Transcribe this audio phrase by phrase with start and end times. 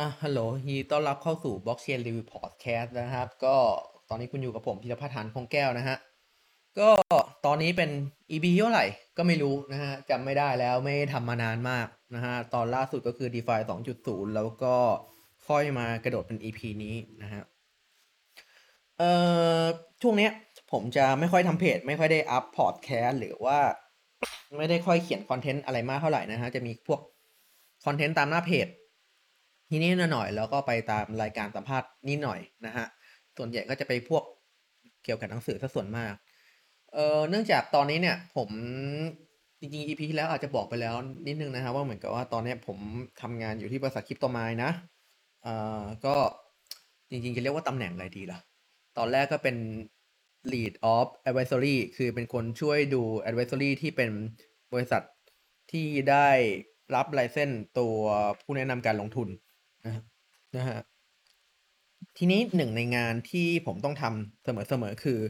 [0.00, 3.56] อะฮัลโหลยินดีต้อนรับเข้าสู่ Blockchain Review Podcast นะครับ ก็
[4.08, 5.96] ตอนนี้คุณอยู่กับผมพิรพัฒน์หานคงแก้วนะฮะ
[6.78, 6.90] ก็
[7.46, 7.90] ตอนนี้เป็น
[8.30, 8.86] EP เท่าไหร่
[9.16, 13.60] ก็ไม่รู้นะฮะจำไม่ได้แล้วไม่ทำมานานมากนะฮะ ตอนล่าสุดก็คือ DeFi
[13.98, 14.76] 2.0 แล้วก็
[15.48, 17.42] ค่อยมากระโดดเป็น EP นี้นะฮะ
[18.98, 19.12] เอ่
[19.60, 19.62] อ
[20.02, 20.32] ช่วงเนี้ย
[20.72, 23.58] ผมจะไม่ค่อยทำเพจ ไม่ค่อยได้อัพพอดแคสต์หรือว่า
[24.56, 27.00] ไม่ได้ค่อยเขียนคอนเทนต์อะไรมากเท่าไหร่นะฮะ จะมีพวก
[27.84, 28.68] คอนเทนต์ตามหน้าเพจ
[29.70, 32.86] ทีนี้หน่อยแล้วก็ไปตามรายการสัมภาษณ์นิดหน่อยนะฮะ
[33.36, 34.22] ส่วนใหญ่ก็จะไปพวก
[35.04, 36.14] เกี่ยวกับหนังสือซะส่วนมาก
[36.92, 38.50] เออเนื่องจากตอนนี้เนี่ย ผม
[39.60, 40.94] จริงๆ EP ที่แล้วอาจจะบอกไปแล้ว
[41.26, 42.78] นิดนึงนะครับว่าเหมือนกับว่าตอนนี้ผม
[43.22, 44.70] ทำงานอยู่ที่บริษัทคริปโตไมน์นะ
[45.42, 46.14] เอ่อก็
[47.10, 48.38] จริงๆ จะเรียกว่าตำแหน่งอะไรดีล่ะ
[48.98, 49.56] ตอนแรกก็เป็น
[50.52, 54.10] lead of advisory คือเป็นคนช่วยดู advisory ที่เป็น
[54.72, 55.02] บริษัท
[55.72, 56.28] ที่ได้
[56.94, 57.96] รับ license ตัว
[58.42, 59.28] ผู้แนะนำการลงทุน
[59.84, 60.02] นะฮะ
[60.56, 60.78] นะฮะ
[62.16, 65.20] ทีนี้หนึ่งในงานที่ผมต้องทำเสมอๆ คือ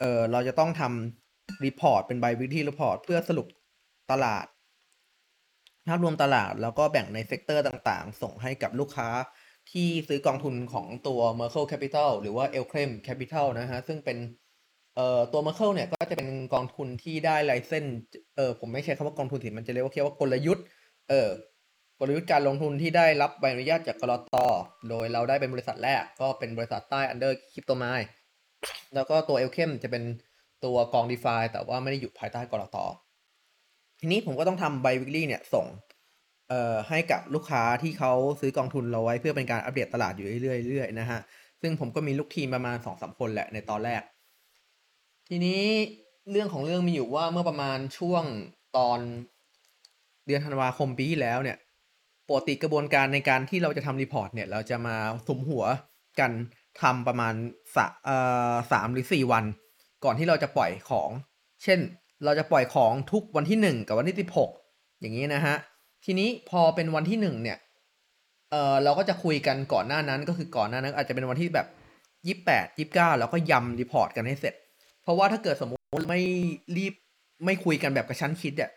[0.00, 3.46] เออเราจะต้องทำ report เป็น bi-weekly report เพื่อสรุป
[4.10, 4.46] ตลาด
[5.88, 9.08] ภาพรวมตลาดแล้วก็แบ่งใน sector ต่างๆ ส่งให้กับลูกค้า
[9.70, 14.18] ที่ซื้อกองทุนของตัว Merkle Capital หรือว่า Elcrem Capital นะฮะ ซึ่งเป็น
[14.94, 17.84] เอ่อตัว Merkle เนี่ย ก็จะเป็นกองทุนที่ได้ไลเซน
[18.36, 20.64] เออผมไม่ใช้คำว่ากองทุนสิมันจะเรียกว่าเรียกว่ากลยุทธ์
[21.08, 21.28] เออ
[22.00, 24.36] กลยุทธ์การลงทุนที่ได้รับใบอนุญาตจากกรอต
[24.88, 28.00] โดยเราได้เป็นบริษัทแรกก็เป็นบริษัทใต้ under crypto m i
[28.94, 30.04] แล้วก็ตัว Elchem จะเป็น
[30.64, 32.76] ตัวกอง DeFi แต่ว่าไม่ได้อยู่ภายใต้กรอต
[34.00, 35.66] ทีนี้ผมก็ต้องทำ bi weekly เนี่ยส่ง
[36.48, 41.20] เอ่อให้กับลูกค้าที่เขาซื้อกองทุนเราไว้เพื่อเป็นการอัปเดตตลาดอยู่เรื่อยๆนะฮะ
[41.60, 44.02] ซึ่งผมก็มีลูกทีมประมาณสองสามคนแหละในตอนแรก
[45.28, 45.62] ทีนี้
[46.30, 48.24] เรื่องของเรื่องมีอยู่ว่าเมื่อประมาณช่วง
[48.76, 48.98] ตอน
[50.26, 51.58] เดือนธันวาคมปีที่แล้วเนี่ย
[52.30, 54.96] ปกติกระบวนการในการที่เราจะทำรีพอร์ตเนี่ย เราจะมา
[55.28, 55.64] สมหัว
[56.20, 56.32] กัน
[56.82, 57.34] ทำประมาณ
[57.76, 58.16] สเอ่
[58.50, 59.44] อสามหรือสี่วัน
[60.04, 61.10] ก่อนที่เราจะปล่อยของ
[61.62, 61.78] เช่น
[62.24, 64.50] เราจะปล่อยของทุกวันที่หนึ่งกับวันที่สิบหก
[65.00, 65.56] อย่างนี้นะฮะ
[66.04, 67.58] ทีนี้พอเป็นวันที่หนึ่งเนี่ย
[68.50, 71.66] เออเราก็จะคุยกันก่อนหน้านั้นก็คือก่อนหน้านั้น อาจจะเป็นวันที่แบบ
[72.26, 74.54] ยี่แปดยี่เก้าแล้วก็ยำ report กันให้เสร็จ
[75.02, 76.20] เพราะว่าถ้าเกิดสมมติไม่
[76.76, 76.94] รีบ
[77.44, 78.70] ไม่คุยกันแบบกระชั้นชิดเนี่ย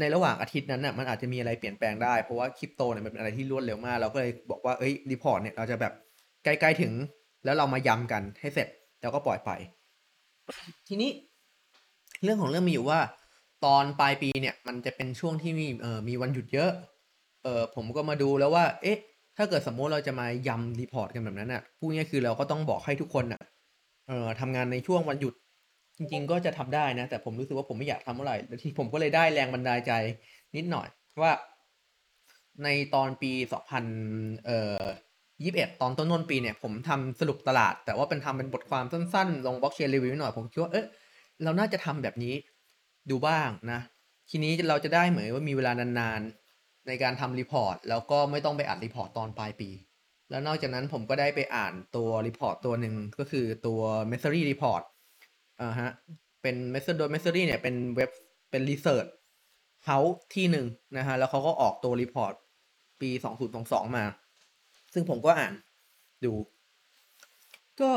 [0.00, 5.92] ในระหว่างอาทิตย์นั้นน่ะมันอาจจะมีอะไรเปลี่ยนแปลงได้เพราะว่าคริปโตเนี่ยมันเป็นอะไรที่รวดเร็วมากเราก็เลยบอกว่าเอ้ย report เนี่ยเราจะแบบ
[6.44, 6.92] ใกล้ๆถึง
[7.44, 8.68] แล้วเรามายำกันให้เสร็จ
[9.00, 9.50] แล้วก็ปล่อยไป
[10.88, 11.10] ทีนี้
[12.24, 13.00] เรื่องของเรื่องมีอยู่ว่า
[13.64, 16.70] ตอนปลายปีเนี่ย มันจะเป็นช่วงที่มีเอ่อมีวันหยุดเยอะ
[17.42, 18.98] เออผมก็มาดูแล้วว่า เอ๊ะ
[19.36, 23.42] ถ้าเกิดสมมติเราจะมายำ report กันแบบนั้นน่ะพูดง่ายคือเราก็ต้องบอกให้ทุกคนน่ะ
[24.08, 25.34] เอ่อทำงานในช่วงวันหยุด
[25.96, 29.92] จริง ๆ ก็จะทำได้นะ แต่ผมรู้สึกว่าผมไม่อยากทำเท่าไหร่แล้วที่ผมก็เลยได้แรงบันดาลใจ
[30.56, 30.88] นิดหน่อย
[31.22, 31.32] ว่า
[32.64, 33.32] ในตอนปี
[33.90, 34.82] 2000เอ่อ
[35.42, 40.86] 21ตอนต้นต้นปีเนี่ย ผมทำสรุปตลาด แต่ว่าเป็นทำเป็นบทความสั้นๆ ลง Blockchain Review หน่อย ผมคิดว่าเอ๊ะ
[41.44, 42.34] เราน่าจะทำแบบนี้
[43.10, 43.80] ดูบ้างนะ
[44.30, 49.70] ทีนี้เราจะได้เหมือนว่ามีเวลานานๆ ในการทำ report แล้วก็ไม่ต้องไปอ่าน report ตอนปลายปี
[50.30, 53.80] แล้วนอกจากนั้นผมก็ได้ไปอ่านตัว report ตัวหนึ่งก็คือตัว
[54.10, 54.82] m e s s e r y Report
[55.62, 55.90] อ่าฮะ
[56.42, 58.10] เป็น Messari โดย Messari เนี่ยเป็นเว็บ
[58.50, 59.98] เป็น research house
[60.34, 60.66] ที่หนึ่ง
[60.96, 62.34] นะฮะ แล้วเขาก็ออกตัว report
[63.00, 63.10] ปี
[63.52, 64.04] 2022มา
[64.94, 65.52] ซึ่งผมก็อ่าน
[66.24, 66.32] ดู
[67.80, 67.90] ก็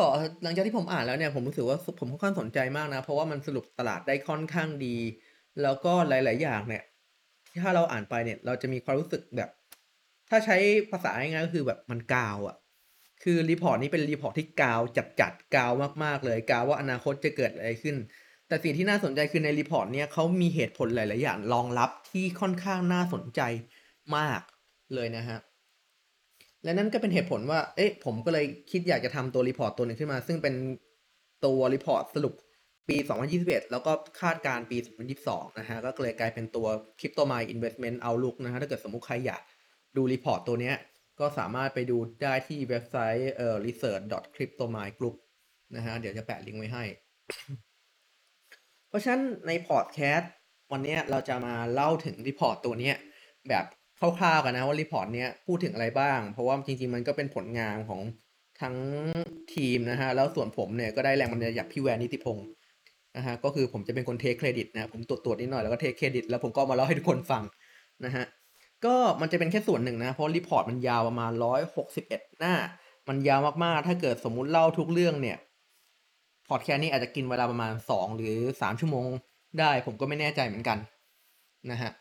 [0.43, 4.95] หลังจากที่ผมอ่านแล้วเนี่ย ผมรู้สึกว่าผมค่อนข้างสนใจมากนะ เพราะว่ามันสรุปตลาดได้ค่อนข้างดี
[5.61, 6.83] แล้วก็หลาย ๆ อย่างเนี่ย
[7.61, 9.49] ถ้าเราอ่านไปเนี่ย เราจะมีความรู้สึกแบบ
[10.29, 10.57] ถ้าใช้
[10.91, 12.55] ภาษาง่ายๆก็คือแบบมันกาวอะ
[13.23, 15.71] คือ report นี้เป็น report ที่กาวจัดๆกาว
[16.03, 17.95] มากๆเลยกาวว่าอนาคตจะเกิดอะไรขึ้น
[18.47, 23.41] แต่สิ่งที่น่าสนใจคือใน report เนี้ยเขามีเหตุผลหลาย ๆ อย่างรองรับที่ค่อนข้างน่าสนใจ
[24.17, 24.41] มาก
[24.95, 25.37] เลยนะฮะ
[26.63, 30.55] และนั่นก็เป็นเหตุผลว่า เอ๊ะ ผมก็เลยคิดอยากจะทำตัว report ตัวหนึ่งขึ้นมา ซึ่งเป็น
[31.45, 32.33] ตัว report สรุป
[32.89, 32.97] ปี
[33.33, 33.91] 2021 แล้วก็
[34.21, 34.77] คาดการณ์ปี
[35.17, 36.67] 2022 นะฮะ ก็เลยกลายเป็นตัว
[36.99, 39.41] Crypto m i n Investment Outlook นะฮะ ถ้าเกิดสมมุติใครอยาก
[39.95, 40.75] ดู report ตัวเนี้ย
[41.19, 45.15] ก็สามารถไปดูได้ที่เว็บไซต์เอ่อ research.cryptomind group
[45.75, 46.83] นะฮะ เดี๋ยวจะแปะลิงก์ไว้ให้
[48.89, 50.31] เพราะฉะนั้นในพอดแคสต์
[50.71, 52.91] วันนี้เราจะมาเล่าถึง report ตัวนี้
[53.49, 53.65] แบบ
[53.99, 58.01] คร่าวๆกันนะว่า report เนี้ยพูดถึงอะไรบ้าง เพราะว่าจริงๆมันก็เป็นผลงานของ
[58.61, 58.75] ทั้ง
[59.55, 62.47] ทีมนะฮะ แล้วส่วนผมเนี่ยก็ได้แรงบันดาลใจจากพี่แวนนิติพงศ์
[63.17, 67.43] นะฮะก็คือผมจะเป็นคน take credit นะผมตรวจตรวจนิดหน่อยแล้วก็ take credit แล้วผมก็มาเล่าให้ทุกคนฟัง
[68.05, 68.25] นะฮะ
[68.85, 72.53] ก็มันจะเป็นแค่ส่วนหนึ่งนะ เพราะ report มันยาวประมาณร้อยหกสิบเอ็ดหน้า
[73.07, 75.37] มันยาวมากๆ ถ้าเกิดสมมุติเล่าทุกเรื่องเนี่ย
[76.49, 79.09] พอดแคสต์นี้อาจจะกินเวลาประมาณสองหรือสามชั่วโมง
[79.59, 80.77] ได้ ผมก็ไม่แน่ใจเหมือนกัน
[81.71, 81.91] นะฮะ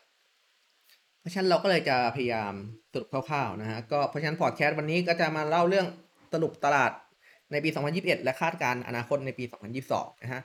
[1.19, 2.53] เพราะฉะนั้นเราก็เลยจะพยายาม
[2.91, 5.87] สรุปคร่าวๆนะฮะก็เพราะฉะนั้นพอดแคสต์วันนี้ก็จะมาเล่าเรื่อง
[6.33, 6.91] สรุปตลาด
[7.51, 9.43] ในปี 2021 และคาดการณ์อนาคตในปี
[9.83, 10.41] 2022 นะฮะ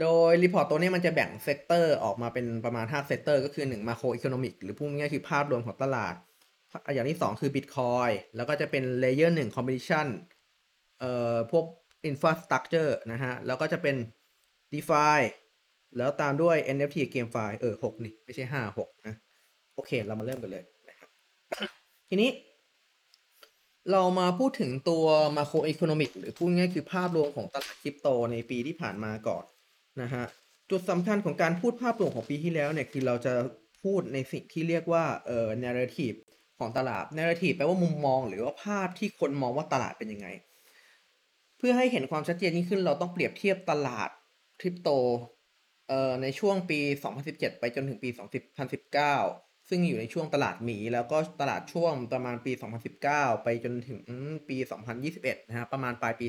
[0.00, 6.14] โดย report ตัวนี้มันจะแบ่ง sector ออกมาเป็นประมาณ5 sector ก็คือ1 macroeconomic หรือพูดง่ายๆคือภาพรวมของตลาด
[6.94, 10.06] อย่างที่ 2 คือ Bitcoin แล้วก็จะเป็น layer 1 Competition
[11.00, 11.64] เอ่อพวก
[12.10, 13.96] Infrastructure นะฮะ แล้วก็จะเป็น
[14.72, 15.20] DeFi
[15.98, 19.14] แล้วตามด้วย NFT GameFi เออ6นี่ไม่ใช่ 5 6 นะ
[19.74, 21.10] โอเค เรามาเริ่มกันเลยนะครับ
[22.08, 22.30] ทีนี้
[23.92, 25.04] เรามาพูดถึงตัว
[25.36, 29.44] มาโครอีโคโนมิกหรือพูดง่ายคือภาพรวมของตลาดคริปโตในปีที่ผ่านมาก่อน
[30.00, 30.24] นะฮะ
[30.70, 33.32] จุดสำคัญของการพูดภาพรวมของปีที่แล้วเนี่ยคือเราจะ
[33.82, 36.16] พูดในสิ่งที่เรียกว่าเอ่อ narrative
[36.58, 40.28] ของตลาด narrative แปลว่ามุมมอง หรือว่าภาพที่คนมองว่าตลาดเป็นยังไง
[41.58, 44.10] เพื่อให้เห็นความชัดเจนยิ่งขึ้นเราต้องเปรียบเทียบตลาด
[44.60, 44.88] คริปโต
[45.88, 46.78] เอ่อในช่วงปี
[47.20, 48.08] 2017 ไปจนถึงปี
[48.88, 52.52] 2019 ซึ่งอยู่ในช่วงตลาดหมี แล้วก็ตลาดช่วงประมาณปี
[52.98, 54.00] 2019 ไปจนถึง
[54.48, 54.56] ปี
[55.02, 56.26] 2021 นะฮะประมาณปลายปี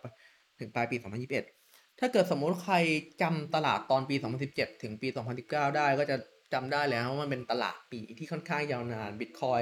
[0.00, 1.65] 2019 ถึงปลายปี 2021
[2.00, 2.76] ถ้าเกิดสมมติใคร
[3.22, 4.16] จำตลาดตอนปี
[4.48, 5.08] 2017 ถึงปี
[5.42, 6.16] 2019 ได้ก็จะ
[6.52, 9.60] จำได้แล้วว่ามันเป็นตลาดปีที่ค่อนข้างยาวนานบิตคอย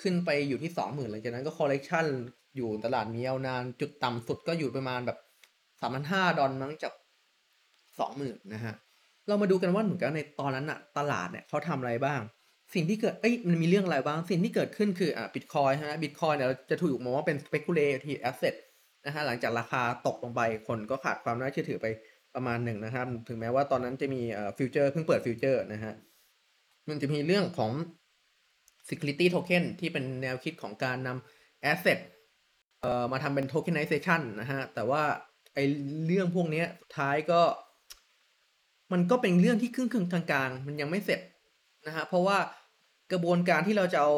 [0.00, 2.06] ขึ้นไปอยู่ที่ 20,000หลังจากนั้นก็คอลเลกชัน
[2.56, 5.18] อยู่ตลาดมียาวนานจุดต่ำสุดก็อยู่ประมาณแบบ
[5.78, 6.92] 3,500ดอลมั้งจาก
[7.52, 8.74] 20,000นะฮะ
[9.26, 12.20] เรามาดูกันว่าเหมือนกันในตอนนั้นอะตลาดเนี่ยเขาทำอะไรบ้าง
[12.74, 18.54] สิ่งที่เกิดเอ้ยมันมีเรื่องอะไรบ้าง สิ่งที่เกิดขึ้นคืออ่าบิตคอยนะบิตคอยเนี่ยจะถูกมองว่าเป็น speculative asset
[19.06, 21.86] นะฮะหลังจากราคาตกลงไปคนก็ขาดความน่าเชื่อถือไป
[22.34, 24.20] ประมาณหนึ่งนะครับ ถึงแม้ว่าตอนนั้นจะมี
[24.58, 25.94] future เพิ่งเปิด future นะฮะ
[26.88, 27.72] มันจะมีเรื่องของ
[28.88, 31.98] security token ที่เป็นแนวคิดของการนำ asset
[32.80, 35.02] เอ่อมาทำเป็น tokenization นะฮะ แต่ว่า
[35.54, 35.58] ไอ
[36.06, 36.64] เรื่องพวกนี้
[36.96, 37.42] ท้ายก็
[38.92, 41.20] มันก็เป็นเรื่องที่ครึ่งๆกลางๆ มันยังไม่เสร็จ
[41.86, 42.38] นะฮะ เพราะว่า
[43.12, 44.14] กระบวนการที่เราจะเอา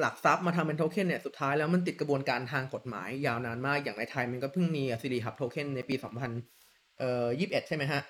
[0.00, 5.94] หลักทรัพย์มาทำเป็นโทเค็นเนี่ยสุดท้ายแล้วมันติดกระบวนการทางกฎหมายยาวนานมากอย่างในไทยมันก็เพิ่งมี SiriHub Token ในปี
[6.42, 8.00] 2000เอ่อ21 ใช่ไหมฮะ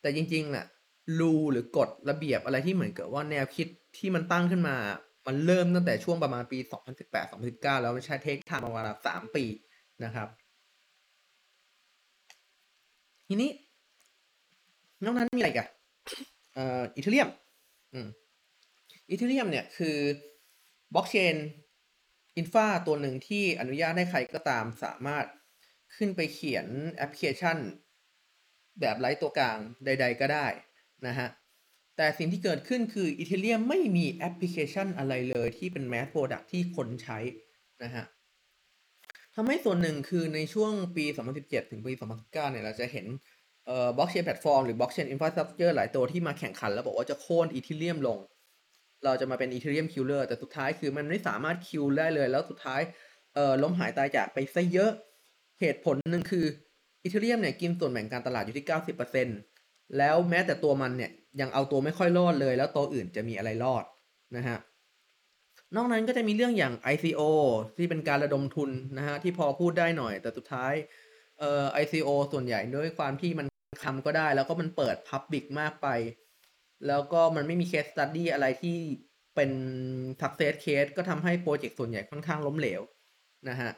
[0.00, 0.66] แต่จริงๆน่ะ
[1.20, 3.68] rule หรือกฎระเบียบอะไรที่เหมือนกับว่าแนวคิด
[3.98, 4.76] ที่มันตั้งขึ้นมา
[5.26, 6.58] มันเริ่มตั้งแต่ช่วงประมาณปี
[7.20, 9.44] 2018-2019 แล้วมันใช้ take time ประมาณ3ปี
[10.04, 10.28] นะครับ
[13.28, 13.50] ทีนี้
[15.04, 15.66] นอกนั้นมีอะไรกัน
[16.54, 17.28] เอ่อ Ethereum
[17.94, 18.08] อืม
[19.10, 19.96] Ethereum เนี่ยคือ
[20.94, 21.36] บล็อกเชน
[22.36, 25.26] infra ตัวหนึ่งที่อนุญาตให้ใครก็ตามสามารถ
[25.96, 27.56] ขึ้นไปเขียนแอปพลิเคชัน
[28.80, 30.46] แบบไร้ตัวกลางใด ๆ ก็ได้
[31.06, 31.28] นะฮะ
[31.96, 37.18] แต่สิ่งที่เกิดขึ้นคือ Ethereum ไม่มีแอปพลิเคชันอะไรเลยที่เป็น mass product ที่คนใช้
[37.82, 38.04] นะฮะ
[39.34, 41.04] ทำให้ส่วนหนึ่งคือในช่วงปี
[41.38, 43.06] 2017 ถึงปี 2019 เนี่ย เราจะเห็น
[43.66, 48.18] เอ่อบล็อกเชนแพลตฟอร์มหรือบล็อกเชน infrastructure หลายตัวที่มาแข่งขัน แล้วบอกว่าจะโค่น Ethereum ลง
[49.04, 52.80] เราจะมาเป็น Ethereum killer แต่สุดท้ายคือมันไม่สามารถ kill ได้เลย แล้วสุดท้าย
[53.34, 54.90] เอ่อล้มหายตายจากไปซะเยอะ
[55.60, 56.44] เหตุผลหนึ่งคือ
[57.02, 58.66] อีเทเรียมเนี่ยกินส่วนแบ่งการตลาดอยู่ที่
[59.30, 61.10] 90%แล้วแม้แต่ตัวมันเนี่ย
[61.40, 63.84] ยังเอาตัวไม่ค่อยรอดเลย แล้วตัวอื่นจะมีอะไรรอด
[64.36, 64.58] นะฮะ
[65.76, 67.20] นอกนั้นก็จะมีเรื่องอย่าง ICO
[67.76, 70.72] ที่เป็นการระดมทุนนะฮะที่พอพูดได้หน่อย แต่สุดท้าย
[71.40, 73.46] เอ่อ ICO ส่วนใหญ่ด้วยความที่มัน
[73.84, 75.88] ทำก็ได้ แล้วก็มันเปิด Public มากไป
[76.86, 78.76] แล้วก็มันไม่มี case study อะไรที่
[79.34, 79.50] เป็น
[80.20, 82.80] success case ก็ทำให้โปรเจกต์ส่วนใหญ่ค่อนข้างล้มเหลว
[83.48, 83.70] นะฮะ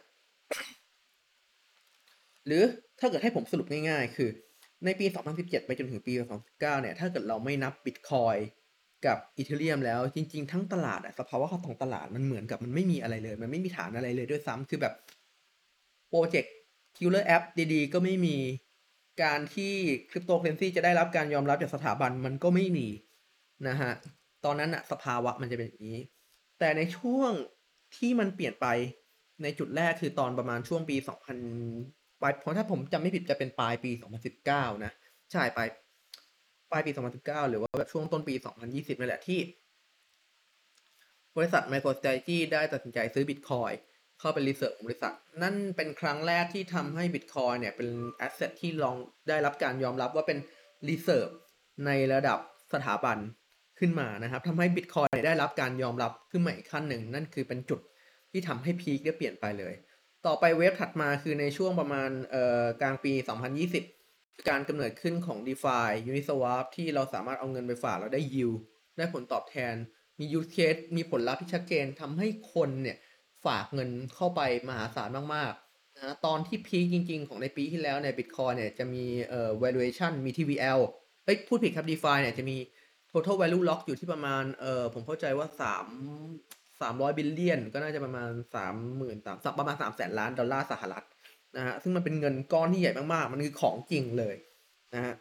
[2.47, 2.63] หรือ
[3.01, 4.31] ถ้าเกิดให้ผมสรุปง่ายๆ คือ
[4.85, 5.07] ในปี
[5.37, 8.39] 2017 ไปจนถึงปี 2019 เนี่ย ถ้าเกิดเราไม่นับ Bitcoin
[9.07, 14.95] กับ Ethereum แล้ว จริง ๆ ทั้งตลาดอะสภาวะของตลาดมันเหมือนกับมันไม่มีอะไรเลย มันไม่มีฐานอะไรเลยด้วยซ้ำคือแบบ
[16.09, 16.55] โปรเจกต์
[16.97, 17.43] killer app
[17.73, 18.37] ดีๆ ก็ไม่มี
[19.23, 19.75] การที่
[20.11, 22.89] คริปโตเคเรนซีจะได้รับการยอมรับจากสถาบันมันก็ไม่มี
[23.69, 23.93] นะฮะ
[24.45, 26.01] ตอนนั้นอะสภาวะมันจะเป็นอย่างนี้
[26.59, 27.31] แต่ในช่วง
[27.97, 28.67] ที่มันเปลี่ยนไป
[29.43, 30.97] ในจุดแรกคือตอนประมาณช่วงปี
[31.59, 33.91] 2000ปลายเพราะถ้าผมจำไม่ผิดจะเป็นปลายปี
[34.37, 34.93] 2019 นะ
[35.33, 35.69] ใช่ปลาย
[36.71, 36.91] ปลายปี
[37.21, 38.35] 2019 หรือว่าแบบช่วงต้นปี
[38.67, 39.41] 2020นี่แหละที่
[41.37, 43.75] บริษัท MicroStrategy ได้ตัดสินใจซื้อ Bitcoin
[44.21, 48.97] เข้าไปรีเสิร์ชของบริษัท นั่นเป็นครั้งแรกที่ทำให้ Bitcoin เนี่ย เป็นแอสเซทที่ลอง
[49.29, 50.39] ได้รับการยอมรับว่าเป็น
[50.89, 51.31] รีเสิร์ช
[51.87, 52.39] ในระดับ
[52.73, 53.19] สถาบัน
[53.79, 57.81] ขึ้นมานะครับทำให้ Bitcoin ได้รับการยอมรับขึ้นมาอีกขั้นหนึ่ง นั่นคือเป็นจุด
[58.31, 59.75] ที่ทำให้พีคได้เปลี่ยนไปเลย
[60.27, 63.13] ต่อไปเวฟถัดมาคือในช่วงประมาณเอ่อกลางปี
[63.81, 68.57] 2020 การกำเนิดขึ้นของ DeFi Uniswap ที่เราสามารถเอาเงินไปฝากแล้วได้ yield
[68.97, 69.75] ได้ผลตอบแทน
[70.19, 72.97] มี use case มีผลลัพธ์ที่ชัดเจนทำให้คนเนี่ย
[73.47, 80.81] ฝากเงินเข้าไปมหาศาลมากๆนะตอนที่พีคจริง ๆ ของในปีที่แล้วเนี่ย Bitcoin เนี่ยจะมีเอ่อ valuation มี TVL
[81.25, 82.57] เอ้ยพูดผิดครับ DeFi เนี่ยจะมี
[83.11, 85.87] total value lock อยู่ที่ประมาณเอ่อผมเข้าใจว่าสาม
[86.81, 91.05] สามร้อยบิลเลียน ก็น่าจะประมาณสามหมื่นสามประมาณสามแสนล้านดอลลาร์สหรัฐ
[91.57, 94.37] นะฮะซึ่งมันเป็นเงินก้อนที่ใหญ่มากๆ มันคือของจริงเลย
[94.95, 95.15] นะฮะ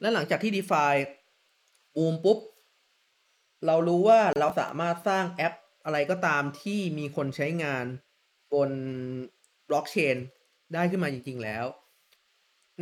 [0.00, 0.94] และหลังจากที่ DeFi
[1.96, 2.38] บูมปุ๊บ
[3.66, 7.86] เรารู้ว่าเราสามารถสร้างแอป อะไรก็ตามที่มีคนใช้งาน
[8.52, 8.70] บน
[9.68, 10.16] บล็อกเชน
[10.74, 11.64] ได้ขึ้นมาจริง ๆ แล้ว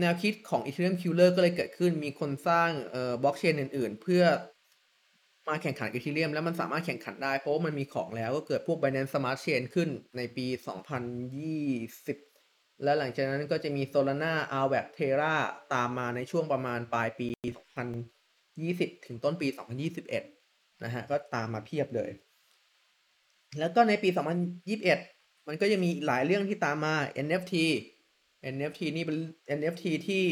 [0.00, 4.24] แนวคิดของ Ethereum Killer ก็เลยเกิดขึ้นมีคนสร้างเอ่อบล็อกเชนอื่น ๆ เพื่อ
[5.48, 10.46] มาแข่งขันกับ Ethereum แล้วมันสามารถแข่งขันได้ เพราะว่ามันมีของแล้วก็เกิดพวก Binance Smart Chain ขึ้นในปี
[11.64, 15.34] 2020 และหลังจากนั้นก็จะมี Solana, Aave, Terra
[15.74, 17.28] ตามมาในช่วงประมาณปลายปี
[18.18, 19.48] 2020 ถึงต้นปี
[20.14, 22.10] 2021 นะฮะ ก็ตามมาเพียบเลย
[23.58, 24.08] แล้วก็ในปี
[24.78, 26.94] 2021 มันก็ยังมีหลายเรื่องที่ตามมา
[27.26, 27.54] NFT
[28.54, 29.16] NFT นี่เป็น
[29.58, 30.22] NFT ที่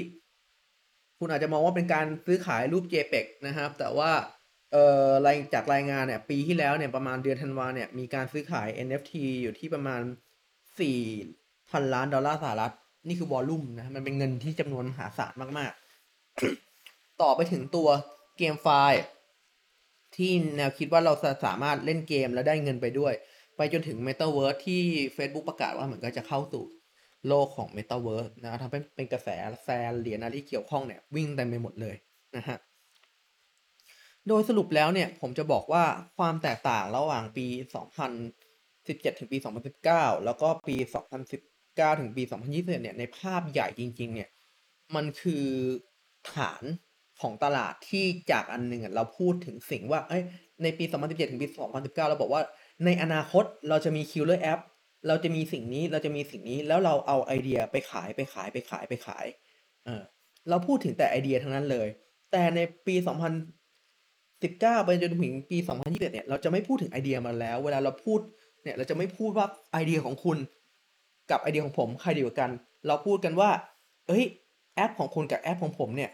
[1.19, 4.11] คุณอาจจะมองว่าเป็นการซื้อขายรูป JPEG นะครับ แต่ว่า
[4.73, 10.03] เอ่อรายจากรายงานเนี่ย ปีที่แล้วเนี่ย ประมาณเดือนธันวาเนี่ย มีการซื้อขาย NFT อยู่ที่ประมาณ
[11.19, 12.75] 4,000ล้านดอลลาร์สหรัฐ
[13.09, 15.73] นี่คือวอลลุ่มนะ มันเป็นเงินที่จำนวนมหาศาลมาก
[16.47, 17.89] ๆ ต่อไปถึงตัว
[18.39, 19.01] เกมไฟล์
[20.17, 21.13] ที่แนวคิดว่าเรา
[21.47, 23.15] สามารถเล่นเกมแล้วได้เงินไปด้วย
[23.57, 24.83] ไปจนถึง Metaverse ที่
[25.17, 26.65] Facebook ประกาศว่าเหมือนก็จะเข้าสู่
[27.29, 29.29] โลกของ Metaverse นะทำให้เป็นกระแส
[29.65, 31.97] แฟนเหรียญอะไรที่เกี่ยวข้องเนี่ยวิ่งเต็มไปหมดเลย
[32.37, 32.59] นะฮะ
[34.29, 35.85] โดยสรุปแล้วเนี่ยผมจะบอกว่า
[36.19, 37.47] ความแตกต่างระหว่างปี
[38.33, 39.39] 2017 ถึงปี
[39.83, 40.77] 2019 แล้วก็ปี
[41.39, 44.29] 2019 ถึงปี 2021 เนี่ยในภาพใหญ่จริง ๆ เนี่ย
[44.95, 45.47] มันคือ
[46.33, 46.63] ฐาน
[47.21, 50.19] ของตลาดที่จากอันหนึ่งเราพูดถึงสิ่งว่าเอ้
[50.63, 52.43] ในปี 2017 ถึงปี 2019 เราบอกว่า
[52.85, 54.61] ในอนาคตเราจะมี killer app
[55.09, 59.27] เราจะมีสิ่งนี้เราจะมีสิ่งนี้แล้วเราเอาไอเดียไปขายไปขายไปขายไปขาย
[59.85, 60.03] เออ
[60.49, 61.89] เราพูดถึงแต่ไอเดียทั้งนั้นเลย
[62.33, 62.95] แต่ในปี
[63.77, 68.21] 2019 ไปจนถึงปี 2021 เนี่ยเราจะไม่พูดถึงไอเดียมาแล้ว เวลาเราพูด
[68.63, 70.39] เนี่ยเราจะไม่พูดว่าไอเดียของคุณ
[71.31, 72.51] กับไอเดียของผมใครดีกว่ากัน
[72.87, 73.51] เราพูดกันว่า
[74.09, 74.25] เอ้ย
[74.77, 76.11] แอปของคุณกับแอปของผมเนี่ย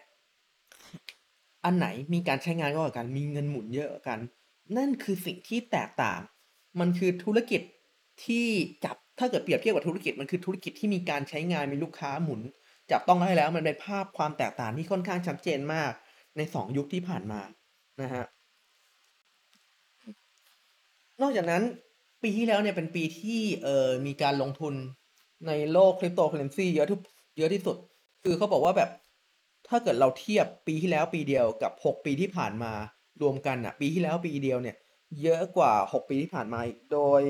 [1.64, 4.18] อันไหนมีการใช้งานมากกว่ากัน มีเงินหมุนเยอะกว่ากัน
[4.76, 6.20] นั่นคือสิ่งที่แตกต่าง
[6.80, 7.62] มันคือธุรกิจ
[8.24, 8.46] ที่
[8.84, 12.40] จับถ้าเกิดเปรียบเทียบกับธุรกิจมันคือธุรกิจที่มีการใช้งานมีลูกค้าหมุน
[12.90, 15.92] จับต้องได้แล้วมันเป็นภาพความแตกต่างที่ค่อนข้างชัดเจนมาก
[16.36, 17.40] ใน2ยุคที่ผ่านมา
[18.02, 18.24] นะฮะ
[21.22, 21.62] นอกจากนั้น
[22.22, 24.74] ปีที่แล้วเนี่ยเป็นปีที่เอ่อมีการลงทุน
[25.46, 27.00] ในโลก Cryptocurrency เยอะทุก
[27.38, 27.76] เยอะที่สุด
[28.22, 28.90] คือเขาบอกว่าแบบ
[29.68, 32.72] ถ้าเกิดเราเทียบปีที่แล้วปีเดียวกับ 6 ปีที่ผ่านมา
[33.22, 34.76] รวมกันน่ะปีที่แล้วปีเดียวเนี่ย
[35.22, 37.22] เยอะกว่า 6 ปีที่ผ่านมาอีกโดย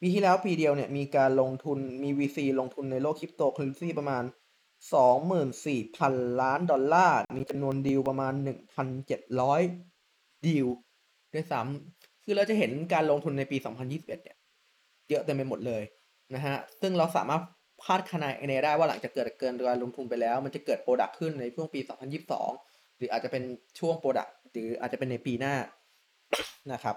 [0.00, 4.24] ปีที่แล้วปีเดียวเนี่ยมีการลงทุนมี VC ลงทุนในโลก Cryptocurrency ประมาณ
[5.36, 8.32] 24,000 ล้านดอลลาร์ มีจำนวนดีลประมาณ
[9.18, 10.66] 1,700 ดีล
[11.34, 14.36] ด้วยซ้ำคือเราจะเห็นการลงทุนในปี 2021 เนี่ย
[15.10, 15.82] เยอะเต็มไปหมดเลย
[16.34, 17.42] นะฮะ ซึ่งเราสามารถ
[17.86, 18.18] คาดคะ
[18.48, 21.80] เนได้ว่าหลังจากเกิดเกินการลงทุนไปแล้ว มันจะเกิด product ขึ้นในช่วงปี
[22.38, 23.42] 2022 หรืออาจจะเป็น
[23.78, 25.54] ช่วง product หรืออาจจะเป็นในปีหน้า
[26.72, 26.96] นะครับ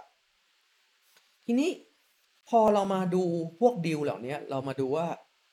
[1.46, 1.70] ทีนี้
[2.50, 3.24] พอเรามาดู
[3.60, 5.08] พวกดีลเหล่านี้เรามาดูว่า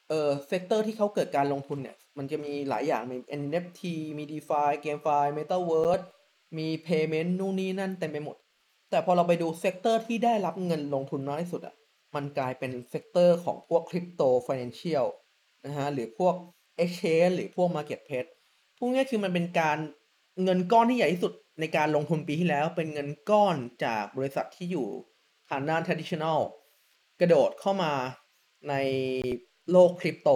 [0.09, 3.83] เออ sector ที่เขาเกิดการลงทุนเนี่ย มันจะมีหลายอย่างมี NFT
[4.19, 6.05] มี DeFi GameFi Metaverse
[6.59, 8.37] มี Payment นู่นนี่นั่นเต็มไปหมด
[8.91, 11.75] แต่พอเราไปดู sector ที่ได้รับเงินลงทุนน้อยที่สุดอะ
[12.15, 15.07] มันกลายเป็น sector ของพวก Crypto Financial
[15.65, 16.35] นะฮะหรือพวก
[16.83, 18.31] Exchange หรือพวก Marketplace
[18.79, 19.79] พวกนี้คือมันเป็นการ
[20.43, 24.89] เงินก้อนที่ใหญ่ที่สุดในการลงทุนปีที่แล้ว เป็นเงินก้อนจากบริษัทที่อยู่
[25.51, 26.41] ทางด้าน traditional
[27.21, 27.93] กระโดดเข้ามา
[28.69, 28.75] ใน
[29.71, 30.29] โลกคริปโต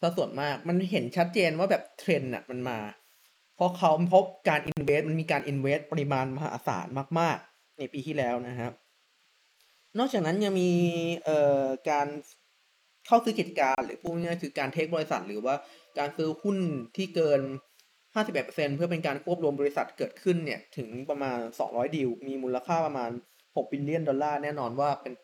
[0.00, 2.78] ซะส่วนมากมันเห็นชัดเจนว่าแบบเทรนด์อะมันมา
[3.54, 6.86] เพราะเขาพบการ invest มันมีการ invest ปริมาณมหาศาล
[7.18, 8.72] มาก ๆ ในปีที่แล้วนะครับ
[9.98, 10.70] นอกจากนั้นยังมี
[11.24, 12.08] เอ่อการ
[13.06, 15.54] เข้าซื้อกิจการหรือพูดง่ายๆคือการ take บริษัท หรือว่า
[15.98, 16.58] การซื้อหุ้น
[16.96, 17.40] ที่เกิน
[18.14, 21.38] 51%เพื่อเป็นการควบรวมบริษัทเกิดขึ้นเนี่ยถึงประมาณ
[21.68, 23.10] 200 ดีล มีมูลค่าประมาณ
[23.44, 25.14] 6 บิลเลียนดอลลาร์แน่นอนว่าเป็น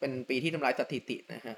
[0.00, 1.56] เป็นปีที่ทำลายสถิตินะฮะ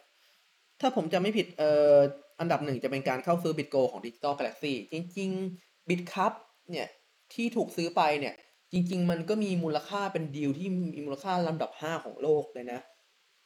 [0.81, 1.97] ถ้าผมจะไม่ผิดเอ่อ
[2.41, 6.33] อันดับหนึ่งจะเป็นการเข้าซื้อบิตโกของ Digital Galaxy จริงๆ Bitcup
[6.71, 6.89] เนี่ย
[7.35, 8.35] ที่ถูกซื้อไปเนี่ย
[8.73, 12.81] จริง ๆ มันก็มีมูลค่าเป็นดีลที่มีมูลค่าลำดับ5ของโลกเลยนะ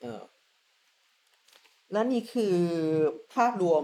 [0.01, 0.21] เออ
[1.93, 2.57] และนี่คือ
[3.35, 3.83] ภาพรวม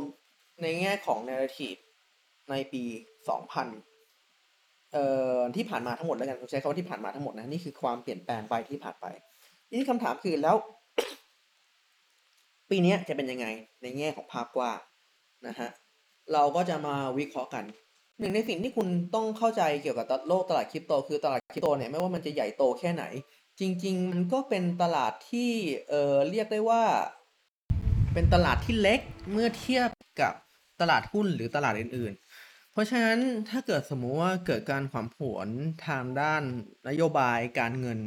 [0.62, 1.80] ในแง่ของ narrative
[2.50, 5.07] ในปี 2000 เอ่
[5.38, 9.07] อที่ผ่านมาทั้งหมดแล้วกันผมใช้คำว่าที่ผ่านมาทั้งหมดนะนี่คือความเปลี่ยนแปลงไปที่ผ่านไป
[9.68, 10.57] ทีนี้คำถามคือแล้ว
[12.71, 13.47] ปีนี้จะเป็นยังไง
[13.83, 14.78] ในแง่ของภาพกว้าง
[15.47, 15.68] นะฮะ
[16.33, 17.64] เราก็จะมาวิเคราะห์กัน
[18.18, 23.04] หนึ่งในสิ่งที่คุณต้องเข้าใจเกี่ยวกับโลกตลาดคริปโต คือตลาดคริปโตเนี่ยไม่ว่ามันจะใหญ่โตแค่ไหน
[23.60, 25.50] จริง ๆ มันก็เป็นตลาดที่
[25.88, 26.82] เอ่อเรียกได้ว่า
[28.14, 29.00] เป็นตลาดที่เล็ก
[29.32, 29.88] เมื่อเทียบ
[30.20, 30.34] กับ
[30.80, 33.18] ตลาดหุ้นหรือตลาดอื่น ๆ เพราะฉะนั้น
[33.50, 35.48] ถ้าเกิดสมมุติว่าเกิดการผันผวน
[35.87, 36.42] ทางด้าน
[36.88, 37.98] นโยบายการเงิน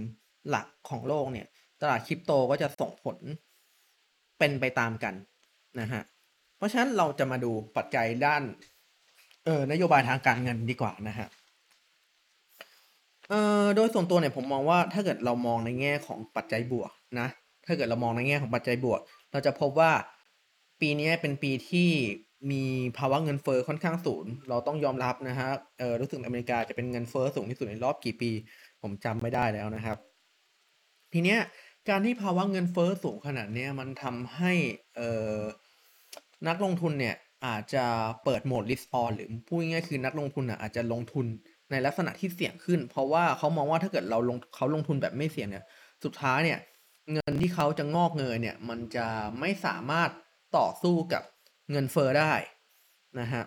[0.50, 1.48] หลักของโลกเนี่ย
[1.82, 3.18] ตลาดคริปโตก็จะส่งผล
[4.40, 5.14] เป็นไปตามกัน
[5.80, 6.02] นะฮะ
[6.58, 8.44] เพราะฉะนั้นเราจะมาดูปัจจัยด้าน
[9.46, 11.28] เออนโยบายทางการเงินดีกว่านะฮะ
[13.30, 13.34] เอ
[13.64, 17.28] อโดยส่วนตัวเนี่ยผมมองว่าถ้าเกิดเรามองในแง่ของปัจจัยบวกนะ
[17.66, 19.92] ถ้าเกิดเรามองในแง่ของปัจจัยบวก เราจะพบว่า
[20.82, 21.90] ปีนี้เป็นปีที่
[22.52, 22.64] มี
[22.98, 28.32] ภาวะเงินเฟอ้อค่อนข้างสูง เราต้องยอมรับนะฮะ เออรู้สึกอเมริกาจะเป็นเงินเฟอ้อสูงที่สุดในรอบกี่ปี
[28.82, 29.98] ผมจำไม่ได้แล้วนะครับ
[31.14, 31.40] ทีเนี้ย
[31.90, 34.54] การที่ภาวะเงินเฟอ้อสูงขนาดนี้มันทำให้
[34.96, 35.02] เอ
[35.36, 35.40] อ
[36.48, 37.86] นักลงทุนเนี่ย อาจจะ
[38.24, 41.26] เปิดโหมด risk on หรือพูดง่ายๆคือนักลงทุนอะอาจจะลงทุน
[41.72, 45.66] ในลักษณะที่เสี่ยงขึ้น เพราะว่าเขามองว่าถ้าเกิดเราลงเขาลงทุนแบบไม่เสี่ยงเนี่ย
[46.04, 46.60] สุดท้ายเนี่ย
[47.14, 49.08] เงินที่เขาจะงอกเงยเนี่ย มันจะ
[49.40, 50.10] ไม่สามารถ
[50.58, 51.24] ต่อสู้กับ
[51.72, 52.34] เงินเฟอ้อได้
[53.20, 53.44] นะฮะ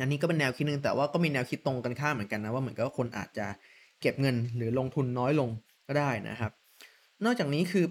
[0.00, 3.46] อันนี้ก็เป็นแนวคิดหนึ่งแต่ว่าก็มีแนวคิดตรงกันข้ามเหมือนกันนะว่าเหมือนกับคนอาจจะ
[4.00, 5.50] เก็บเงินหรือลงทุนน้อยลง
[5.88, 6.52] ก็ได้นะครับ
[7.24, 7.86] นอกจากนี้คือ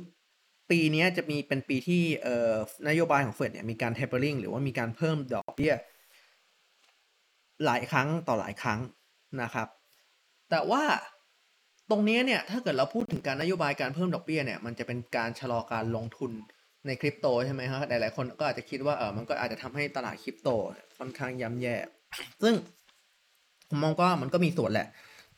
[0.72, 2.54] ปีนี้จะมีเป็นปีที่เอ่อ
[2.88, 5.74] นโยบายของเฟดเนี่ยมีการ tapering หรือว่ามีการเพิ่มดอกเบี้ย
[7.66, 8.80] หลายครั้งต่อหลายครั้ง
[9.42, 9.68] นะครับ
[10.50, 10.84] แต่ว่า
[11.90, 16.32] ตรงนี้เนี่ยถ้าเกิดเราพูดถึงการนโยบายการเพิ่มดอกเบี้ยเนี่ยมันจะเป็นการชะลอการลงทุน
[16.88, 20.50] ในคริปโตใช่ไหมครับหลายๆคนก็อาจจะคิดว่าเออมันก็อาจจะทำให้ตลาดคริปโต
[20.98, 21.76] ค่อนข้างย่ำแย่
[22.44, 22.56] ซึ่ง
[23.70, 24.88] ผมมองว่ามันก็มีส่วนแหละ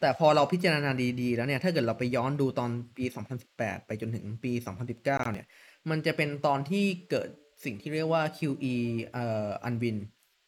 [0.04, 0.92] แต่พอเราพิจารณา
[1.22, 3.06] ดีๆ แล้วเนี่ย ถ้าเกิดเราไปย้อนดูตอนปี
[3.46, 4.52] 2018 ไปจนถึงปี
[4.96, 5.46] 2019 เนี่ย
[5.90, 7.30] มันจะเป็นตอนที่เกิด
[7.66, 8.76] สิ่งที่เรียกว่า QE
[9.14, 10.02] เอ่อ unwind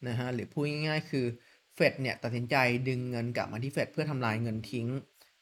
[0.08, 1.26] นะฮะ หรือพูดง่ายๆ คือ
[1.74, 2.56] เฟดเนี่ยตัดสินใจ
[2.88, 4.88] ดึงเงินกลับมาที่เฟดเพื่อทำลายเงินทิ้ง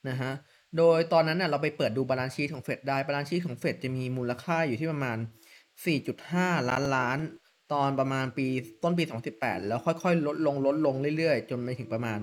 [0.08, 0.32] นะฮะ
[0.76, 5.18] โดยตอนนั้นน่ะเราไปเปิดดู balance sheet ของเฟดได้ balance sheet ของเฟดจะมีมูลค่าอยู่ที่ประมาณ
[5.92, 7.18] 4.5 ล้านล้าน
[7.72, 8.46] ตอนประมาณปี
[8.82, 9.04] ต้นปี
[9.36, 12.18] 2018 แล้วค่อยๆ ลดลงลดลงเรื่อยๆ จนไปถึงประมาณ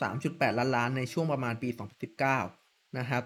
[0.00, 1.68] 3.8 ล้านล้านในช่วงประมาณปี
[2.32, 3.24] 2019 นะครับ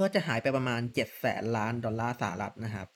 [0.00, 2.88] ก็จะหายไปประมาณ 7 แสนล้านดอลลาร์สหรัฐนะครับ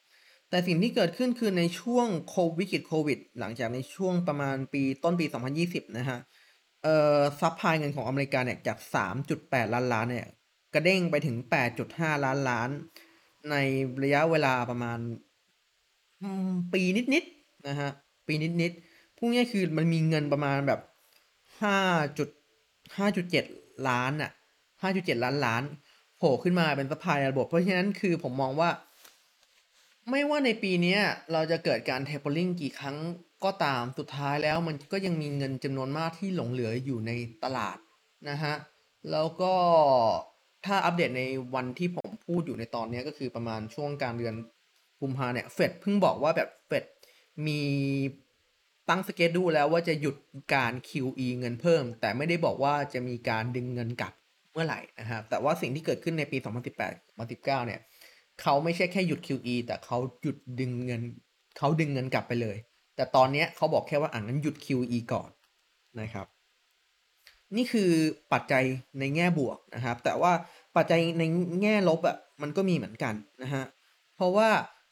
[0.50, 5.26] แต่สิ่งที่เกิดขึ้นคือในช่วงโควิดโควิด หลังจากในช่วงประมาณปีต้นปี
[5.60, 6.18] 2020 นะฮะ
[6.82, 10.28] เอ่อ supply เงินของอเมริกาเนี่ยจาก 3.8 ล้านล้านเนี่ย
[10.74, 12.70] กระเด้งไปถึง 8.5 ล้านล้าน
[13.50, 13.56] ใน
[14.02, 14.98] ระยะเวลาประมาณ
[16.72, 16.82] ปี
[17.14, 17.90] นิดๆนะฮะ
[18.26, 20.80] ปีนิดๆพูดง่ายคือมันมีเงินประมาณแบบ
[21.62, 24.30] 5.5.7ล้านอะ
[24.76, 25.62] 5.7ล้านล้าน
[26.16, 28.70] โผล่ขึ้นมาเป็น supply ระบบ เพราะฉะนั้นคือผมมองว่า
[30.10, 30.96] ไม่ว่าในปีนี้
[31.32, 32.96] เราจะเกิดการ tapering กี่ครั้ง
[33.44, 37.12] ก็ตามสุดท้ายแล้วมันก็ยังมีเงินจำนวนมากที่หลงเหลืออยู่ใน
[37.44, 37.76] ตลาด
[38.30, 38.54] นะฮะ
[39.10, 39.52] แล้วก็
[40.66, 41.22] ถ้าอัปเดตใน
[41.54, 44.34] วันที่ผมพูดอยู่ในตอนนี้ก็คือประมาณช่วงกลางเดือน
[45.00, 46.84] กุมภาเนี่ยเฟดเพิ่งบอกว่าแบบเฟด
[47.46, 47.60] มี
[48.88, 50.16] ตั้ง schedule แล้วว่าจะหยุด
[50.54, 54.12] การ QE เงินเพิ่ม แต่ไม่ได้บอกว่าจะมีการดึงเงินกลับ
[54.52, 56.38] เมื่อไหร่นะครับ แต่ว่าสิ่งที่เกิดขึ้นในปี
[56.78, 57.80] 2018 2019 เนี่ย
[58.42, 61.02] เขาไม่ใช่แค่หยุด QE แต่เขาหยุดดึงเงิน
[61.58, 62.56] เขาดึงเงินกลับไปเลย
[62.96, 65.30] แต่ตอนนี้เขาบอกแค่ว่าอ่างั้นหยุด QE ก่อน
[66.00, 66.26] นะครับ
[67.56, 67.90] นี่คือ
[68.32, 68.64] ปัจจัย
[69.00, 70.32] ในแง่บวกนะครับ แต่ว่า
[70.76, 71.22] ปัจจัยใน
[71.62, 73.64] แง่ลบอะ่ะมันก็มีเหมือนกันนะฮะ
[74.16, 74.48] เพราะว่า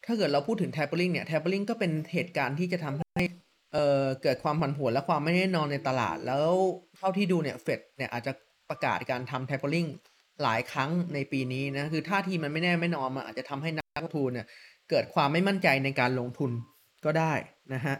[0.07, 3.25] ถ้าเกิดเราพูดถึง tapering เนี่ย tapering ก็เป็นเหตุการณ์ที่จะทำให้
[3.73, 6.51] เอ่อเกิดความผันผวนและความไม่แน่นอนในตลาด แล้ว
[6.97, 8.33] เท่าที่ดูเนี่ยเฟดเนี่ยอาจจะ
[8.71, 9.89] ประกาศการทำ tapering
[10.43, 14.47] หลายครั้งในปีนี้นะคือท่าทีมันไม่แน่ไม่นอนมันอาจจะทำให้นักลงทุนเนี่ย
[14.91, 16.51] เกิดความไม่มั่นใจในการลงทุน
[17.05, 17.33] ก็ได้
[17.75, 17.97] นะฮะ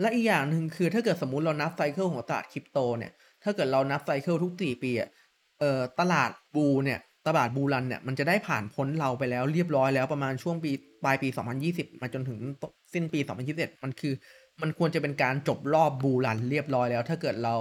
[0.00, 3.12] และอีกอย่างหนึ่งคือถ้าเกิดสมมุติเรานับไซเคิลของตลาดคริปโตเนี่ย
[3.44, 5.08] ถ้าเกิดเรานับไซเคิลทุกสี่ปีอะ
[5.60, 10.72] เอ่อตลาดบูเนี่ยตลาดบูรันเนี่ยมันจะได้ผ่านพ้นเราไปแล้วเรียบร้อยแล้วประมาณช่วงปี
[11.04, 11.28] ปลายปี
[11.64, 12.38] 2020 มาจนถึง
[12.94, 13.20] สิ้นปี
[13.52, 14.14] 2021 มันคือ
[14.62, 17.56] มันควรจะเป็นการจบรอบ bull run เรียบร้อยแล้ว ถ้าเกิดเรา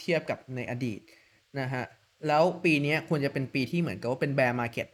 [0.00, 1.00] เทียบกับในอดีต
[1.60, 1.84] นะฮะ
[2.26, 4.86] แล้วปีนี้ควรจะเป็นปีที่เหมือนกับว่าเป็น bear market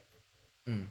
[0.67, 0.83] อืม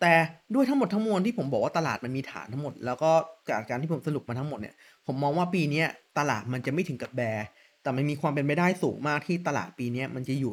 [0.00, 0.14] แต่
[0.54, 3.10] ด้วยทั้งหมดทั้งมวลที่ผมบอกว่าตลาดมันมีฐานทั้งหมด แล้วก็
[3.48, 4.74] จากการที่ผมสรุปมาทั้งหมดเนี่ย
[5.06, 5.84] ผมมองว่าปีนี้
[6.18, 7.46] ตลาดมันจะไม่ถึงกับ bear
[7.82, 10.52] แต่มันมีความเป็นไปได้สูงมากที่ตลาดปีนี้มันจะอยู่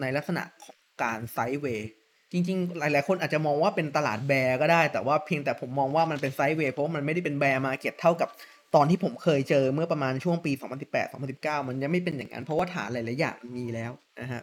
[0.00, 1.90] ในลักษณะของการ sideway
[2.32, 8.28] จริงๆ หลาย ๆ คนอาจจะมองว่าเป็นตลาด bear ก็ได้ แต่ว่าเพียงแต่ผมมองว่ามันเป็น sideway เพราะมันไม่ได้เป็น bear market เท่ากับ
[8.74, 14.42] ตอนที่ผมเคยเจอเมื่อประมาณช่วงปี 2018 2019 มันยังไม่เป็นอย่างนั้น เพราะว่าฐานหลาย ๆ อย่างมันมีแล้วนะฮะ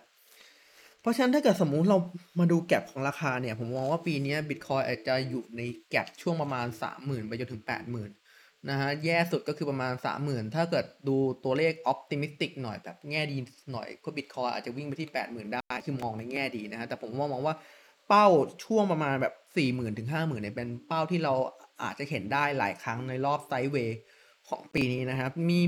[1.02, 1.98] เพราะฉะนั้นถ้าเกิดสมมุติเรา
[2.40, 6.68] มาดู gap ของราคาเนี่ย ผมมองว่าปีนี้บิตคอยอาจจะอยู่ใน gap ช่วงประมาณ
[6.98, 8.23] 30,000 ไปจนถึง 80,000
[8.70, 13.38] นะฮะแย่สุดก็คือประมาณ 30,000 ถ้าเกิดดูตัวเลขออ t ติมิสติกหน่อยแบบแง่ดี
[13.72, 17.56] หน่อยก็บิตคอยอาจจะวิ่งไปที่ 80,000 ได้ คือมองในแง่ดีนะฮะแต่ผมว่ามองว่า
[18.08, 18.28] เป้า
[18.64, 19.34] ช่วงประมาณแบบ
[19.66, 21.34] 40,000 ถึง 50,000 เนี่ยเป็นเป้าที่เรา
[21.84, 24.00] อาจจะเห็นได้หลายครั้งในรอบไซด์เวย์
[24.50, 25.60] ของปีนี้นะครับ มี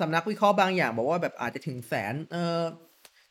[0.00, 2.60] สำนักวิเคราะห์บางอย่างบอกว่าแบบอาจจะถึงแสนเออ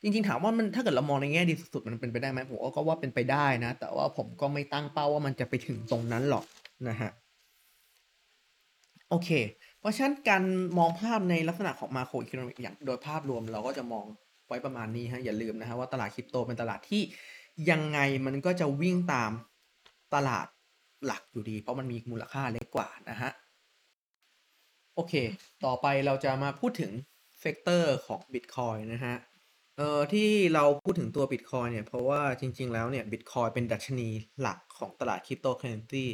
[0.02, 6.46] จริงๆถามว่ามันถ้าเกิดเรามองในแง่ดีสุดๆมันเป็นไปได้ไหมผมก็ว่าเป็นไปได้นะ แต่ว่าผมก็ไม่ตั้งเป้าว่ามันจะไปถึงตรงนั้นหรอก
[6.88, 7.12] นะฮะ
[9.14, 9.32] โอเค
[9.80, 10.44] เพราะฉะนั้นการ
[10.78, 14.06] มองภาพในลักษณะของ macroeconomic อย่างโดยภาพรวมเราก็จะมอง
[14.48, 17.02] ไว้ประมาณนี้ฮะอย่าลืมนะฮะว่าตลาดคริปโตเป็นตลาดที่
[17.70, 19.32] ยังไงมันก็จะวิ่งตาม
[20.16, 20.48] ตลาด
[21.06, 23.32] หลักอยู่ดี เพราะมันมีมูลค่าเล็กกว่านะฮะ
[24.96, 25.14] โอเค
[25.66, 26.92] ต่อไปเราจะมาพูดถึง
[27.40, 29.16] sector ของ Bitcoin นะฮะ
[29.78, 34.10] เอ่อที่เราพูดถึงตัว Bitcoin เนี่ย เพราะว่าจริง ๆ แล้วเนี่ย Bitcoin เป็นดัชนี
[34.42, 36.06] หลักของตลาดคริปโตเคอเรนซี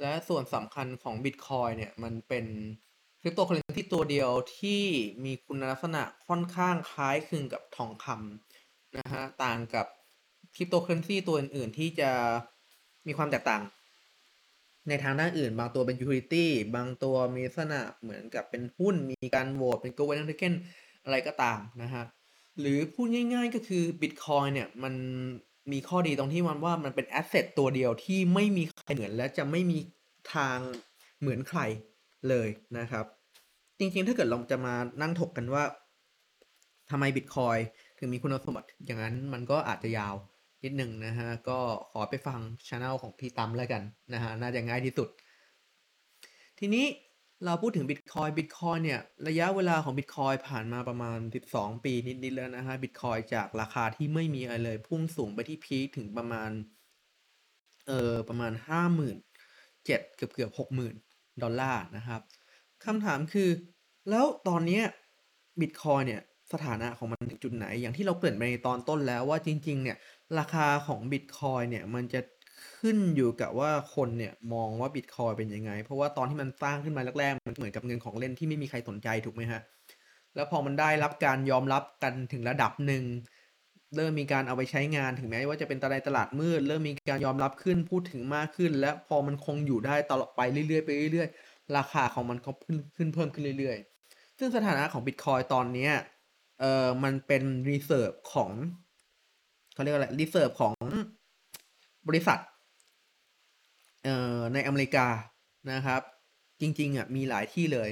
[0.00, 2.46] และส่วนสำคัญของ Bitcoin เนี่ย มันเป็น
[3.20, 4.82] คริปโตเคอเรนซีตัวเดียวที่
[5.24, 9.86] มีคุณลักษณะค่อนข้างคล้ายคลึงกับทองคำนะฮะ ต่างกับ
[10.54, 12.10] คริปโตเคอเรนซีตัวอื่น ๆ ที่จะ
[13.06, 13.62] มีความแตกต่าง
[14.88, 20.54] ในทางด้านอื่น บางตัวเป็น utility บางตัวมีลักษณะเหมือนกับเป็นหุ้นมีการโหวตเป็น governance token
[21.04, 22.04] อะไรก็ตามนะฮะ
[22.60, 24.94] หรือพูดง่าย ๆ ก็คือ Bitcoin เนี่ยมัน
[25.72, 29.78] มีข้อดีตรงที่มันว่ามันเป็นแอสเซทตัวเดียวที่ไม่มีใครเหมือนและจะไม่มี
[30.34, 30.58] ทาง
[31.20, 31.60] เหมือนใคร
[32.28, 32.48] เลย
[32.78, 33.04] นะครับ
[33.78, 35.64] จริงๆ ถ้าเกิดเราจะมานั่งถกกันว่า
[36.90, 37.60] ทำไม Bitcoin
[37.98, 40.14] ถึงมีคุณสมบัติอย่างนั้นมันก็อาจจะยาว
[40.64, 41.58] นิดหนึ่งนะฮะ ก็
[41.90, 43.82] ขอไปฟังช anel ของพี่ตั้มแล้วกัน
[44.14, 45.08] นะฮะ น่าจะง่ายที่สุด
[46.58, 46.84] ทีนี้
[47.46, 51.18] เราพูดถึง Bitcoin Bitcoin เนี่ย ระยะเวลาของ Bitcoin ผ่านมาประมาณ
[51.50, 56.50] 12 ปีนิด ๆ แล้วนะฮะ Bitcoin จากราคาที่ไม่มีอะไรเลย พุ่งสูงไปที่พีคถึงประมาณ
[57.86, 59.16] เอ่อ ประมาณ57,000
[59.84, 60.94] เกือบเกือบ60,000
[61.42, 62.20] ดอลลาร์นะครับ
[62.84, 63.50] คำถามคือ
[64.10, 64.80] แล้วตอนนี้
[65.60, 69.96] Bitcoin เนี่ย สถานะของมันถึงจุดไหน อย่างที่เราเกริ่นไปในตอนต้นแล้วว่าจริง ๆ เนี่ย
[70.38, 72.20] ราคาของ Bitcoin เนี่ย มันจะ
[72.86, 79.60] ขึ้นอยู่กับว่าคนเนี่ยมองว่า Bitcoin เป็นยังไง เพราะว่าตอนที่มันสร้างขึ้นมาแรกๆ มันเหมือนกับเงินของเล่นที่ไม่มีใครสนใจถูกไหมฮะ
[80.34, 83.04] แล้วพอมันได้รับการยอมรับกันถึงระดับหนึ่ง
[83.96, 95.88] เริ่มมีการเอาไปใช้งานถึงแม้ว่าจะเป็นตลาดตลาดมืด เริ่มมีการยอมรับขึ้นพูดถึงมากขึ้น และพอมันคงอยู่ได้ตลอดไปเรื่อยๆไปเรื่อยๆ ราคาของมันก็ขึ้นขึ้นเพิ่มขึ้นเรื่อยๆ ซึ่งสถานะของ Bitcoin ตอนนี้
[96.60, 98.50] เออมันเป็น reserve ของ
[99.74, 100.74] เขาเรียกอะไร reserve ของ
[102.08, 102.38] บริษัท
[104.06, 105.06] เอ่อในอเมริกา
[105.72, 106.02] นะครับ
[106.60, 107.90] จริงๆอะมีหลายที่เลย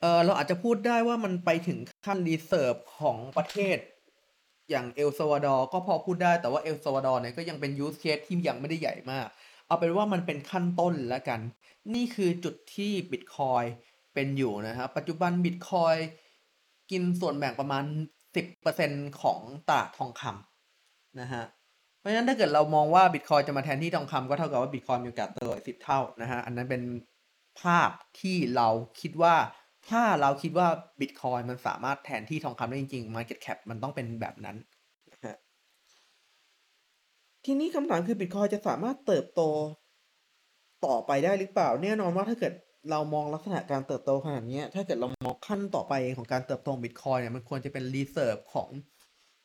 [0.00, 3.78] เออเราอาจจะพูดได้ว่ามันไปถึงขั้น reserve ของประเทศ
[4.70, 9.28] อย่างเอลซาวาดอร์ก็พอพูดได้แต่ว่าเอลซาวาดอร์เนี่ยก็ยังเป็น use case ที่ยังไม่ได้ใหญ่มาก
[9.66, 11.40] เอาเป็นว่ามันเป็นขั้นต้นแล้วกัน
[11.94, 13.62] นี่คือจุดที่บิตคอย
[14.14, 15.94] เป็นอยู่นะครับ ปัจจุบันบิตคอย
[16.90, 17.84] กินส่วนแบ่งประมาณ
[18.52, 21.44] 10%ของตลาดทองคำนะฮะ
[22.04, 26.82] เพราะฉะนั้นถ้าเกิดเรามองว่าบิตคอยจะมาแทนที่ทองคำก็เท่ากับว่าบิตคอยมีโอกาสเติบโตสิบเท่านะฮะ อันนั้นเป็น
[27.60, 27.90] ภาพ
[28.20, 28.68] ที่เรา
[29.00, 29.34] คิดว่า
[29.90, 30.68] ถ้าเราคิดว่า
[31.00, 34.56] บิตคอยมันสามารถแทนที่ทองคำได้จริงๆ Market Cap มันต้องเป็นแบบนั้น
[35.12, 35.36] นะฮะ
[37.44, 39.42] ทีนี้คำถามคือบิตคอยจะสามารถเติบโต
[40.86, 42.52] ต่อไปได้หรือเปล่า แน่นอนว่าถ้าเกิด
[42.90, 48.68] เรามองลักษณะการเติบโตขนาดนี้ ถ้าเกิดเรามองขั้นต่อไปของการเติบโตของบิตคอยเนี่ยมันควรจะเป็น reserve ของ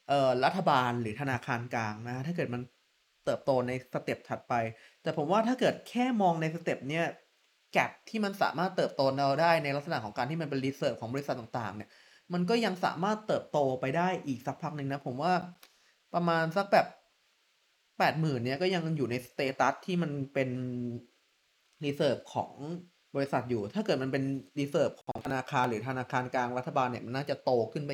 [0.09, 2.61] เอ่อรัฐบาลหรือธนาคารกลางนะถ้าเกิดมัน
[3.25, 4.53] เติบโตใน step ถัดไป
[5.01, 7.05] แต่ผมว่าถ้าเกิดแค่มองใน step เนี้ย
[7.73, 11.89] gap ที่มันสามารถเติบโตเราได้ในลักษณะของการที่มันเป็น reserve ของบริษัทต่างๆ เนี่ย
[12.33, 15.33] มันก็ยังสามารถเติบโตไปได้อีกสักพักหนึ่งนะ ผมว่า
[16.13, 16.87] ประมาณสักแบบ
[17.99, 20.49] แปดหมื่นเนี้ยก็ยังอยู่ใน status ที่มันเป็น
[21.85, 22.51] reserve ของ
[23.15, 24.23] บริษัทอยู่ ถ้าเกิดมันเป็น
[24.59, 27.91] reserve ของธนาคารหรือธนาคารกลางรัฐบาลเนี่ยมันน่าจะโตขึ้นไป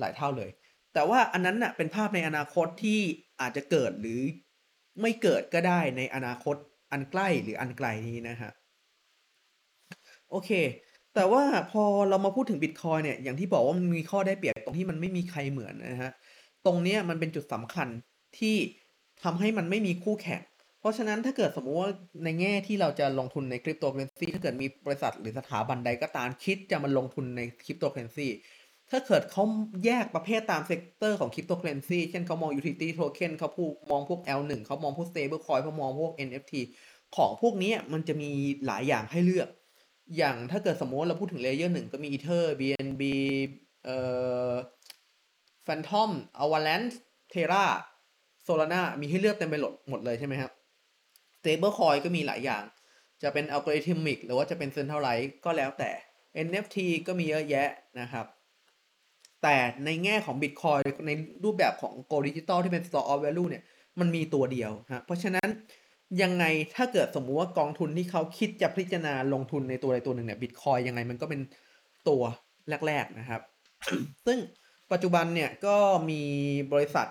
[0.00, 0.50] หลายเท่าเลย
[0.94, 3.00] แต่ว่าอันนั้นน่ะเป็นภาพในอนาคตที่
[3.40, 4.20] อาจจะเกิดหรือ
[5.00, 6.56] ไม่เกิดก็ได้ในอนาคต
[6.92, 8.52] อันใกล้หรืออันไกลนี้นะฮะ
[10.30, 10.50] โอเค
[11.14, 16.12] แต่ว่าพอเรามาพูดถึงบิตคอยเนี่ยอย่างที่บอกว่ามันมีข้อได้เปรียบตรงที่มันไม่มีใครเหมือนนะฮะ
[16.66, 17.88] ตรงเนี้ยมันเป็นจุดสำคัญ
[18.38, 18.56] ที่
[19.22, 20.42] ทำให้มันไม่มีคู่แข่ง
[20.80, 21.90] เพราะฉะนั้นถ้าเกิดสมมุติว่า
[22.24, 28.28] ในแง่ที่เราจะลงทุนในคริปโตเคอเรนซีถ้าเกิดมีบริษัทหรือสถาบันใดก็ตามคิดจะมาลงทุนในคริปโตเคอเรนซี
[28.92, 29.44] ถ้าเกิดเขา
[29.84, 36.52] แยกประเภทตาม sector ของคริปโตเคอเรนซีเช่นเขามอง utility token เขาพูดมองพวก L1 เขามองพวก stable coin เขามองพวก NFT
[37.16, 38.30] ของพวกนี้มันจะมี
[38.66, 39.48] หลายอย่างให้เลือก
[40.16, 43.02] อย่างถ้าเกิดสมมติเราพูดถึง layer หนึ่งก็มี Ether BNB
[43.84, 43.98] เอ่
[44.50, 44.52] อ
[45.66, 46.10] Phantom
[46.42, 46.96] Avalanche
[47.32, 47.66] Terra
[48.46, 50.52] Solana มีให้เลือกเต็มไปหมดหมดเลยใช่ไหมครับ
[51.38, 52.64] Stable coin ก็มีหลายอย่าง
[53.22, 55.90] จะเป็น algorithmic หรือว่าจะเป็น centralized ก็แล้วแต่
[56.46, 56.76] NFT
[57.06, 57.68] ก็มีเยอะแยะ
[58.00, 58.26] นะครับ
[59.42, 61.10] แต่ในแง่ของ Bitcoin ใน
[61.44, 63.62] รูปแบบของ Gold Digital ที่เป็น Store of Value เนี่ย
[64.00, 65.48] มันมีตัวเดียวฮะเพราะฉะนั้น
[66.22, 66.44] ยังไง
[66.76, 71.40] ถ้าเกิดสมมุติว่ากองทุนที่เขาคิดจะพิจารณาลงทุนในตัวใดตัวหนึ่งเนี่ยบิตคอยยังไงมันก็เป็น
[72.08, 72.22] ตัว
[72.86, 73.40] แรก ๆนะครับ
[74.26, 74.38] ซึ่ง
[74.92, 75.76] ปัจจุบันเนี่ยก็
[76.10, 76.22] มี
[76.72, 77.08] บริษัท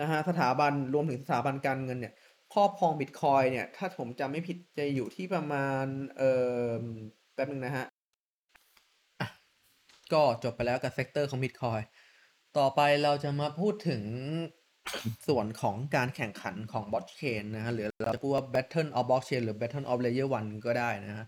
[0.00, 2.14] นะฮะสถาบันรวมถึงสถาบันการเงินเนี่ย
[2.54, 5.84] ครอบครองบิตคอยเนี่ยถ้าผมจำไม่ผิดจะอยู่ที่ประมาณ
[6.16, 6.32] เอ่
[6.78, 6.82] อ
[7.34, 7.86] แป๊บนึงนะฮะ
[10.12, 11.80] ก็จบไปแล้วกับ sector ของบิตคอย
[12.58, 14.02] ต่อไปเราจะมาพูดถึง
[15.28, 21.26] ส่วนของการแข่งขันของบล็อกเชนนะฮะหรือเราจะพูดว่า Battle of Blockchain หรือ Battle of Layer 1 ก็ได้นะฮะ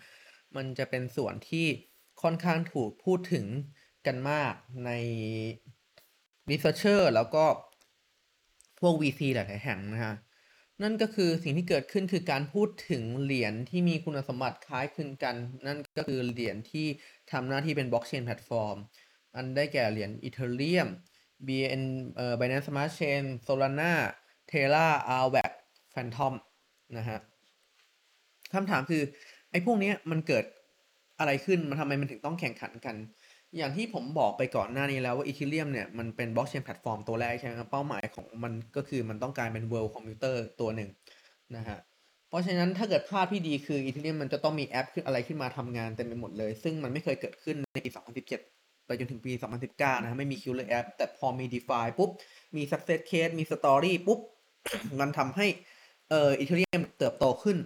[0.56, 1.66] มันจะเป็นส่วนที่
[2.22, 3.46] ค่อนข้างถูกพูดถึง
[4.06, 4.54] กันมาก
[4.86, 4.90] ใน
[6.50, 7.44] Researcher แล้วก็
[8.80, 10.14] พวก VC หลายๆแห่งนะฮะ
[10.82, 15.36] นั่นก็คือสิ่งที่เกิดขึ้นคือการพูดถึงเหรียญที่มีคุณสมบัติคล้ายคลึงกัน
[15.66, 16.86] นั่นก็คือเหรียญที่
[17.32, 18.76] ทำหน้าที่เป็นบล็อกเชนแพลตฟอร์ม
[19.34, 20.88] อันได้แก่เหรียญ Ethereum
[21.46, 21.82] BN
[22.16, 23.92] เอ่อ Binance Smart Chain Solana
[24.50, 25.52] Terra Avax
[25.94, 26.34] Phantom
[26.98, 27.18] นะฮะ
[28.54, 29.02] คำถามคือ
[29.50, 30.44] ไอ้พวกนี้มันเกิด
[31.18, 32.96] อะไรขึ้น มันทำไมมันถึงต้องแข่งขันกัน
[33.56, 40.90] อย่างที่ผมบอกไปก่อนหน้านี้แล้วว่า Ethereum เนี่ยมันเป็นบล็อกเชนแพลตฟอร์มตัวแรกใช่ไหมครับ เป้าหมายของมันก็คือมันต้องการเป็น world computer ตัวหนึ่ง
[41.56, 41.78] นะฮะ
[42.28, 47.90] เพราะฉะนั้นถ้าเกิดภาพที่ดีคือ Ethereum มันจะต้องมีแอปขึ้นอะไรขึ้นมาทำงานเต็มไปหมดเลย ซึ่งมันไม่เคยเกิดขึ้นในปี
[48.34, 49.32] 2017 ไปจนถึงปี
[49.66, 52.10] 2019 นะฮะไม่มี killer app แต่พอมี DeFi ปุ๊บ
[52.56, 54.20] มี success case มี story ปุ๊บ
[55.00, 55.46] มันทำให้
[56.10, 57.58] เอ่อ Ethereum เติบโตขึ้น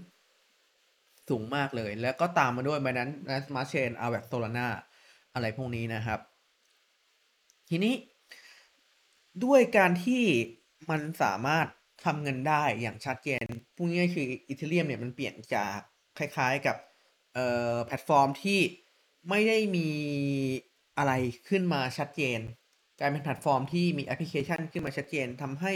[1.29, 3.15] สูงมากเลย แล้วก็ตามมาด้วย Binance
[3.47, 4.69] Smart Chain Avax Solana
[5.35, 6.21] อะไรพวกนี้นะครับ
[7.69, 7.95] ทีนี้
[9.45, 10.25] ด้วยการที่
[10.91, 11.67] มันสามารถ
[12.05, 15.79] ทำเงินได้อย่างชัดเจนพูดง่ายๆคือ Ethereum เนี่ยมันเปลี่ยนจาก
[16.19, 16.77] คล้ายๆกับ
[17.87, 18.61] แพลตฟอร์มที่
[19.29, 19.89] ไม่ได้มี
[20.99, 21.13] อะไร
[21.49, 22.41] ขึ้นมาชัดเจน
[22.99, 25.73] กลายเป็นแพลตฟอร์มที่มีแอปพลิเคชันขึ้นมาชัดเจนทำให้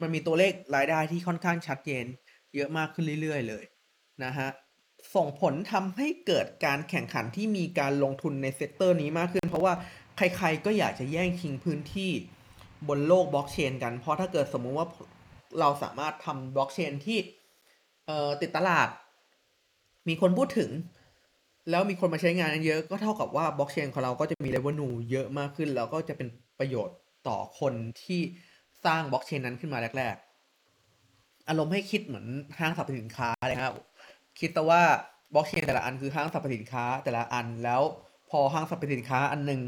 [0.00, 2.04] มันมีตัวเลขรายได้ที่ค่อนข้างชัดเจน
[2.54, 3.64] เยอะมากขึ้นเรื่อย ๆ เลย
[4.24, 4.48] นะฮะ
[5.14, 9.74] ส่งผลทำให้เกิดการแข่งขันที่มีการลงทุนใน sector นี้มากขึ้น เพราะว่า
[10.16, 12.10] ใครๆก็อยากจะแย่งชิงพื้นที่
[12.88, 14.86] บนโลกบล็อกเชนกัน เพราะถ้าเกิดสมมุติว่า
[15.60, 17.18] เราสามารถทำบล็อกเชนที่
[18.40, 18.88] ติดตลาด
[20.08, 20.70] มีคนพูดถึง
[21.70, 26.96] แล้วมีคนมาใช้งานเยอะก็เท่ากับว่าบล็อกเชนของเราก็จะมี revenue เยอะมากขึ้น แล้วก็จะเป็นประโยชน์
[27.28, 28.20] ต่อคนที่
[28.84, 32.26] สร้างบล็อกเชนนั้นขึ้นมาแรก ๆ อารมณ์ให้คิดเหมือน
[32.58, 33.74] ห้างสรรพสินค้าเลยครับ
[34.38, 34.82] คิดแต่ว่า
[35.34, 37.82] บล็อกเชนแต่ละอันคือห้างสรรพสินค้าแต่ละอันแล้ว
[38.30, 39.60] พอห้างสรรพสินค้าอันหนึ่ง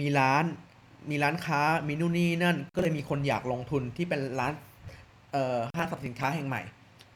[0.00, 0.44] มีร้าน
[1.10, 4.52] มีร้านค้ามีนู่นนี่นั่น ก็เลยมีคนอยากลงทุนที่เป็นร้าน
[5.32, 6.62] เอ่อห้างสรรพสินค้าแห่งใหม่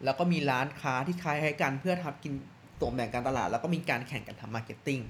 [0.04, 2.32] แล้วก็มีร้านค้าที่คล้ายให้กันเพื่อทำกิน
[2.80, 5.00] ส่วนแบ่งการตลาด แล้วก็มีการแข่งกันทำ marketing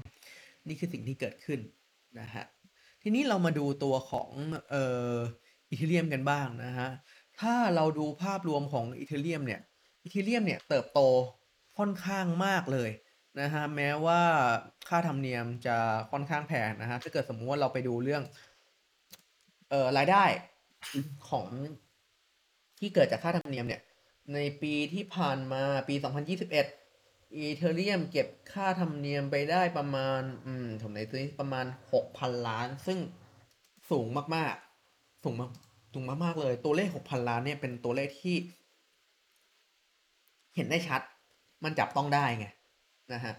[0.68, 1.60] นี่คือสิ่งที่เกิดขึ้น
[2.20, 2.44] นะฮะ
[3.02, 4.28] ทีนี้เรามาดูตัวของ
[4.70, 5.14] เอ่อ
[5.68, 6.88] Ethereum กันบ้างนะฮะ
[7.40, 9.60] ถ้าเราดูภาพรวมของ Ethereum เนี่ย
[10.02, 11.00] อีเทเรียมเนี่ยเติบโต
[11.80, 12.90] ค่อนข้างมากเลย
[13.40, 14.22] นะฮะแม้ว่า
[14.88, 15.76] ค่าธรรมเนียมจะ
[16.12, 18.22] ค่อนข้างแพงนะฮะถ้าเกิดสมมุติว่าเราไปดูเรื่อง
[19.70, 20.24] เอ่อรายได้
[21.28, 21.46] ของ
[22.78, 23.82] ที่เกิดจากค่าธรรมเนียมเนี่ย
[24.34, 25.94] ในปีที่ผ่านมาปี
[26.64, 31.66] 2021อีเทเรียมเก็บค่าธรรมเนียมไปได้ประมาณ อืมผมในตัวนี้ประมาณ
[32.00, 32.98] 6,000 ล้าน ซึ่ง
[33.90, 35.50] สูงมากๆ สูงมาก
[35.94, 38.36] สูงมากๆเลย ตัวเลข 6,000 ล้านเนี่ยเป็นตัวเลขที่
[40.56, 41.02] เห็นได้ชัด
[41.64, 42.46] มันจับต้องได้ไง
[43.12, 43.34] นะฮะ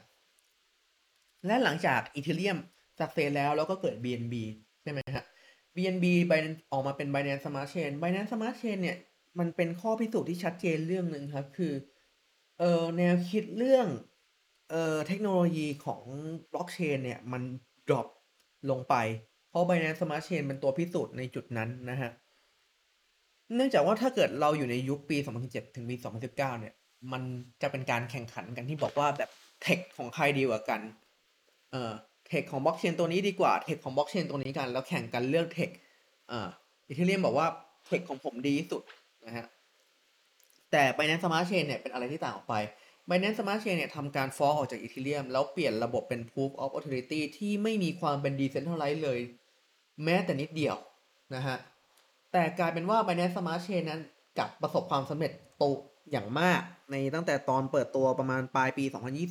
[1.45, 2.57] และหลังจากอีเทเรียม
[2.99, 4.35] สักเซสแล้วแล้วก็เกิด BNB
[4.83, 5.25] ใช่ไหมฮะ
[5.75, 6.33] BNB ไป
[6.71, 8.97] ออกมาเป็น Binance Smart Chain Binance Smart Chain เนี่ย
[9.39, 11.73] มันเป็นข้อพิสูจน์ที่ชัดเจนเรื่องหนึ่งครับ คือ
[12.59, 13.87] เออแนวคิดเรื่อง
[14.69, 16.01] เออเทคโนโลยีของ
[16.51, 17.41] บล็อกเชนเนี่ย มัน
[17.87, 18.07] ดรอป
[18.69, 18.95] ลงไป
[19.49, 22.11] เพราะ Binance Smart Chain เป็นตัวพิสูจน์ในจุดนั้นนะฮะ
[23.55, 26.73] เนื่องจากว่าถ้าเกิดเราอยู่ในยุคปี 2017 ถึงปี 2019 เนี่ย
[27.11, 27.23] มัน
[27.61, 29.29] จะเป็นการแข่งขันกันที่บอกว่าแบบ
[29.61, 30.81] tech ของใครดีกว่ากัน
[31.71, 31.91] เอ่อ
[32.27, 35.69] tech ของบล็อกเชนตัวนี้ดีกว่า tech ของบล็อกเชนตัวนี้กัน แล้วแข่งกันเรื่อง tech
[36.31, 36.47] อ่า
[36.87, 37.47] Ethereum บอกว่า
[37.85, 38.83] tech ของผมดีที่สุด
[39.25, 39.45] นะฮะ
[40.71, 42.55] แต่ Binance Smart Chain เนี่ยเป็นอะไรที่ต่างออกไป
[43.09, 49.19] Binance Smart Chain เนี่ยทำการฟ้องออกจาก Ethereum แล้วเปลี่ยนระบบเป็น Proof of Authority ที่ไม่มีความเป็น Decentralized เลย
[50.03, 50.75] แม้แต่นิดเดียว
[51.35, 51.57] นะฮะ
[52.31, 54.01] แต่กลายเป็นว่า Binance Smart Chain นั้น
[54.37, 55.63] กลับประสบความสำเร็จโต
[56.11, 56.61] อย่างมาก
[56.91, 58.85] ในตั้งแต่ตอนเปิดตัวประมาณปลายปี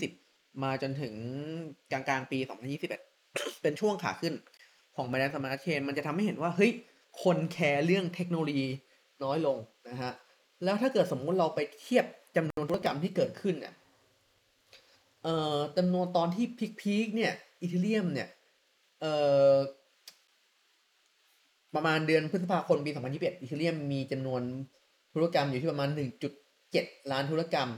[0.09, 1.15] 2020 มาจนถึง
[1.93, 2.39] กลางกลางปี
[3.01, 4.35] 2021 เป็นช่วงขาขึ้น
[4.97, 6.73] ของ Binance Smart Chain มันจะทำให้เห็นว่าเฮ้ย
[7.23, 8.69] คนแคร์เรื่องเทคโนโลยี
[9.25, 9.57] น้อยลง
[9.89, 10.13] นะฮะ
[10.65, 12.05] แล้วถ้าเกิดสมมุติเราไปเทียบ
[12.37, 13.75] จำนวนธุรกรรมที่เกิดขึ้นเนี่ย
[15.23, 16.47] เอ่อจำนวนตอนที่
[16.81, 18.29] พีคๆเนี่ยอีเทเรียมเนี่ย
[19.01, 19.13] เอ่
[19.53, 19.55] อ
[21.75, 24.43] ประมาณเดือนพฤษภาคมปี 2021อีเทเรียมมีจำนวน
[25.15, 25.89] ธุรกรรมอยู่ที่ประมาณ
[26.73, 27.71] 7 ล้านธุรกรรม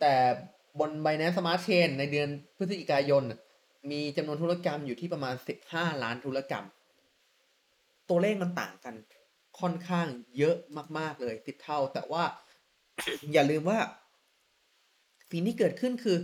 [0.00, 0.14] แต่
[0.80, 3.22] บน Binance Smart Chain ในเดือนพฤศจิกายน
[3.90, 5.34] มีจำนวนธุรกรรมอยู่ที่ประมาณ
[5.68, 6.64] 15 ล้านธุรกรรม
[8.08, 8.94] ตัวเลขมันต่างกัน
[9.60, 10.06] ค่อนข้าง
[10.38, 10.56] เยอะ
[10.98, 12.24] มาก ๆ เลยติดเท่า แต่ว่า
[13.32, 13.78] อย่าลืมว่า
[15.30, 16.18] สิ่งที่เกิดขึ้นคือ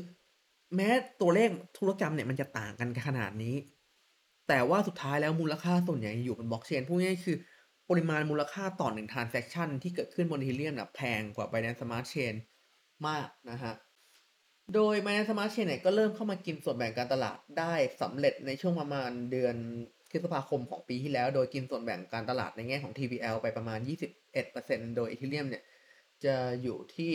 [0.77, 0.88] แม้
[1.21, 3.57] ตัวเลขธุรกรรมเนี่ยมันจะต่างกันขนาดนี้
[4.49, 7.37] แต่ว่าสุดท้ายแล้วมูลค่าส่วนใหญ่อยู่บนบล็อกเชนพูดง่ายๆคือ
[7.90, 12.35] ปริมาณมูลค่าต่อหนึ่ง transaction ที่เกิดขึ้นบน Ethereum นะแพงกว่า Binance Smart Chain
[13.07, 13.75] มากนะฮะ
[14.75, 19.57] โดย Binance Smart Chain เนี่ยก็เริ่มเข้ามากินส่วนแบ่งการตลาดได้สำเร็จในช่วงประมาณเดือน
[20.11, 23.79] พฤษภาคมของปีที่แล้ว โดยกินส่วนแบ่งการตลาดในแง่ของ TVL ไปประมาณ
[24.38, 25.64] 21%โดย Ethereum เนี่ย
[26.25, 27.12] จะอยู่ที่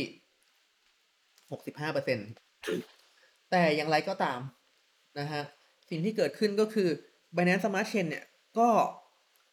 [1.50, 4.40] 65%แต่อย่างไรก็ตาม
[5.20, 5.44] นะฮะ
[5.90, 6.90] สิ่งที่เกิดขึ้นก็คือ
[7.36, 8.26] Binance Smart Chain เนี่ย
[8.60, 8.70] ก็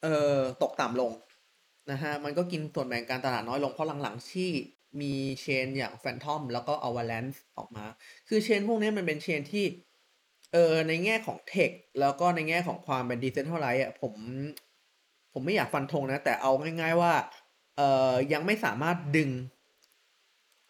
[0.03, 1.13] เอ่อตกต่ำลง
[1.91, 4.51] นะฮะมันก็กินส่วนแบ่งการตลาดน้อยลงเพราะหลังๆที่
[5.01, 7.85] มีเชนอย่าง Phantom แล้วก็ Avalanche ออกมา
[8.29, 9.65] คือเชนพวกนี้มันเป็นเชนที่
[10.53, 14.15] เออในแง่ของเทคแล้วก็ในแง่ของความเป็นดิเซนเท่าไรอะผม
[15.33, 17.13] ผมไม่อยากฟันธงนะ แต่เอาง่าย ๆว่า
[17.77, 17.81] เอ
[18.13, 19.31] อยังไม่สามารถดึง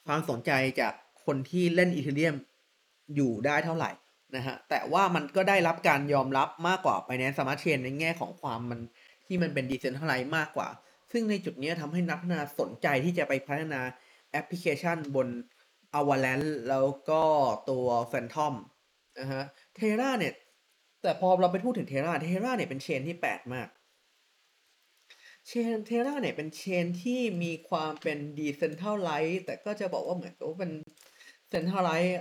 [0.06, 0.94] ความสนใจจาก
[1.26, 2.34] คนที่เล่นอีเทเรียม
[3.14, 3.90] อยู่ได้เท่าไหร่
[4.36, 8.80] นะฮะ แต่ว่ามันก็ได้รับการยอมรับมากกว่า Binance Smart Chain ในแง่ของความมัน
[9.28, 10.68] ที่มันเป็นดิเซนท่าไรมากกว่า
[11.12, 13.80] ซึ่งในจุดนี้ทำให้นักพัฒนาสนใจที่จะไปพัฒนา
[14.30, 15.28] แอปพลิเคชันบน
[15.98, 17.22] Avalanche แล้วก็
[17.70, 18.54] ตัว Fantom
[19.18, 19.44] นะฮะ
[19.76, 20.34] Terra เนี่ย
[21.02, 23.68] แต่พอเราไปพูดถึง Terra Terra เนี่ยเป็น chain ที่แปลกมาก
[25.46, 30.72] chain Terra เนี่ยเป็น chain ที่มีความเป็น decentralized แต่ก็จะบอกว่าเหมือนกับเป็น
[31.48, 32.18] centralized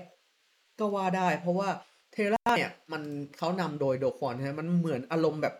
[0.79, 1.69] ก็ว่าได้ เพราะว่า
[2.13, 3.03] Terra เนี่ย มัน
[3.37, 5.55] เขานำโดย Do Kwon ใช่มันเหมือนอารมณ์แบบ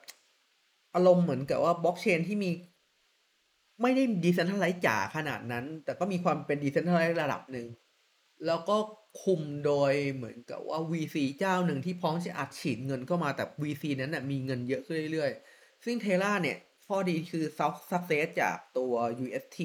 [0.97, 2.51] อารมณ์เหมือนกับว่าบล็อกเชนที่มี
[3.81, 7.67] ไม่ได้ decentralized จ๋าขนาดนั้น แต่ก็มีความเป็น decentralized ระดับหนึ่ง
[8.45, 8.77] แล้วก็
[9.23, 16.57] คุมโดยเหมือนกับว่า VC เจ้าหนึ่งที่พร้อมจะอัดฉีดเงินเข้ามาแต่ VC นั้นนะมีเงินเยอะขึ้นเรื่อยๆ ซึ่ง Terra เนี่ย
[16.87, 17.43] ข้อดีคือ
[17.89, 18.93] success จากตัว
[19.25, 19.59] UST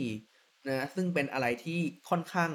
[0.68, 2.50] นะซึ่งเป็นอะไรที่ค่อนข้าง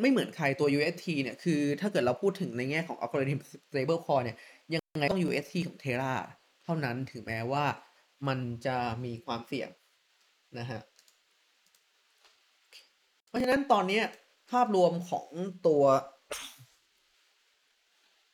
[0.00, 4.36] ไม่เหมือนใครตัว UST เนี่ย คือถ้าเกิดเราพูดถึงในแง่ของ algorithm stable coin เนี่ย
[4.74, 6.14] ยังไงต้อง UST ของ Terra
[6.68, 7.64] เท่านั้นถึงแม้ว่า
[8.28, 9.68] มันจะมีความเสี่ยง
[10.58, 10.80] นะฮะ
[13.28, 14.00] เพราะฉะนั้นตอนนี้
[14.50, 15.26] ภาพรวมของ
[15.66, 15.82] ตัว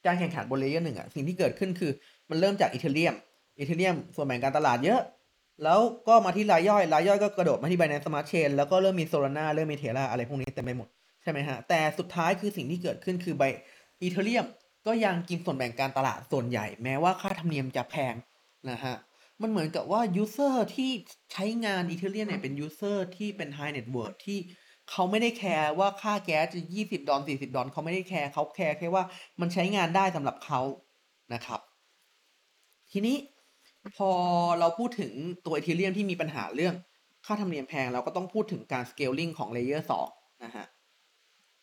[0.06, 1.92] การแข่งขันบน layer หนึ่งอะสิ่งที่เกิดขึ้นคือ
[2.30, 3.14] มันเริ่มจาก Ethereum
[3.58, 5.00] Ethereum ส่วนแบ่งการตลาดเยอะ
[5.64, 10.88] แล้วก็มาที่รายย่อย รายย่อยก็กระโดดมาที่ Binance Smart Chain แล้วก็เริ่มมี Solana เริ่มมี Terra อะไรพวกนี้เต็มไปหมด
[11.22, 13.42] ใช่ไหมฮะ แต่สุดท้ายคือสิ่งที่เกิดขึ้นคือไบ
[14.02, 14.46] Ethereum
[14.86, 18.14] ก็ยังกินส่วนแบ่งการตลาดส่วนใหญ่ แม้ว่าค่าธรรมเนียมจะแพง
[18.70, 18.96] นะฮะ
[19.42, 20.90] มันเหมือนกับว่า user ที่
[21.32, 24.38] ใช้งาน Ethereum เนี่ยเป็น user ที่เป็น High Net Worth ที่
[24.90, 29.04] เขาไม่ได้แคร์ว่าค่าแก๊สจะยี่สิบดอลสี่สิบดอลเขาไม่ได้แคร์เขาแคร์แค่ว่า
[29.40, 30.60] มันใช้งานได้สำหรับเขา
[31.34, 31.60] นะครับ
[32.92, 33.16] ทีนี้
[33.96, 34.10] พอ
[34.58, 35.12] เราพูดถึง
[35.46, 36.74] ตัว Ethereum ที่มีปัญหาเรื่อง
[37.26, 40.08] ค่าธรรมเนียมแพงเราก็ต้องพูดถึงการ scaling ของ layer สอง
[40.44, 40.66] นะฮะ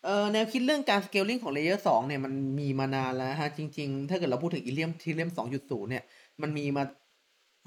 [0.04, 6.04] เอ่อแนวคิดเรื่องการ scaling ของเลเยอร์สองเนี่ยมันมีมานานแล้วฮะ จริง ๆ ถ้าเกิดเราพูดถึงอีเลียมทีเลียมสองจุดศูนย์เนี่ย
[6.42, 6.84] มันมีมา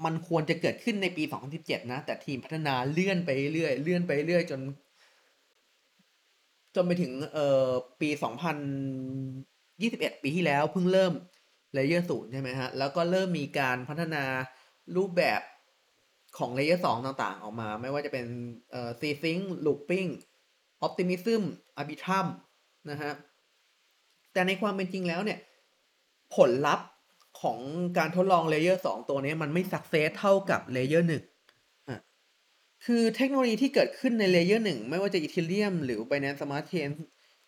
[0.05, 4.61] มันควรจะเกิดขึ้นในปี2017นสิบเจ็ดนะ แต่ทีมพัฒนาเลื่อนไปเรื่อยเลื่อนไปเรื่อยจน
[6.75, 7.67] จนไปถึงเอ่อ
[8.01, 11.13] ปี2021ปีที่แล้วเพิ่งเริ่ม
[11.73, 14.23] เลเยอร์ศูนย์ใช่ไหมฮะ แล้วก็เริ่มมีการพัฒนา
[14.95, 15.41] รูปแบบ
[16.37, 18.25] ของ layer สองต่างๆ ออกมา ไม่ว่าจะเป็น
[18.71, 20.09] เอ่อ zkSync Loopring
[20.85, 21.41] Optimism
[21.79, 22.27] Arbitrum
[22.89, 23.11] นะฮะ
[24.33, 25.39] แต่ในความเป็นจริงแล้วเนี่ย
[26.35, 26.87] ผลลัพธ์
[27.41, 27.59] ของ
[27.97, 31.23] การทดลอง layer สองตัวนี้มันไม่ success เท่ากับ layer หนึ่ง
[32.85, 36.91] คือเทคโนโลยีที่เกิดขึ้นใน layer หนึ่งไม่ว่าจะ Ethereum หรือ Binance Smart Chain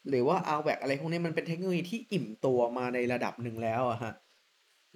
[0.10, 4.14] หรือว่า a r v a c อะไรพวกนี้มันเป็นเทคโนโลยีที่อิ่มตัวมาในระดับหนึ่งแล้วอะฮะ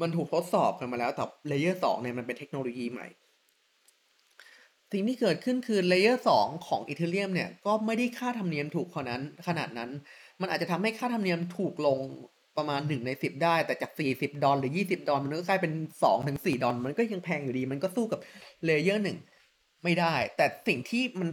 [0.02, 3.08] มันถูกทดสอบกันมาแล้วแต่ layer สองเนี่ยมันเป็นเทคโนโลยีใหม่
[4.92, 9.90] สิ่งที่เกิดขึ้นคือ layer สองของ Ethereum เนี่ยก็ไม่ได้ค่าธรรมเนียมถูกขนาดนั้นขนาดนั้น
[10.42, 12.00] มันอาจจะทำให้ค่าธรรมเนียมถูกลง
[12.58, 15.74] ประมาณหนึ่งในสิบได้ แต่จากสี่สิบดอลหรือยี่สิบดอลมันก็กลายเป็น
[16.04, 18.20] สองถึงสี่ดอลมันก็ยังแพงอยู่ดี มันก็สู้กับ
[18.66, 19.18] layer หนึ่ง
[19.84, 21.30] ไม่ได้ แต่สิ่งที่มัน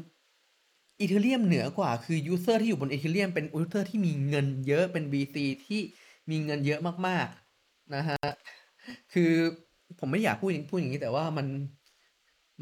[1.01, 5.37] Ethereum เหนือกว่าคือ user ที่อยู่บน Ethereum เป็น user ที่มีเงินเยอะเป็น VC
[5.67, 5.81] ที่
[6.31, 8.19] มีเงินเยอะมากๆนะฮะ
[9.13, 9.33] คือ
[9.99, 11.47] ผมไม่อยากพูดอย่างพูดอย่างนี้แต่ว่ามัน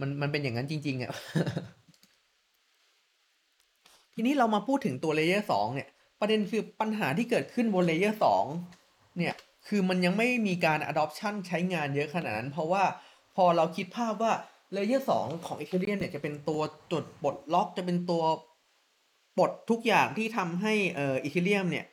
[0.01, 1.13] มันมันเป็นอย่างนั้นจริง ๆ อะ
[4.15, 5.89] ทีนี้เรามาพูดถึงตัว layer สองเนี่ย
[6.21, 8.45] ประเด็นคือปัญหาที่เกิดขึ้นบน layer สอง
[9.19, 9.35] เนี่ย
[9.67, 12.85] คือมันยังไม่มีการ adoption ใช้งานเยอะขนาดนั้น เพราะว่า
[13.37, 14.33] พอเราคิดภาพว่า
[14.73, 16.61] layer สองของ Ethereum เนี่ยจะเป็นตัว
[16.93, 18.23] จดปลดล็อกจะเป็นตัว
[19.39, 21.87] ปลดทุกอย่างที่ทำให้เอ่อ Ethereum เนี่ย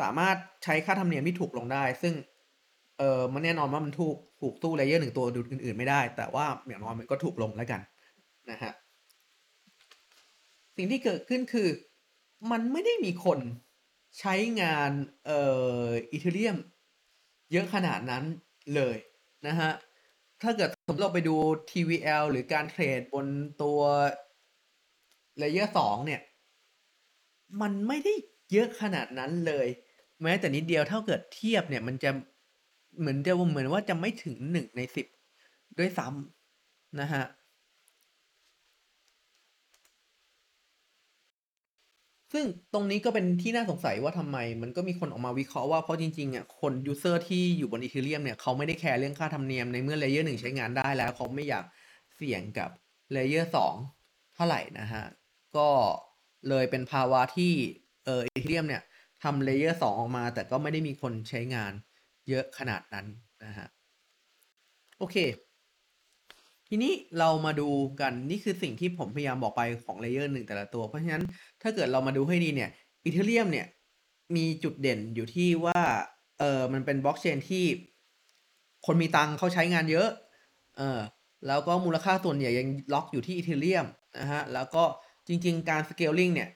[0.00, 2.14] สามารถใช้ค่าธรรมเนียมที่ถูกลงได้ ซึ่ง
[2.98, 7.80] เออมันแน่นอนว่ามันถูกถูกสู้ layer หนึ่งตัวอื่นๆไม่ได้ แต่ว่าอย่างน้อยมันก็ถูกลงแล้วกัน
[8.50, 8.72] นะฮะ
[10.76, 11.68] สิ่งที่เกิดขึ้นคือ
[12.50, 13.38] มันไม่ได้มีคน
[14.18, 14.90] ใช้งาน
[15.26, 15.42] เอ่
[15.84, 16.56] อ Ethereum
[17.52, 18.24] เยอะขนาดนั้น
[18.74, 18.96] เลย
[19.46, 19.70] นะฮะ
[20.42, 21.36] ถ้าเกิดสมมติเราไปดู
[21.70, 23.26] TVL หรือการเทรดบน
[23.62, 23.80] ตัว
[25.38, 26.20] layer สองเนี่ย
[27.60, 28.14] มันไม่ได้
[28.52, 29.66] เยอะขนาดนั้นเลย
[30.22, 32.10] แม้แต่นิดเดียวถ้าเกิดเทียบเนี่ย มันจะ
[32.98, 35.06] เหมือนจะเหมือนว่าจะไม่ถึงหนึ่งในสิบ
[35.78, 37.24] ด้วยซ้ำนะฮะ
[42.32, 51.64] ซึ่งตรงนี้ก็เป็นที่น่าสงสัยว่าทำไม มันก็มีคนออกมาวิเคราะห์ว่าเพราะจริงๆอะคน user ที่อยู่บน Ethereum เนี่ยเขาไม่ได้แคร์เรื่องค่าธรรมเนียมในเมื่อ layer หนึ่งใช้งานได้แล้ว เขาไม่อยาก
[52.16, 52.70] เสี่ยงกับ
[53.12, 53.74] layer สอง
[54.34, 55.04] เท่าไหร่นะฮะ
[55.56, 55.68] ก็
[56.48, 57.52] เลยเป็นภาวะที่
[58.04, 58.82] เออ Ethereum เนี่ย
[59.22, 61.72] ทำ layer สองออกมา แต่ก็ไม่ได้มีคนใช้งาน
[62.28, 63.06] เยอะขนาดนั้น
[63.44, 63.68] นะฮะ
[64.98, 65.16] โอเค
[66.68, 67.68] ทีนี้เรามาดู
[68.00, 71.24] กันนี่คือสิ่งที่ผมพยายามบอกไปของ layer หนึ่งแต่ละตัว เพราะฉะนั้น
[71.62, 72.70] ถ้าเกิดเรามาดูให้ดีเนี่ย
[73.04, 73.66] Ethereum เนี่ย
[74.36, 75.80] มีจุดเด่นอยู่ที่ว่า
[76.38, 77.64] เออมันเป็นบล็อกเชนที่
[78.86, 80.08] คนมีตังเขาใช้งานเยอะ
[80.76, 81.00] เออ
[81.46, 83.86] แล้วก็มูลค่าส่วนใหญ่ยังล็อกอยู่ที่อีเทเรียม
[84.20, 84.84] นะฮะแล้วก็
[85.28, 86.50] จริง ๆ การสเกลลิงเนี่ย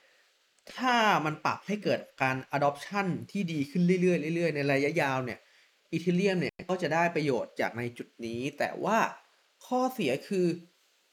[0.75, 5.39] ถ้ามันปรับให้เกิดการ adoption ที่ดีขึ้นเรื่อยๆเรื่อยๆ ในระยะยาวเนี่ย
[5.93, 8.99] อีเทเรียมเนี่ยก็จะได้ประโยชน์จากในจุดนี้ แต่ว่า
[9.67, 10.47] ข้อเสียคือ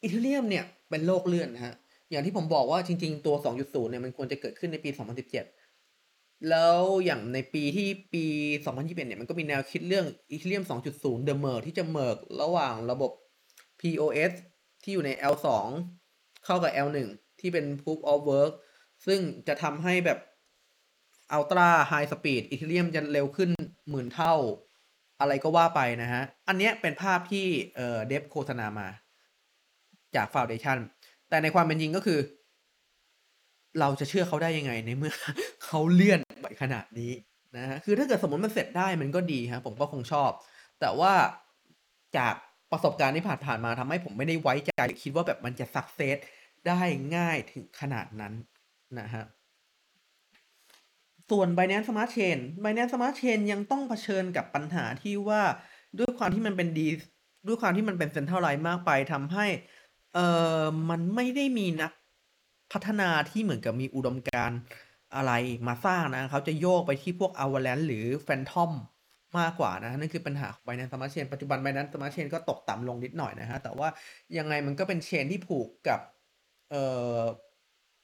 [0.02, 1.76] อีเทเรียมเนี่ยเป็นโลกเลื่อนนะฮะ
[2.10, 4.90] อย่างที่ผมบอกว่าจริง ๆ ตัว 2.0 เนี่ยมันควรจะเกิดขึ้นในปี
[5.66, 8.26] 2017 แล้วอย่างในปีที่ปี
[8.66, 10.64] 2021 เนี่ยมันก็มีแนวคิดเรื่อง Ethereum
[10.96, 13.12] 2.0 The Merge ที่จะเมิร์กระหว่างระบบ
[13.80, 14.32] POS
[14.84, 15.48] ที่อยู่ใน L2
[16.46, 16.98] เข้ากับ L1
[17.40, 18.54] ที่เป็น Proof of Work
[19.06, 20.20] ซึ่งจะทำให้แบบ
[21.38, 23.50] Ultra High Speed Ethereum จะเร็วขึ้น
[23.90, 24.36] หมื่นเท่า
[25.20, 27.46] อะไรก็ว่าไปนะฮะ อันเนี้ยเป็นภาพที่
[27.76, 28.88] เอ่อเดฟโฆษณามา
[30.16, 30.78] จาก Foundation
[31.30, 32.20] แต่ในความเป็นจริงก็คือ
[33.80, 35.14] เราจะเชื่อเขาได้ยังไงในเมื่อ
[35.66, 37.12] เขาเลื่อนไปขนาดนี้
[37.58, 40.32] นะฮะ คือถ้าเกิดสมมติมันเสร็จได้มันก็ดีฮะผมก็คงชอบ
[40.80, 41.14] แต่ว่า
[42.18, 42.36] จาก
[42.72, 46.18] ประสบการณ์ที่ผ่านผ่านมาทำให้ผมไม่ได้ไว้ใจคิดว่าแบบมันจะสักเซส
[46.68, 46.82] ได้
[47.16, 48.34] ง่ายถึงขนาดนั้น
[49.00, 49.24] นะฮะ
[51.30, 55.42] ส่วน Binance Smart Chain Binance Smart Chain ยังต้องเผชิญกับปัญหาที่ว่า
[56.00, 56.88] ด้วยความที่มันเป็นดี
[57.48, 59.46] ด้วยความที่มันเป็นเซ็นทรัลไลน์มากไปทำให้
[60.14, 60.20] เอ
[60.62, 61.92] อมันไม่ได้มีนัก
[62.74, 64.52] พัฒนาที่เหมือนกับมีอุดมการ
[65.16, 65.32] อะไร
[65.68, 68.72] มาสร้างนะเขาจะโยกไปที่พวก Avalanche หรือ Phantom
[69.40, 73.88] มากกว่านะนั่นคือปัญหาของ Binance Smart Chain ปัจจุบัน Binance Smart Chain ก็ตกต่ำลงนิดหน่อยนะฮะ แต่ว่า
[74.38, 76.00] ยังไงมันก็เป็นเชนที่ผูกกับ
[76.72, 76.84] เอ่
[77.18, 77.20] อ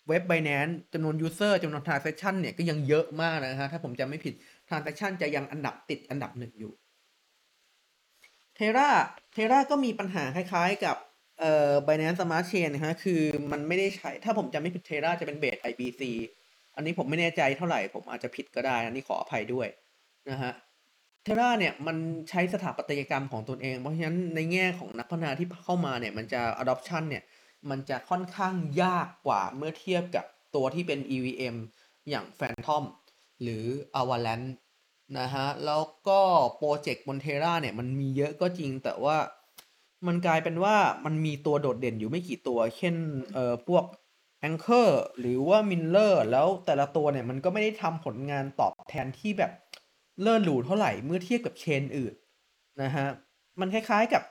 [0.08, 4.34] เว็บ Binance จำนวน User จำนวน Transaction เนี่ยก็ยังเยอะมากนะฮะ ถ้าผมจำไม่ผิด
[4.68, 6.74] Transaction จะยังอันดับติดอันดับหนึ่งอยู่
[8.58, 8.90] Terra
[9.36, 10.98] Terra ก็มีปัญหาคล้ายๆกับ
[11.40, 16.02] เอ่อ Binance Smart Chain นะฮะ คือมันไม่ได้ใช้ ถ้าผมจำไม่ผิด Terra จะเป็นเบส IBC
[16.76, 19.68] อันนี้ผมไม่แน่ใจเท่าไหร่ ผมอาจจะผิดก็ได้ อันนี้ขออภัยด้วย
[20.30, 20.54] นะฮะ
[21.24, 21.98] เทราเนี่ยมัน
[22.30, 27.24] ใช้สถาปัตยกรรมของตนเอง เพราะฉะนั้นในแง่ของนักพัฒนาที่เข้ามาเนี่ยมันจะ adoption เนี่ย
[27.70, 31.56] มันจะค่อนข้างยากกว่าเมื่อเทียบกับตัวที่เป็น EVM
[32.10, 32.84] อย่าง Phantom
[33.42, 33.66] หรือ
[34.00, 34.52] Avalanche
[35.20, 36.22] นะฮะ แล้วก็
[36.58, 39.18] โปรเจกต์บน Terra เนี่ย มันมีเยอะก็จริงแต่ว่า
[40.08, 42.96] มันกลายเป็นว่ามันมีตัวโดดเด่นอยู่ไม่กี่ตัว เช่น
[43.34, 43.86] เอ่อพวก
[44.48, 44.90] Anchor
[45.20, 49.52] หรือว่า Mirror แล้วแต่ละตัวเนี่ยมันก็ไม่ได้ทำผลงานตอบแทนที่แบบ
[50.22, 52.14] เลิศหรูเท่าไหร่เมื่อเทียบกับ chain อื่น
[52.82, 53.08] นะฮะ
[53.60, 54.24] มันคล้ายๆกับ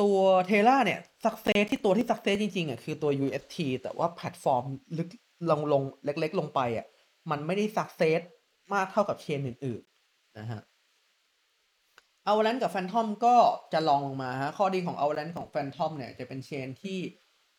[0.00, 4.64] ตัว Terra เนี่ย success ที่ตัวที่ success จริงๆอะคือตัว UST แต่ว่าแพลตฟอร์ม
[4.98, 5.08] ลึก
[5.50, 6.86] ลงลงเล็ก ๆ ลงไปอะ
[7.30, 8.20] มันไม่ได้ success
[8.72, 10.60] มากเท่ากับ chain อื่นๆนะฮะ
[12.26, 13.36] Avalanche กับ Fantom ก็
[13.72, 16.98] จะรองลงมาฮะข้อดีของ Avalanche ของ Fantom เนี่ยจะเป็น chain ที่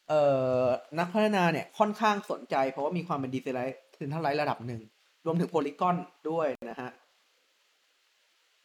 [0.09, 0.21] เอ่
[0.63, 0.65] อ
[0.99, 4.81] นักพัฒนาเนี่ยค่อนข้างสนใจเพราะว่ามีความเป็น decentralize ถึงเท่าไรระดับหนึ่ง
[5.25, 5.95] รวมถึง Polygon
[6.29, 6.89] ด้วยนะฮะ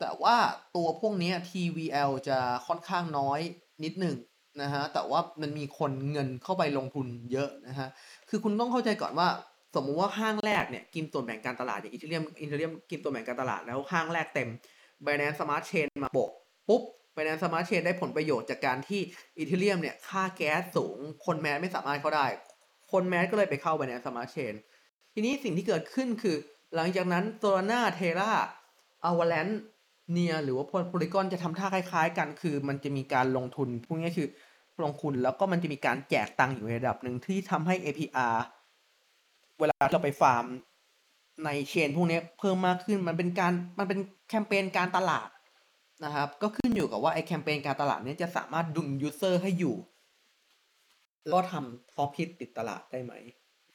[0.01, 0.37] แต่ว่า
[0.77, 3.41] ตัวพวกนี้ TVL จะค่อนข้างน้อย
[3.85, 4.17] นิดหนึ่ง
[4.63, 7.89] นะฮะ แต่ว่ามันมีคนเงินเข้าไปลงทุนเยอะนะฮะ
[8.29, 9.29] คือคุณต้องเข้าใจก่อนว่า
[9.75, 14.49] สมมุติว่าห้างแรกเนี่ย กินส่วนแบ่งการตลาดอย่างอีเทเรียมอีเทเรียมกินส่วนแบ่งการตลาดแล้วห้างแรกเต็ม
[15.07, 16.31] Binance Smart Chain มาโปะ
[16.69, 16.83] ปุ๊บ
[17.15, 19.01] Binance Smart Chain ได้ผลประโยชน์จากการที่
[19.39, 20.97] อีเทเรียมเนี่ยค่าแก๊สสูง
[21.27, 22.27] คนแมสไม่สามารถเข้าได้
[22.93, 24.55] คนแมสก็เลยไปเข้า Binance Smart Chain
[25.15, 26.37] ทีนี้สิ่งที่เกิดขึ้นคือ
[26.75, 28.33] หลังจากนั้นโซลาร่าเทรา
[29.05, 29.49] Avalanche
[30.11, 34.29] เนี่ยหรือว่า Polygon จะทำท่าคล้าย ๆ กัน คือ มันจะมีการลงทุนพวกนี้คือ
[34.83, 38.37] ลงทุนแล้วก็มันจะมีการแจกตังค์อยู่ในระดับหนึ่งที่ทำให้ APR
[39.59, 40.45] เวลาเราไปฟาร์ม
[41.45, 43.99] ใน chain พวกนี้เพิ่มมากขึ้นมันเป็นการมันเป็น
[44.29, 45.29] แคมเปญการตลาด
[46.05, 49.77] นะครับ ก็ขึ้นอยู่กับว่าไอแคมเปญการตลาดนี้จะสามารถดึง user ให้อยู่
[51.27, 53.13] แล้วก็ทำ product ติดตลาดได้ไหม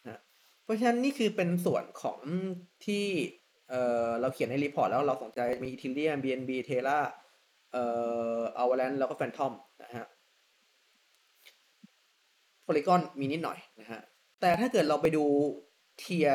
[0.08, 0.20] นะ
[0.64, 2.20] เพราะฉะนั้นนี่คือเป็นส่วนของ
[2.86, 3.06] ที่
[3.70, 7.00] เอ่อเราเขียนในรีพอร์ตแล้วเราสนใจมี Ethereum BNB Terra
[7.72, 7.84] เอ่
[8.38, 9.52] อ Avalanche แล้วก็ Phantom
[9.84, 10.06] นะฮะ
[12.66, 14.02] Polygon มีนิดหน่อยนะฮะ
[14.42, 15.24] แต่ถ้าเกิดเราไปดู
[16.00, 16.30] เทีย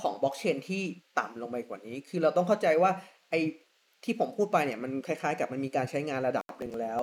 [0.00, 0.82] ของบล็อกเชนที่
[1.18, 2.90] ต่ำลงไปกว่านี้ คือเราต้องเข้าใจว่า
[3.30, 3.40] ไอ้
[4.04, 7.00] ที่ผมพูดไปเนี่ยมันคล้ายๆ กับมันมีการใช้งานระดับหนึ่งแล้ว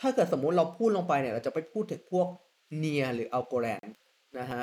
[0.00, 2.26] ถ้าเกิดสมมุติเราพูดลงไปเนี่ยเราจะไปพูดถึงพวก
[2.78, 3.86] เนียหรืออัลโกแลน
[4.38, 4.62] นะฮะ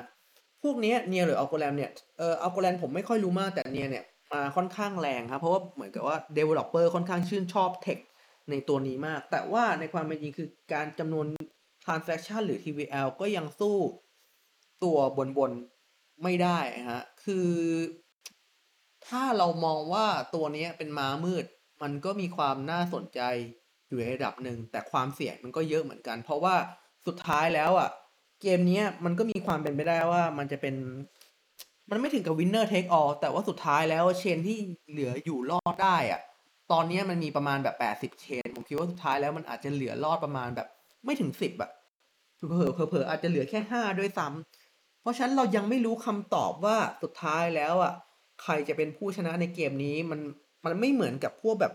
[0.64, 8.00] พวกนี้เนียหรืออัลโกแลนเนี่ย เอออัลโกแลนผมไม่ค่อยรู้มากแต่เนียเนี่ย มาค่อนข้างแรงครับ เพราะว่าเหมือนกับว่า developer ค่อนข้างชื่นชอบเทค
[8.50, 11.26] ในตัวนี้มาก แต่ว่าในความเป็นจริงคือการจำนวน
[11.86, 13.78] transaction หรือ TVL ก็ยังสู้
[14.84, 15.52] ตัวบนบน
[16.24, 16.60] ไม่ได้
[16.92, 17.50] ฮะ คือ
[19.08, 21.46] ถ้าเรามองว่าตัวนี้เป็นม้ามืด
[21.82, 23.22] มันก็มีความน่าสนใจ
[23.90, 26.56] อยู่ในระดับหนึ่ง แต่ความเสี่ยงมันก็เยอะเหมือนกัน เพราะว่า
[27.08, 27.90] สุดท้ายแล้วอะ
[28.42, 30.76] เกมนี้มันก็มีความเป็นไปได้ว่ามันจะเป็น
[31.92, 34.58] มันไม่ถึงกับ winner take all แต่ว่าสุดท้ายแล้วเชนที่
[34.92, 36.22] เหลืออยู่รอดได้อะ
[36.72, 37.76] ตอนนี้มันมีประมาณแบบ
[38.16, 40.68] 80เชน ผมคิดว่าสุดท้ายแล้วมันอาจจะเหลือรอดประมาณแบบ
[41.06, 41.72] ไม่ถึง10อะ
[42.36, 47.94] เผลอเผลออาจจะเหลือแค่5ด้วยซ้ำเพราะฉะนั้นเรายังไม่รู้คำตอบว่าสุดท้ายแล้วอะ
[48.44, 50.20] ใครจะเป็นผู้ชนะในเกมนี้มัน
[50.66, 51.74] มันไม่เหมือนกับพวกแบบ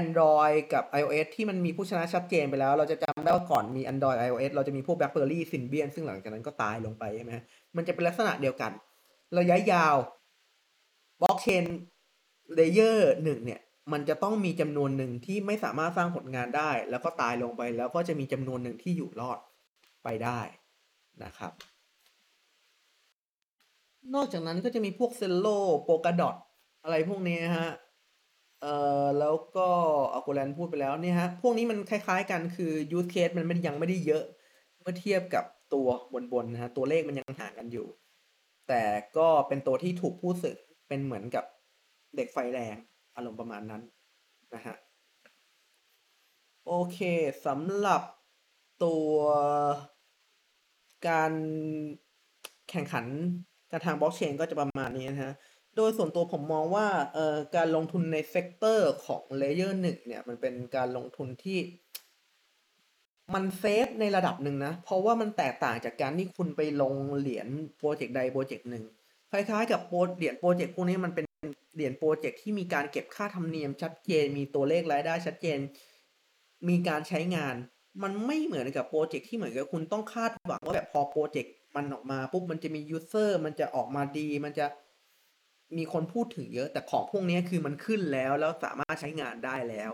[0.00, 7.32] Android กับ iOS ที่มันมีผู้ชนะชัดเจนไปแล้ว เราจะจำได้ว่าก่อนมี Android iOS เราจะมีพวก BlackBerry Symbian ซึ่งหลังจากนั้นก็ตายลงไปใช่ไหม
[7.76, 8.72] มันจะเป็นลักษณะเดียวกัน
[9.38, 9.96] ระยะยาว
[11.22, 11.64] บล็อกเชน
[12.54, 13.60] layer หนึ่งเนี่ย
[13.92, 19.38] มันจะต้องมีจำนวนหนึ่งที่ไม่สามารถสร้างผลงานได้ แล้วก็ตายลงไปแล้วก็จะมีจำนวนหนึ่งที่อยู่รอด
[20.04, 20.40] ไปได้
[21.24, 21.52] นะครับ
[24.14, 25.46] นอกจากนั้นก็จะมีพวก Celo
[25.84, 26.36] Polkadot
[26.82, 27.70] อะไรพวกนี้ฮะ
[28.62, 29.68] เอ่อแล้วก็
[30.12, 34.24] Algorand พูดไปแล้วเนี่ยฮะ พวกนี้มันคล้ายๆกันคือ use case มันไม่ยังไม่ได้เยอะ
[34.80, 35.44] เมื่อเทียบกับ
[35.74, 35.88] ตัว
[36.32, 37.86] บนๆนะฮะ ตัวเลขมันยังห่างกันอยู่
[38.68, 38.82] แต่
[39.16, 40.56] ก็เป็นตัวที่ถูกพูดถึง
[40.88, 41.44] เป็นเหมือนกับ
[42.16, 42.76] เด็กไฟแรง
[43.16, 43.82] อารมณ์ประมาณนั้น
[44.54, 44.76] นะฮะ
[46.66, 46.98] โอเค
[47.46, 48.02] สำหรับ
[48.84, 49.10] ตัว
[51.08, 51.32] การ
[52.70, 53.06] แข่งขัน
[53.70, 55.32] การทางบล็อกเชนก็จะประมาณนี้นะฮะ
[55.76, 61.58] โดยส่วนตัวผมมองว่าเอ่อการลงทุนใน sector ของ layer หนึ่งเนี่ย มันเป็นการลงทุนที่
[63.32, 67.48] มัน safe ในระดับหนึ่งนะ เพราะว่ามันแตกต่างจากการที่คุณไปลงเหรียญ
[67.78, 68.84] โปรเจกต์ใดโปรเจกต์หนึ่ง
[69.30, 71.26] คล้ายๆกับโปรเหรียญโปรเจกต์พวกนี้มันเป็น
[71.74, 75.58] เหรียญโปรเจกต์ที่มีการเก็บค่าธรรมเนียมชัดเจน มีตัวเลขรายได้ชัดเจน
[76.68, 77.54] มีการใช้งาน
[78.02, 84.66] มันไม่เหมือนกับโปรเจกต์ที่เหมือนกับคุณต้องคาดหวังว่าแบบพอโปรเจกต์มันออกมาปุ๊บมันจะมี user มันจะออกมาดี มันจะ
[85.76, 89.92] มีคนพูดถึงเยอะ แต่ของพวกนี้คือมันขึ้นแล้วแล้วสามารถใช้งานได้แล้ว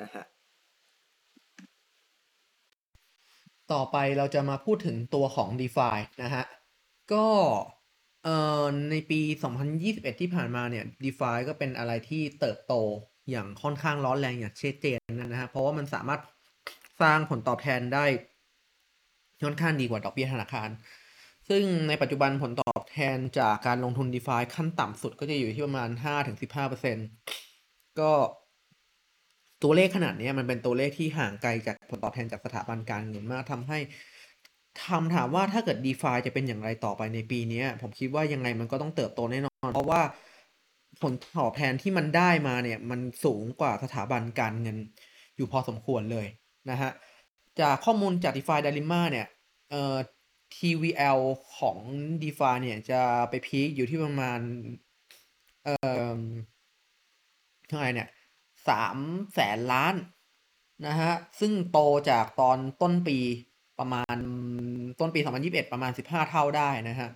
[0.00, 0.24] นะฮะ
[3.72, 6.44] ต่อไปเราจะมาพูดถึงตัวของ DeFi นะฮะ
[7.12, 7.26] ก็
[8.24, 9.20] เอ่อในปี
[9.70, 12.74] 2021 ที่ผ่านมาเนี่ย DeFi ก็เป็นอะไรที่เติบโต
[13.30, 16.20] อย่างค่อนข้างร้อนแรงอย่างชัดเจนนะฮะ เพราะว่ามันสามารถ
[17.02, 18.04] สร้างผลตอบแทนได้
[19.44, 20.68] ค่อนข้างดีกว่าดอกเบี้ยธนาคาร
[21.48, 25.90] ซึ่งในปัจจุบันผลตอบแทนจากการลงทุน DeFi ขั้นต่ำสุดก็จะอยู่ที่ประมาณ
[26.74, 28.12] 5-15%ก็
[29.62, 33.78] ตัวเลขขนาดนี้มันเป็นตัวเลขที่ห่างไกลจากผลตอบแทนจากสถาบันการเงินมากทำให้
[34.86, 40.02] ทำถามว่าถ้าเกิด DeFi จะเป็นอย่างไรต่อไปในปีนี้ผมคิดว่ายังไงมันก็ต้องเติบโตแน่นอน เพราะว่า
[41.02, 44.76] ผลตอบแทนที่มันได้มาเนี่ยมันสูงกว่าสถาบันการเงิน
[45.36, 46.26] อยู่พอสมควรเลย
[46.70, 46.90] นะฮะ
[47.60, 49.26] จากข้อมูลจาก DeFi Dilemma เนี่ย
[49.70, 49.96] เอ่อ
[50.56, 51.20] TVL
[51.58, 51.78] ของ
[52.22, 53.00] DeFi เนี่ยจะ
[53.30, 54.40] ไปพีคอยู่ที่ประมาณ
[55.64, 55.74] เอ่
[56.14, 56.18] อ
[57.68, 58.08] เท่าไหร่เนี่ย
[58.68, 58.98] สาม
[59.34, 59.94] แสนล้าน
[60.86, 61.78] นะฮะ ซึ่งโต
[62.10, 63.18] จากตอนต้นปี
[63.78, 64.16] ประมาณ
[65.00, 67.08] ต้นปี 2021 ประมาณ 15 เท่าได้นะฮะ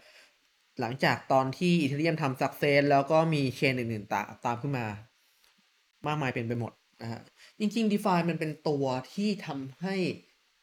[0.80, 4.86] หลังจากตอนที่อีเทเรียมทำสักเซสแล้วก็มีเชนอื่นๆตาตามขึ้นมา
[6.06, 6.72] มากมายเป็นไปหมด
[7.02, 7.20] นะฮะ
[7.58, 9.96] จริงๆ DeFi มันเป็นตัวที่ทำให้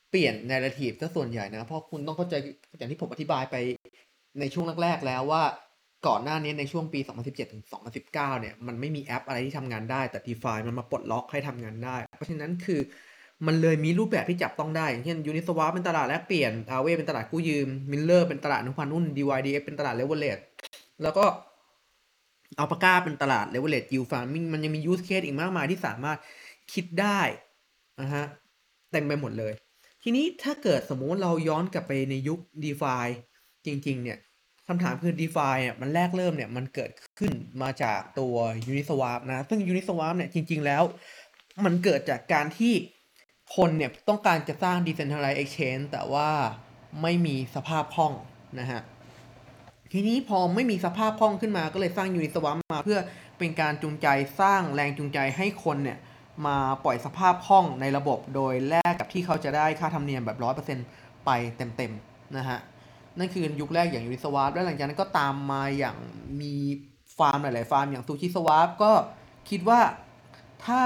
[0.10, 2.36] เปลี่ยนน r r a t i v e ซะส่วนใหญ่นะ เพราะคุณต้องเข้าใจ
[2.78, 3.56] อย่างที่ผมอธิบายไป
[4.40, 5.44] ในช่วงแรกๆแล้วว่า
[6.08, 7.64] ก่อนหน้านี้ในช่วงปี 2017 ถึง
[7.98, 12.80] 2019 เนี่ย มันไม่มีแอปอะไรที่ทำงานได้ แต่ DeFi มันมาปลดล็อกให้ทำงานได้ เพราะฉะนั้นคือ
[13.48, 20.44] มันเลยมีรูปแบบที่จับต้องได้ อย่างเช่น Uniswap เป็นตลาดแลกเปลี่ยน Aave เป็นตลาดกู้ยืม Miller เป็นตลาดนุพันธ์หุ้น DYDX เป็นตลาด Leverage
[21.04, 21.26] แล้วก็
[22.58, 26.18] อัลปาก้าเป็นตลาด leverage yield farming มันยังมี use case อีกมากมายที่สามารถ
[26.74, 27.22] คิดได้
[28.02, 28.26] นะฮะ
[28.92, 29.54] เต็มไปหมดเลย
[30.04, 33.08] ทีนี้ถ้าเกิดสมมุติเราย้อนกลับไปในยุค DeFi
[33.66, 34.18] จริง ๆ เนี่ย
[34.70, 38.36] คำถามคือ DeFi เนี่ยมันแรกเริ่มเนี่ยมันเกิดขึ้นมาจากตัว
[38.72, 40.84] Uniswap นะ ซึ่ง Uniswap เนี่ยจริง ๆ แล้ว
[41.66, 42.74] มันเกิดจากการที่
[43.56, 46.30] คนเนี่ยต้องการจะสร้าง Decentralized Exchange แต่ว่า
[47.02, 48.14] ไม่มีสภาพคล่อง
[48.60, 48.82] นะฮะ
[49.94, 53.00] ทีนี้พอไม่มีสภาพคล่องขึ้นมาก็เลยสร้าง Uniswap มาเพื่อ
[53.38, 54.08] เป็นการจูงใจ
[54.42, 55.98] สร้างแรงจูงใจให้คนเนี่ย
[56.46, 60.38] มาปล่อยสภาพคล่องในระบบโดยแลกกับที่เขาจะได้ค่าธรรมเนียมแบบ
[60.82, 62.60] 100%ไปเต็มๆนะฮะ
[63.18, 65.98] นั่นคือยุคแรกอย่าง Uniswap และหลังจากนั้นก็ตามมาอย่าง
[66.42, 66.54] มี
[67.18, 68.92] ฟาร์มหลาย ๆ ฟาร์มอย่าง SushiSwap ก็
[69.50, 69.80] คิดว่า
[70.66, 70.82] ถ้า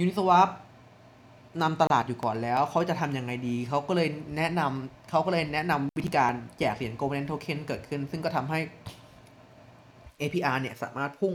[0.00, 0.46] Uniswap
[1.62, 8.58] นำตลาดอยู่ก่อนแล้ว เขาจะทำยังไงดี เขาก็เลยแนะนำเขาก็เลยแนะนำวิธีการแจกเหรียญ Golden Token เกิดขึ้น ซึ่งก็ทำให้
[10.20, 11.34] APR เนี่ย สามารถพุ่ง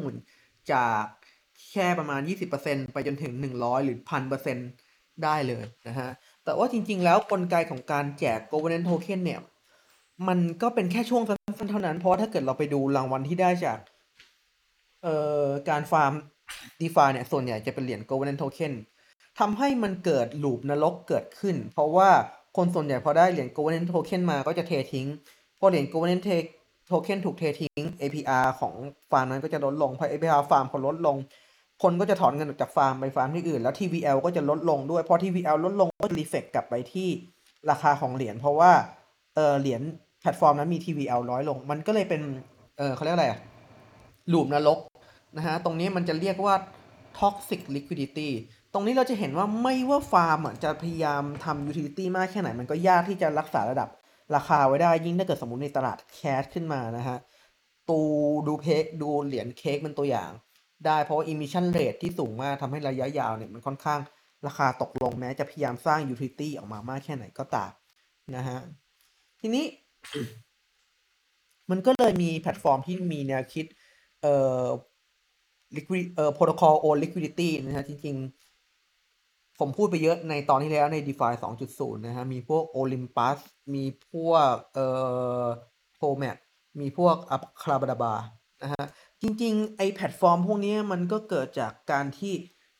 [0.72, 1.04] จาก
[1.72, 2.22] แค่ประมาณ
[2.58, 3.98] 20%ไปจนถึง 100 หรือ
[4.62, 6.10] 1,000%ได้เลยนะฮะ
[6.46, 9.40] แต่ว่าจริง ๆ แล้วกลไกของการแจก Golden Token เนี่ย
[10.28, 13.80] มันก็เป็นแค่ช่วงสั้นๆเท่านั้น เพราะถ้าเกิดเราไปดูรางวัลที่ได้จาก
[15.04, 16.14] เอ่อการฟาร์ม
[16.80, 18.74] DeFi เนี่ย ส่วนใหญ่จะเป็นเหรียญ governance token
[19.40, 22.10] ทำให้มันเกิด loop นรกเกิดขึ้น เพราะว่า
[22.58, 25.08] คนส่วนใหญ่พอได้เหรียญ governance token มาก็จะเททิ้ง
[25.60, 26.20] พอเหรียญ governance
[26.90, 28.74] token ถูกเททิ้ง APR ของ
[29.12, 31.18] ฟาร์มนั้นก็จะลดลงพอ APR ฟาร์มพอลดลง
[31.84, 37.10] คนก็จะถอนเงินออกจากฟาร์มไปฟาร์มที่อื่น แล้ว TVL ก็จะลดลงด้วย พอ TVL ลดลงก็ reflect กลับไปที่
[37.70, 38.72] ราคาของเหรียญเพราะว่า
[39.36, 39.82] เออเหรียญ
[40.26, 42.22] แพลตฟอร์มนั้นมี TVL น้อยลง มันก็เลยเป็น
[42.78, 43.40] เออเขาเรียกอะไรอะ
[44.34, 44.80] ลูปนรก
[45.38, 46.56] นะฮะ ตรงนี้มันจะเรียกว่า
[47.20, 48.30] toxic liquidity
[48.74, 53.90] ตรงนี้เราจะเห็นว่าไม่ว่าฟาร์มจะพยายามทำ utility มากแค่ไหน มันก็ยากที่จะรักษาระดับ
[54.36, 57.18] ราคาไว้ได้ ยิ่งถ้าเกิดสมมติในตลาดแคชขึ้นมานะฮะ
[57.90, 58.00] ตู
[58.48, 60.32] ดูเพกดูเหรียญเค้กเป็นตัวอย่าง
[60.86, 64.00] ได้เพราะว่า emission rate ที่สูงมากทำให้ระยะยาวเนี่ยมันค่อนข้าง
[64.48, 67.72] ราคาตกลงแม้จะพยายามสร้าง utility ออกมามากแค่ไหนก็ตาม
[68.36, 68.60] นะฮะ
[69.42, 69.66] ทีนี้
[71.72, 73.66] มันก็เลยมีแพลตฟอร์มที่มีแนวคิด
[74.22, 74.66] เอ่อ
[75.76, 81.34] liquid เอ่อ protocol owned liquidity นะฮะ จริง ๆ ผมพูดไปเยอะในตอนที่แล้วใน DeFi
[81.68, 83.38] 2.0 นะฮะ มีพวก Olympus
[83.76, 84.88] มีพวก เอ่
[85.44, 85.46] อ
[85.98, 86.38] Promax
[86.80, 88.14] มีพวก a c r a b a d a b a
[88.64, 88.86] นะฮะ
[89.22, 92.34] จริง ๆ ไอแพลตฟอร์มพวกนี้มันก็เกิดจากการที่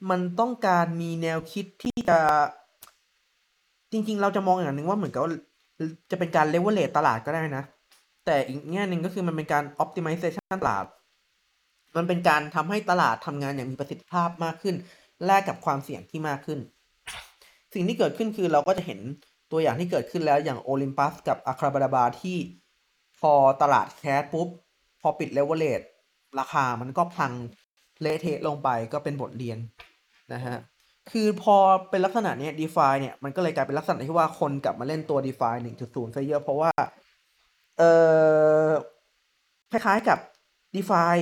[0.10, 2.20] มันต้องการมีแนวคิดที่จะ
[3.92, 5.22] จริง ๆ เราจะมองอย่างหนึ่งว่าเหมือนกับ
[6.12, 7.64] จะเป็นการเลเวลเลตตลาดก็ได้นะ
[8.26, 10.86] แต่อีกแง่หนึ่งก็คือมันเป็นการ optimization ตลาด
[11.98, 14.76] มันเป็นการทำให้ตลาดทำงานอย่างมีประสิทธิภาพมากขึ้น
[15.26, 16.60] แลกกับความเสี่ยงที่มากขึ้น
[17.74, 19.00] สิ่งที่เกิดขึ้นคือเราก็จะเห็น
[19.52, 22.38] ตัวอย่างที่เกิดขึ้นแล้วอย่าง Olympus กับ a c r a b a d a b a ที่
[23.20, 24.48] พอตลาด crash ปุ๊บ
[25.02, 25.82] พอปิดเลเวลเลต
[26.40, 27.32] ราคามันก็พัง
[28.02, 29.58] เละเทะลงไปก็เป็นบทเรียน
[30.34, 30.58] นะฮะ
[31.12, 31.58] คือพอ
[31.90, 36.72] เป็นลักษณะเนี้ย DeFi เนี่ย มันก็เลยกลายเป็นลักษณะที่ว่าคนกลับมาเล่นตัว DeFi 1.0ซะเยอะเพราะว่า
[37.78, 37.84] เอ
[38.68, 38.70] อ
[39.72, 40.20] คล้ายๆกับ
[40.76, 41.16] DeFi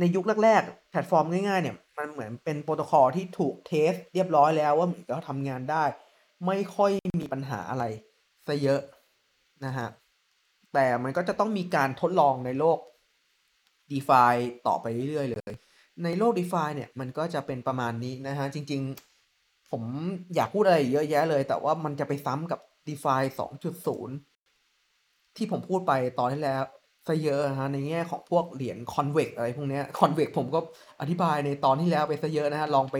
[0.00, 5.84] ในยุคแรกๆ แพลตฟอร์มง่ายๆ เนี่ย มันเหมือนเป็นโปรโตคอลที่ถูก test เรียบร้อยแล้วว่าเหมือนกับทำงานได้
[6.46, 7.84] ไม่ค่อยมีปัญหาอะไร
[8.46, 8.80] ซะเยอะ
[9.64, 9.88] นะฮะ
[10.74, 12.78] แต่มันก็จะต้องมีการทดลองในโลก
[13.90, 14.34] DeFi
[14.66, 15.52] ต่อไปเรื่อยๆ เลย
[16.04, 19.15] ในโลก DeFi เนี่ย มันก็จะเป็นประมาณนี้นะฮะ จริง ๆ
[19.70, 19.82] ผม
[20.34, 23.22] อยากพูดอะไรเยอะแยะเลย แต่ว่ามันจะไปซ้ำกับ DeFi
[24.48, 26.62] 2.0 ที่ผมพูดไปตอนที่แล้ว
[27.06, 30.60] ซะเยอะนะฮะในแง่ของพวกเหรียญ Convex อะไรพวกนี้ย Convex ผมก็
[31.00, 32.96] อธิบายในตอนที่แล้วไปซะเยอะนะฮะลองไป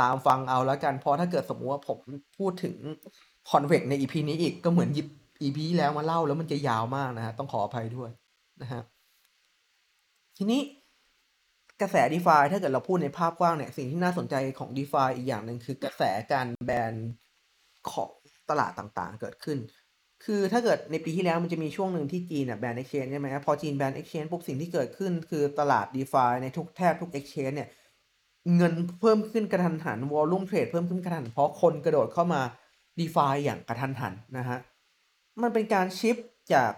[0.00, 1.98] ตามฟังเอาแล้วกัน เพราะถ้าเกิดสมมติว่าผม
[2.38, 2.76] พูดถึง
[3.50, 5.08] Convex ใน EP นี้อีกก็เหมือนหยิบ
[5.42, 8.10] EP ที่แล้วมาเล่าแล้วมันจะยาวมากนะฮะต้องขออภัยด้วย
[8.62, 8.82] นะฮะ
[10.36, 10.60] ทีนี้
[11.80, 16.02] กระแส DeFi ถ้าเกิดเราพูดในภาพกว้างเนี่ย สิ่งที่น่าสนใจของ DeFi อีกอย่างหนึ่งคือกระแส
[16.32, 16.94] การแบน
[17.92, 18.10] ของ
[18.50, 19.58] ตลาดต่างๆ เกิดขึ้น
[20.24, 27.68] คือถ้าเกิดในปีที่แล้วมันจะมีช่วงหนึ่งที่จีนเนี่ยแบน exchange ใช่ไหมครับพอจีนแบน exchange ปุ๊บสิ่งที่เกิดขึ้น คือตลาด DeFi ในทุกแทบทุก exchange เนี่ย
[28.56, 32.42] เงินเพิ่มขึ้นกระทันหัน volume trade เพิ่มขึ้นกระทันเพราะคนกระโดดเข้ามา
[32.98, 34.58] DeFi อย่างกระทันหันนะฮะ
[35.42, 36.16] มันเป็นการชิป
[36.54, 36.72] จาก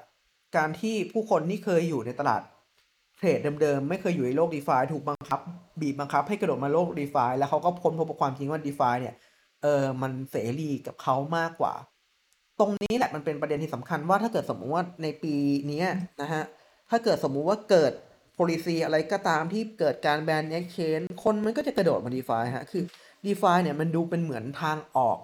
[0.56, 2.42] การที่ผู้คนที่เคยอยู่ในตลาด
[3.22, 5.40] เทรดเดิมๆ ไม่เคยอยู่ในโลก d e f าถูกบังคับ
[5.80, 9.14] บีบบังคับให้กระโดดมาโลก d e f าแล้วเขาก็พ้นพบความจริงว่า d e f าเนี่ย
[9.62, 11.74] เออมันเสรีกับเขามากกว่า
[12.60, 15.34] ตรงนี้แหละมันเป็นประเด็นที่สำคัญว่าถ้าเกิดสมมติว่าในปี
[15.72, 15.84] นี้
[16.22, 16.42] นะฮะ
[16.90, 17.92] ถ้าเกิดสมมุติว่าเกิด
[18.36, 22.84] policy อะไรก็ตามที่เกิดการแบน exchange คนมันก็จะกระโดดมา d e f าฮะ คือ
[23.24, 25.18] d e f าเนี่ยมันดูเป็นเหมือนทางออก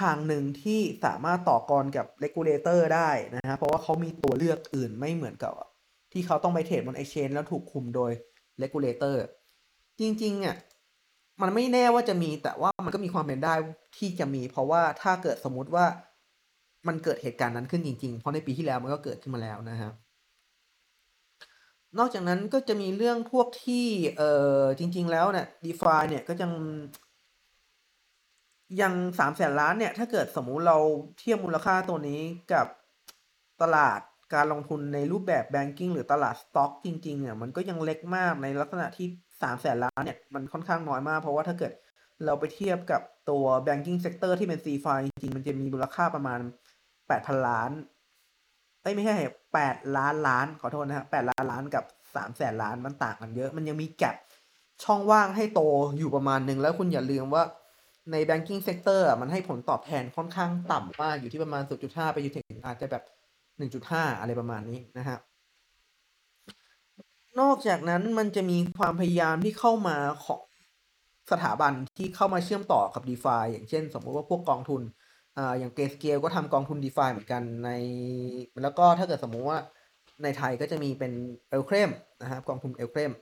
[0.00, 5.52] ทางหนึ่งที่สามารถต่อกรกับ regulator ได้นะฮะ เพราะว่าเขามีตัวเลือกอื่นไม่เหมือนกับ
[6.14, 8.12] ที่เขาต้องไปเทรดบน exchange แล้วถูกคุมโดย
[8.62, 9.16] regulator
[10.00, 10.56] จริงๆอะ
[11.42, 13.54] มันไม่แน่ว่าจะมีแต่ว่ามันก็มีความเป็นได้
[13.96, 15.86] ที่จะมี เพราะว่าถ้าเกิดสมมุติว่า
[16.88, 19.92] มันเกิดเหตุการณ์นั้นขึ้นจริง ๆ เพราะในปีที่แล้วมันก็เกิดขึ้นมาแล้วนะครับ
[21.98, 23.86] นอกจากนั้นก็จะมีเรื่องพวกที่
[24.16, 24.22] เอ
[24.58, 26.52] อจริง ๆ แล้วเนี่ย d e f าเนี่ยก็ยัง
[28.80, 30.78] ยังสามแสนล้านเนี่ย ถ้าเกิดสมมุติเรา
[31.18, 32.20] เทียบมูลค่าตัวนี้
[32.52, 32.66] กับ
[33.62, 34.00] ตลาด
[34.34, 39.06] การลงทุนในรูปแบบแบงกิ้งหรือตลาดสต็อกจริงๆเนี่ยมันก็ยังเล็กมากในลักษณะที่
[39.42, 41.72] สามแสนล้านเนี่ยมันค่อนข้างน้อยมาก เพราะว่าถ้าเกิด
[42.24, 46.40] เราไปเทียบกับตัว banking sector ที่เป็น C f i จริงๆ มันจะมีมูลค่าประมาณ
[47.08, 47.70] แปดพันล้าน
[48.82, 49.14] เอ้ยไม่ใช่
[49.54, 51.84] แปดล้านล้าน ขอโทษนะฮะแปดล้านล้านกับ
[52.16, 54.16] สามแสนล้านมันต่างกันเยอะ มันยังมีแกลบ
[54.84, 55.60] ช่องว่างให้โต
[55.98, 57.44] อยู่ประมาณหนึ่ง แล้วคุณอย่าลืมว่า
[58.12, 63.02] ใน banking sector อะมันให้ผลตอบแทนค่อนข้างต่ำมากอยู่ที่ประมาณ 0.5 ไปอยู่ถึงอาจจะแบบ
[63.62, 65.18] 1.5 อะไรประมาณนี้นะฮะ
[67.40, 70.40] นอกจากนั้นมันจะมีความพยายามที่เข้ามาของ
[71.30, 74.82] สถาบันที่เข้ามาเชื่อมต่อกับ d e f าอย่างเช่น สมมติว่าพวกกองทุน
[75.38, 77.70] อ่าอย่าง Grayscale ก็ทำกองทุน d e f าเหมือนกันใน
[78.62, 79.58] แล้วก็ถ้าเกิดสมมติว่า
[80.22, 81.12] ในไทยก็จะมีเป็น
[81.50, 81.90] เอลเครม
[82.22, 83.12] นะครับกองทุนเอลเครม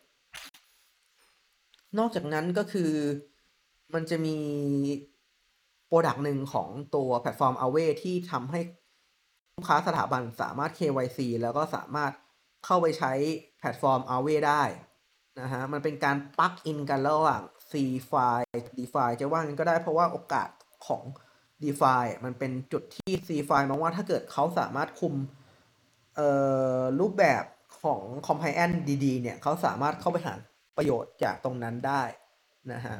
[1.98, 2.90] นอกจากนั้นก็คือ
[3.94, 4.36] มันจะมี
[5.86, 8.60] product หนึ่งของตัวแพลตฟอร์ม a w a y ที่ทำให้
[9.56, 12.12] ลูกค้าสถาบันสามารถ KYC แล้วก็สามารถ
[12.64, 13.12] เข้าไปใช้
[13.58, 14.62] แพลตฟอร์ม a w a y ได้
[15.40, 18.40] นะฮะ มันเป็นการ plug-in กันระหว่าง CeFi
[18.78, 20.48] DeFi จะว่างั้นก็ได้เพราะว่าโอกาส
[20.86, 21.02] ของ
[21.62, 25.14] DeFi มันเป็นจุดที่ C f i มองว่าถ้าเกิดเขาสามารถคุม
[27.00, 27.44] รูปแบบ
[27.82, 30.34] ของ compliance ดีๆ เนี่ยเขาสามารถเข้าไปหา
[30.76, 32.02] ประโยชน์จากตรงนั้นได้
[32.72, 32.96] นะฮะ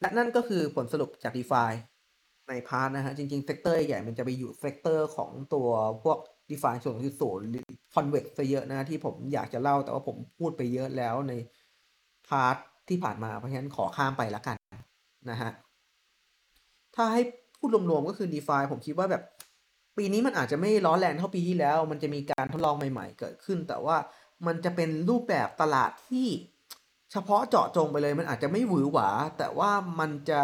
[0.00, 1.72] และนั่นก็คือผลสรุปจาก DeFi
[2.48, 5.68] ใน part นะฮะ จริงๆ sector ใหญ่มันจะไปอยู่ sector ของตัว
[6.04, 6.18] พวก
[6.48, 11.32] DeFi ส่วนที่ศูนย์หรือ Convex ซะเยอะนะที่ผมอยากจะเล่าแต่ว่าผมพูดไปเยอะแล้วใน
[12.28, 12.56] พาร์ท
[12.88, 14.56] ที่ผ่านมาเพราะฉะนั้นขอข้ามไปละกัน
[15.30, 15.50] นะฮะ
[16.96, 17.22] ถ้าให้
[17.58, 19.22] พูดรวมๆก็คือ DeFi ผมคิดว่าแบบ
[19.96, 23.96] ปีนี้มันอาจจะไม่ร้อนแรงเท่าปีที่แล้ว มันจะมีการทดลองใหม่ๆ เกิดขึ้น แต่ว่า
[24.46, 26.28] มันจะเป็นรูปแบบตลาดที่
[27.12, 29.70] เฉพาะเจาะจงไปเลย มันอาจจะไม่หวือหวา แต่ว่า
[30.00, 30.42] มันจะ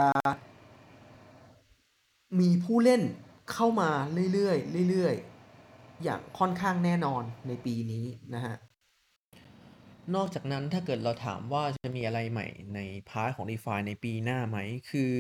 [2.41, 3.03] มีผู้เล่น
[3.53, 3.91] เข้ามา
[4.33, 4.53] เรื่อ
[4.85, 8.05] ยๆเรื่อยๆ อย่างค่อนข้างแน่นอนในปีนี้
[8.35, 8.57] นะฮะ
[10.15, 14.59] นอกจากนั้นถ้าเกิดเราถามว่าจะมีอะไรใหม่ใน part ของ DeFi ในปีหน้าไหม
[14.91, 15.13] คือ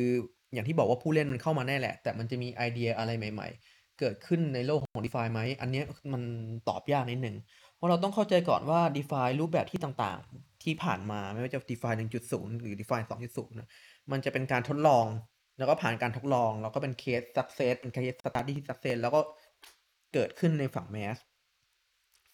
[0.53, 5.83] อย่างที่บอกว่าผู้เล่นมันเข้ามาแน่แหละ แต่มันจะมีไอเดียอะไรใหม่ ๆ เกิดขึ้นในโลกของ DeFi ไหม อันนี้
[6.13, 6.23] มัน
[6.69, 7.37] ตอบยากนิดหนึ่ง
[7.77, 11.93] เพราะเราต้องเข้าใจก่อนว่า DeFi รูปแบบที่ต่างๆ ที่ผ่านมาไม่ว่าจะ DeFi
[12.27, 13.69] 1.0 หรือ DeFi 2.0นะ
[14.11, 15.05] มันจะเป็นการทดลอง
[15.59, 19.21] แล้วก็ผ่านการทดลอง แล้วก็เป็น case success เป็น case study ที่ success แล้วก็
[20.15, 21.19] เกิดขึ้นในฝั่ง mass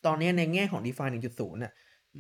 [0.06, 1.72] ตอนนี้ในแง่ของ DeFi 1.0น่ะ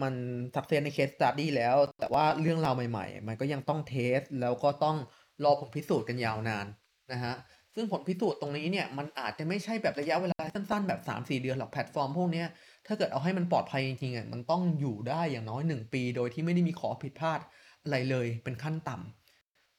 [0.02, 0.14] มัน
[0.54, 4.96] success ใน case study แล้ว แต่ว่าเรื่องราวใหม่ ๆ มันก็ยังต้อง test แล้วก็ต้อง
[5.44, 6.66] รอผลพิสูจน์กันยาวนาน
[7.12, 7.34] นะฮะ
[7.74, 12.44] ซึ่งผลพิสูจน์ตรงนี้เนี่ยมันอาจจะไม่ใช่แบบระยะเวลาสั้นๆ แบบ 3-4 เดือนหรอกแพลตฟอร์มพวกนี้
[12.86, 17.40] ถ้าเกิดเอาให้มันปลอดภัยจริงๆอะมันต้องอยู่ได้อย่างน้อย 1 ปี โดยที่ไม่ได้มีข้อผิดพลาด
[17.82, 19.23] อะไรเลยเป็นขั้นต่ำ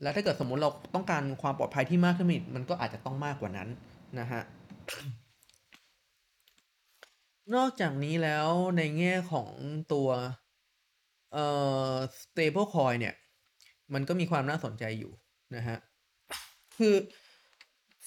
[0.05, 3.69] แล้วถ้าเกิดสมมติเราต้องการความปลอดภัยที่มากขึ้นอีกมันก็อาจจะต้องมากกว่านั้น
[4.19, 4.41] นะฮะ
[7.55, 8.47] นอกจากนี้แล้ว
[8.77, 9.49] ในแง่ของ
[9.93, 10.09] ตัว
[11.33, 11.45] เอ่
[11.93, 13.15] อ stable coin เนี่ย
[13.93, 15.11] มันก็มีความน่าสนใจอยู่
[15.55, 15.77] นะฮะ
[16.77, 16.95] คือ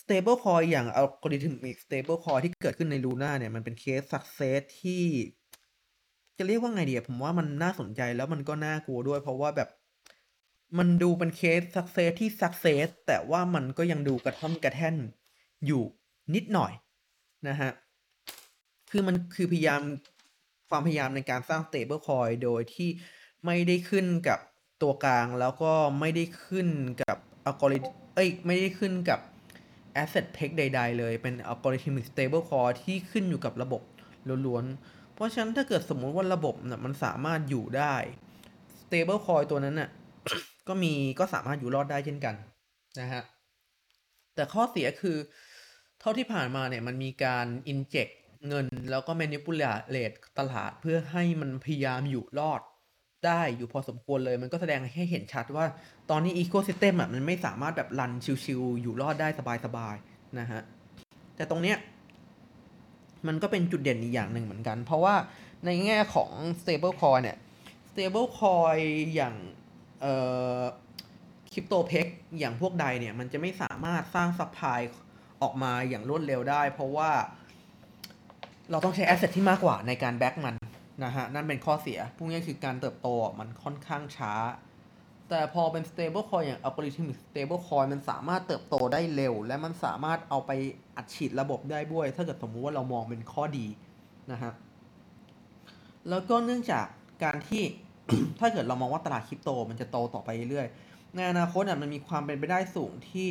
[0.00, 5.04] stable coin อย่าง algorithmic stable coin ที่เกิดขึ้นใน Luna เนี่ย มันเป็นเคส success ที่
[6.38, 9.68] จะเรียกว่าไงดีผมว่ามันน่าสนใจแล้วมันก็น่ากลัวด้วยเพราะว่าแบบ
[10.78, 14.96] มันดูเป็นเคส success ที่ success แต่ว่ามันก็ยังดูกระท่อมกระแท่น
[15.66, 15.82] อยู่
[16.34, 16.72] นิดหน่อย
[17.48, 17.70] นะฮะ
[18.90, 19.82] คือมันคือพยายาม
[20.70, 22.88] ความพยายามในการสร้าง stable coin โดยที่
[23.46, 24.38] ไม่ได้ขึ้นกับ
[24.82, 26.68] ตัวกลางแล้วก็ไม่ได้ขึ้น
[27.02, 29.20] กับอัลกอริทึมเอ้ยไม่ได้ขึ้นกับ
[30.02, 33.82] asset peg ใด ๆ เลยเป็น algorithmic stable coin ที่ขึ้นอยู่กับระบบ
[34.46, 37.94] ล้วนๆ เพราะฉะนั้นถ้าเกิดสมมุติว่าระบบนะมันสามารถอยู่ได้
[38.80, 39.90] stable coin ตัวนั้นน่ะ
[40.68, 42.34] ก็มีก็สามารถอยู่รอดได้เช่นกัน
[43.00, 43.22] นะฮะ
[44.34, 45.16] แต่ข้อเสียคือ
[46.00, 48.12] เท่าที่ผ่านมาเนี่ยมันมีการ inject
[48.48, 52.60] เงินแล้วก็ manipulate ตลาดเพื่อให้มันพยายามอยู่รอด
[53.26, 55.64] ได้อยู่พอสมควรเลย มันก็แสดงให้เห็นชัดว่า
[56.10, 58.12] ตอนนี้อีโคซิสเต็มอะมันไม่สามารถแบบรัน
[58.44, 59.28] ชิวๆอยู่รอดได้
[59.64, 60.60] สบายๆนะฮะ
[61.36, 61.76] แต่ตรงเนี้ย
[63.26, 65.14] มันก็เป็นจุดเด่นอีกอย่างหนึ่งเหมือนกัน เพราะว่า
[65.64, 67.36] ในแง่ของ stable coin เนี่ย
[67.90, 68.82] stable coin
[69.14, 69.34] อย่าง
[71.52, 72.06] คริปโต peg
[72.38, 74.80] อย่างพวก DAI เนี่ย มันจะไม่สามารถสร้าง supply
[75.42, 77.10] ออกมาอย่างรวดเร็วได้ เพราะว่า
[78.70, 80.54] เราต้องใช้ asset ที่มากกว่าในการ back มัน
[81.04, 84.34] นะฮะ นั่นเป็นข้อเสีย พวกนี้คือการเติบโตมันค่อนข้างช้า
[85.28, 90.50] แต่พอเป็น stable coin อย่าง algorithmic stable coin มันสามารถเติบโตได้เร็ว และมันสามารถเอาไป
[90.96, 93.66] อัดฉีดระบบได้ด้วย ถ้าเกิดสมมุติว่าเรามองเป็นข้อดี
[94.32, 94.52] นะฮะ
[96.08, 96.86] แล้วก็เนื่องจาก
[97.24, 97.62] การที่
[98.40, 103.28] ถ้าเกิดเรามองว่าตลาดคริปโตมันจะโตต่อไปเรื่อยๆในอนาคตมันมีความเป็นไปได้สูงที่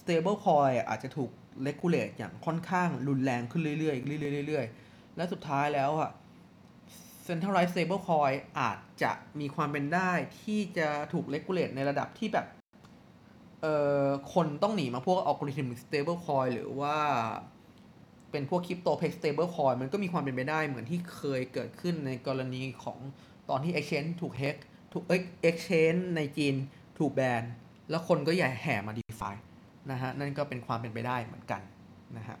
[0.00, 1.30] stable coin อาจจะถูก
[1.66, 3.90] regulate อย่างค่อนข้างรุนแรงขึ้นเรื่อยๆเรื่
[4.40, 6.10] อยๆเรื่อยๆและสุดท้ายแล้วอะ
[7.26, 10.10] centralized stable coin อาจจะมีความเป็นได้
[10.42, 12.46] ที่จะถูก regulate ในระดับที่แบบ
[13.62, 16.96] เอ่อคนต้องหนีมาพวก algorithmic stable coin หรือว่า
[18.30, 22.98] เป็นพวก crypto p a y stable coin มันก็มีความเป็นไปได้เหมือนที่เคยเกิดขึ้นในกรณีของ
[23.50, 24.56] ตอนที่ exchange ถูก hack
[24.92, 25.04] ถูก
[25.48, 26.54] exchange ในจีน
[26.98, 27.42] ถูกแบน
[27.90, 29.34] แล้วคนก็ใหญ่แห่มา DeFi
[29.90, 31.62] นะฮะ นั่นก็เป็นความเป็นไปได้เหมือนกัน
[32.16, 32.36] นะฮะ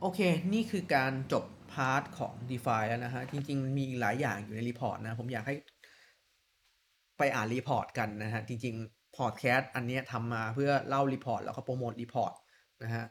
[0.00, 0.20] โอเค
[0.52, 5.54] นี่คือการจบ part ของ DeFi แล้วนะฮะ จริง ๆมีอีกหลายอย่างอยู่ใน report นะ ผมอยากให้
[7.18, 12.32] ไปอ่าน report กันนะฮะ จริง ๆ พอดแคสต์อันนี้ทำมาเพื่อเล่า report แล้วก็โปรโมท report
[12.82, 13.04] นะฮะ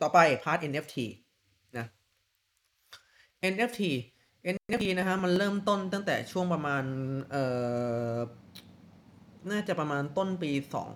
[0.00, 0.96] ต่อไป part NFT
[1.78, 1.86] นะ
[3.52, 3.80] NFT
[4.54, 6.84] NFT นะฮะมันเริ่มต้นตั้งแต่ช่วงประมาณ
[7.30, 7.44] เอ่
[8.14, 8.16] อ
[9.50, 10.90] น่าจะประมาณต้นปีสอง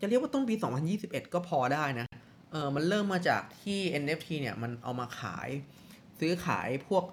[0.00, 0.54] จะเรียกว่าต้นปี
[0.94, 2.06] 2021 ก็พอได้นะ
[2.50, 5.48] เออมันเริ่มมาจากที่ NFT เนี่ยมันเอามาขาย
[6.20, 7.04] ซื้อขายพวก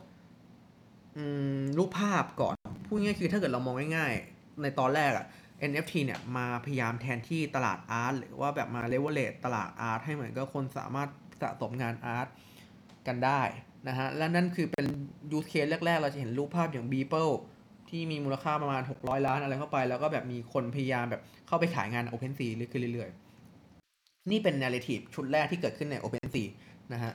[1.78, 5.26] รูปภาพก่อนพูดง่ายคือถ้าเกิดเรามองง่ายๆ ในตอนแรกอะ
[5.70, 11.10] NFT เนี่ยมาพยายามแทนที่ตลาด art หรือว่าแบบมา elevate ตลาด art ให้เหมือนกับคนสามารถ
[11.41, 12.28] สะสมงาน art
[13.08, 13.41] กันได้
[13.88, 14.86] นะฮะ และนั่นคือเป็น
[15.32, 17.33] use case แรก ๆ เราจะเห็นรูปภาพอย่าง Beeple
[17.89, 22.51] ที่มีมูลค่าประมาณ 600 ล้านอะไรเข้าไป แล้วก็แบบมีคนพยายามแบบเข้าไปขายงาน OpenSea
[22.93, 26.47] เรื่อยๆ นี่เป็น narrative ชุดแรกที่เกิดขึ้นใน OpenSea
[26.93, 27.13] นะฮะ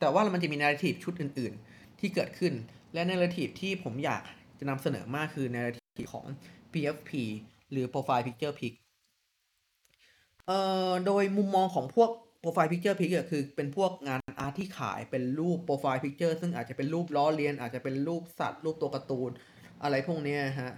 [0.00, 2.52] แต่ว่ามันจะมี narrative ชุดอื่น ๆ ที่เกิดขึ้น
[2.94, 4.22] และ narrative ที่ผมอยาก
[4.58, 6.24] จะนำเสนอมากคือ narrative ของ
[6.72, 7.10] PFP
[7.70, 8.72] หรือ Profile Picture Pic
[10.46, 12.10] เอ่อ โดยมุมมองของพวก
[12.48, 19.30] Profile Picture Pic ก็คือเป็นพวกงานอาร์ตที่ขายเป็นรูป Profile Picture ซึ่งอาจจะเป็นรูปล้อเลียน อาจจะเป็นรูปสัตว์รูปตัวการ์ตูน
[19.82, 20.72] อะไรพวกนี้ฮะ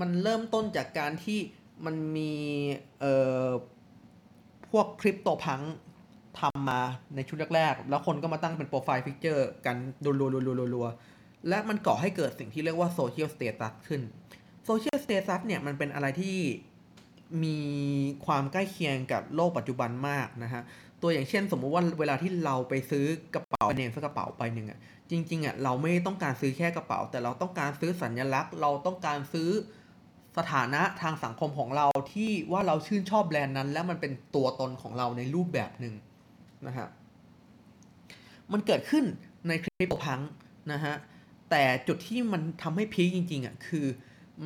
[0.00, 1.38] มันเริ่มต้นจากการที่
[1.86, 2.32] มันมี
[3.00, 3.14] เอ่
[3.46, 3.48] อ
[4.70, 5.60] พวก CryptoPunks
[6.40, 6.80] ทำมา
[7.14, 14.02] ในชุดแรกๆ แล้วคนก็มาตั้งเป็น profile picture กันรัวๆๆๆและมันก่อให้เกิดสิ่งที่เรียกว่า social status ขึ้น
[14.66, 16.38] social status เนี่ยมันเป็นอะไรที่
[17.44, 17.58] มี
[18.26, 20.62] ความใกล้เคียงกับโลกปัจจุบันมากนะฮะ
[21.02, 24.78] ตัวอย่างเช่น สมมุติว่าเวลาที่เราไปซื้อกระเป๋าเนมสักกระเป๋าไปหนึ่งอะ
[25.10, 29.50] จริงๆอะเราไม่ต้องการซื้อแค่กระเป๋า แต่เราต้องการซื้อสัญลักษณ์ เราต้องการซื้อ
[30.38, 35.94] สถานะทางสังคมของเราที่ว่าเราชื่นชอบแบรนด์นั้น แล้วมันเป็นตัวตนของเราในรูปแบบหนึ่ง
[36.66, 36.88] นะฮะ
[38.52, 39.04] มันเกิดขึ้น
[39.48, 40.20] ใน CryptoPunks
[40.72, 40.94] นะฮะ
[41.50, 43.86] แต่จุดที่มันทำให้ peak จริงๆอะคือ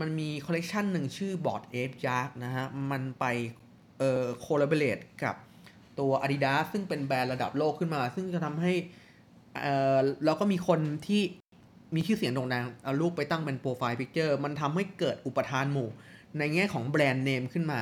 [0.00, 3.24] มันมีคอลเลกชันหนึ่งชื่อ Bored Ape Yacht นะฮะมันไป
[3.98, 5.36] เอ่อ collaborate กับ
[6.00, 8.72] ตัว Adidas ซึ่งเป็นแบรนด์ระดับโลกขึ้นมา ซึ่งจะทำให้
[9.62, 9.66] เอ
[9.96, 11.22] อแล้วก็มีคนที่
[11.94, 15.88] มีชื่อเสียงโด่งดังเอารูปไปตั้งเป็น profile picture มันทำให้เกิดอุปทานหมู่
[16.38, 17.80] ในแง่ของแบรนด์เนมขึ้นมา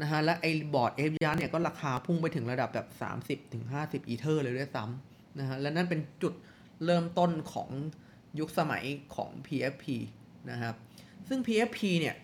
[0.00, 2.86] นะฮะและไอ้ Bored Ape Yacht เนี่ยก็ราคาพุ่งไปถึงระดับแบบ
[3.40, 6.34] 30-50ถึง50 อีเทอร์เลยด้วยซ้ำนะฮะและนั่นเป็นจุด
[6.84, 7.68] เริ่มต้นของ
[8.38, 8.84] ยุคสมัย
[9.14, 9.84] ของ PFP
[10.50, 10.74] นะครับ
[11.28, 12.16] ซึ่ง PFP เนี่ย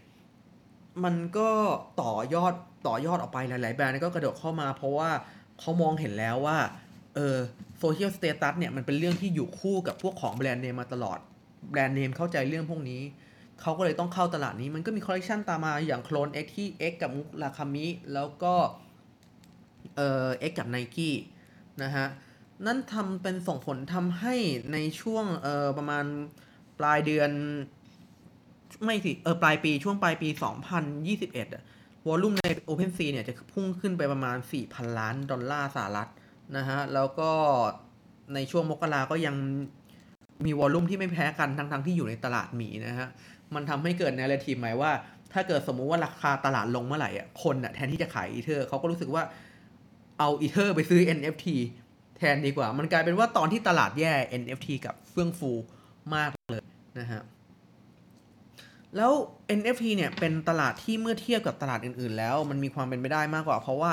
[1.05, 1.51] มันก็
[2.01, 2.55] ต่อยอด
[2.87, 5.11] ต่อยอดออกไปหลาย ๆ แบรนด์ก็กระโดดเข้ามา เพราะว่า
[5.61, 6.59] เขามองเห็นแล้วว่า
[7.15, 7.37] เออ
[7.79, 11.19] social status เนี่ยมันเป็นเรื่องที่อยู่คู่กับพวกของแบรนด์เนมมาตลอด
[11.71, 13.03] แบรนด์เนมเข้าใจเรื่องพวกนี้
[13.61, 18.55] เขาก็เลยต้องเข้าตลาดนี้มันก็มีคอลเลคชันตามมาอย่างโคลน X ที่ X กับมุราคามิ แล้วก็
[19.97, 21.11] เอ่อ X กับ Nike
[21.83, 22.07] นะฮะ
[22.67, 24.35] นั่นทำเป็นส่งผลทำให้
[24.73, 26.05] ในช่วงเอ่อประมาณ
[26.79, 27.31] ปลายเดือน
[28.85, 30.29] ไม่สิ เออปลายปีช่วงปลายปี
[30.91, 31.65] 2021อะ
[32.09, 34.37] วอลลุ่มใน OpenSea เนี่ยจะพุ่งขึ้นไปประมาณ
[34.67, 36.09] 4,000 ล้านดอลลาร์สหรัฐ
[36.57, 37.31] นะฮะ แล้วก็
[38.35, 39.35] ในช่วงมกราก็ยัง
[40.45, 43.09] มีวอลลุ่มที่ไม่แพ้กันทั้งๆทที่อยู่ในตลาดหมีนะฮะ
[43.55, 44.91] มันทำให้เกิด narrative หมายว่า
[45.33, 49.23] ถ้าเกิดสมมุติว่าราคาตลาดลงเมื่อไหร่อะคนอะแทนที่จะขายอีเทอร์เขาก็รู้สึกว่า
[50.19, 51.47] เอาอีเทอร์ไปซื้อ NFT
[52.17, 55.51] แทนดีกว่า มันกลายเป็นว่าตอนที่ตลาดแย่ NFT กับเฟื่องฟู
[56.15, 56.63] มากเลย
[57.01, 57.23] นะฮะ
[58.97, 59.13] แล้ว
[59.59, 63.93] NFT เนี่ยเป็นตลาดที่เมื่อเทียบกับตลาดอื่นๆ แล้ว มันมีความเป็นไปได้มากกว่า เพราะว่า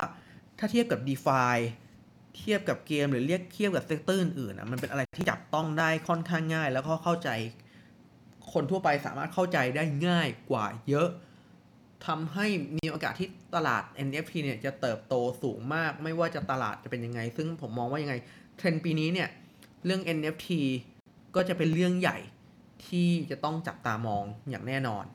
[0.60, 1.58] ถ้าเทียบกับ DeFi
[2.38, 7.30] เทียบกับเกมหรือเรียกเทียบกับ sector อื่นๆอะมันเป็นอะไรที่จับต้องได้ค่อนข้างง่าย แล้วก็เข้าใจ
[8.54, 11.10] คนทั่วไปสามารถเข้าใจได้ง่ายกว่าเยอะ
[12.06, 12.45] ทำให้
[12.78, 18.16] มีโอกาสที่ตลาด NFT เนี่ยจะเติบโตสูงมาก ไม่ว่าจะตลาดจะเป็นยังไง ซึ่งผมมองว่ายังไง
[18.58, 19.30] เทรนด์ปีนี้เนี่ย
[19.86, 20.47] เรื่อง NFT
[21.36, 22.18] ก็จะเป็นเรื่องใหญ่
[22.89, 25.05] ที่จะต้องจับตามองอย่างแน่นอน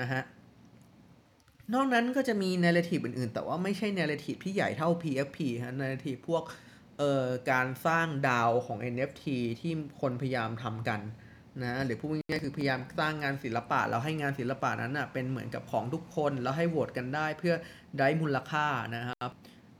[0.00, 0.22] นะฮะ
[1.74, 6.42] นอกนั้นก็จะมี narrative อื่นๆ แต่ว่าไม่ใช่ narrative ที่ใหญ่เท่า PFP ฮะ narrative พวก
[6.98, 9.24] เอ่อการสร้างดาวของ NFT
[9.60, 11.00] ที่คนพยายามทำกัน
[11.62, 17.54] นะหรือพูดง่ายๆคือพยายามสร้างงานศิลปะแล้วให้งานศิลปะนั้นนะเป็นเหมือนกับของทุกคนแล้วให้โหวตกันได้เพื่อ
[17.98, 19.30] ได้มูลค่านะครับ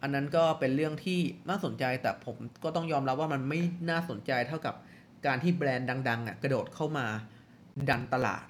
[0.02, 3.60] อันนั้นก็เป็นเรื่องที่น่าสนใจแต่ผมก็ต้องยอมรับว่ามันไม่
[3.90, 4.74] น่าสนใจเท่ากับ
[5.26, 7.06] การที่แบรนด์ดังๆอะกระโดดเข้ามา
[7.88, 8.44] ดันตลาด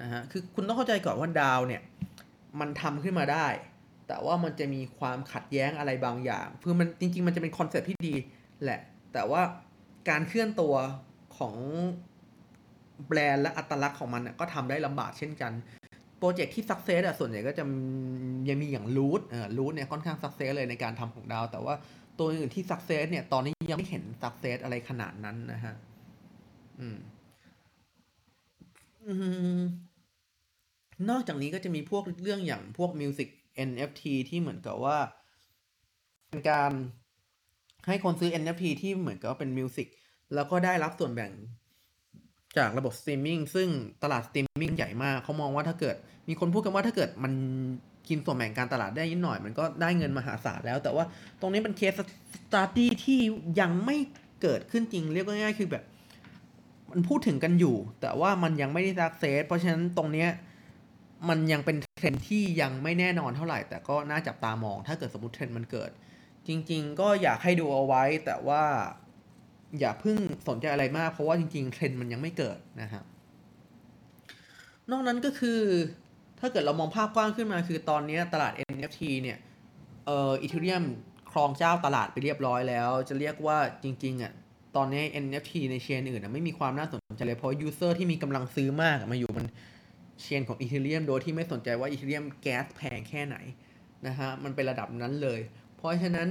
[0.00, 1.82] นะฮะคือคุณต้องเข้าใจก่อนว่า DAO เนี่ย
[2.60, 3.46] มันทำขึ้นมาได้
[4.08, 8.14] แต่ว่ามันจะมีความขัดแย้งอะไรบางอย่างคือมันจริง ๆ มันจะเป็นคอนเซ็ปต์ที่ดี
[8.64, 8.80] แหละ
[9.12, 9.42] แต่ว่า
[10.08, 10.74] การเคลื่อนตัว
[11.36, 11.54] ของ
[13.08, 15.52] แบรนด์และอัตลักษณ์ของมันก็ทำได้ลำบากเช่นกัน
[16.18, 17.64] โปรเจกต์ที่ success อะส่วนใหญ่ก็จะ
[18.48, 21.74] ยังมีอย่าง Loot เออ Loot เนี่ยค่อนข้าง success เลยในการทำของ DAO แต่ว่า
[22.18, 25.74] ตัวอื่นที่ success เนี่ยตอนนี้ยังไม่เห็น success อะไรขนาดนั้นนะฮะ
[29.08, 29.14] อื
[29.58, 29.60] ม
[31.10, 33.28] นอกจากนี้ก็จะมีพวกเรื่องอย่างพวก music
[33.68, 34.98] NFT ที่เหมือนกับว่า
[36.28, 36.72] เป็นการ
[37.86, 39.88] ให้คนซื้อ NFT ที่เหมือนกับเป็น music
[40.34, 41.32] แล้วก็ได้รับส่วนแบ่ง
[42.58, 43.68] จากระบบสตรีมมิ่งซึ่ง
[44.02, 45.96] ตลาดสตรีมมิ่งใหญ่มากเขามองว่าถ้าเกิด
[46.28, 47.32] มีคนพูดกันว่าถ้าเกิดมัน
[48.08, 51.04] กินส่วนแบ่งการตลาดได้นิดหน่อย มันก็ได้เงินมหาศาลแล้ว แต่ว่า
[51.40, 51.92] ตรงนี้เป็น case
[52.34, 53.20] study ที่
[53.60, 53.96] ยังไม่
[54.42, 55.84] เกิดขึ้นจริง เรียกง่ายๆคือแบบ
[56.92, 60.28] มันพูดถึงกันอยู่ แต่ว่ามันยังไม่ได้ success เพราะฉะนั้นตรงเนี้ย
[61.28, 65.90] มันยังเป็นเทรนที่ยังไม่แน่นอนเท่าไหร่ แต่ก็น่าจับตามอง ถ้าเกิดสมมติเทรนมันเกิด
[66.48, 68.62] จริง ๆ ก็อยากให้ดูเอาไว้ แต่ว่า
[69.80, 70.16] อย่าเพิ่ง
[70.48, 73.04] สนใจอะไรมาก เพราะว่าจริง ๆ เทรนมันยังไม่เกิดนะครับ
[74.90, 75.60] นอกนั้นก็คือ
[76.40, 79.38] ถ้าเกิดเรามองภาพกว้างขึ้นมา คือตอนนี้ตลาด NFT เนี่ย
[80.06, 80.84] เอ่อ Ethereum
[81.30, 84.32] ครองเจ้าตลาดไปเรียบร้อยแล้ว จะเรียกว่าจริงๆอะ
[84.76, 89.46] ตอนนี้ NFT ใน chain อื่นไม่มีความน่าสนใจเลย เพราะ user ที่มีกำลังซื้อมากมาอยู่บน
[90.22, 93.36] chain ของ Ethereum โดยที่ไม่สนใจว่า Ethereum gas แพงแค่ไหน
[94.06, 95.40] นะฮะมันเป็นระดับนั้นเลย
[95.76, 96.28] เพราะฉะนั้น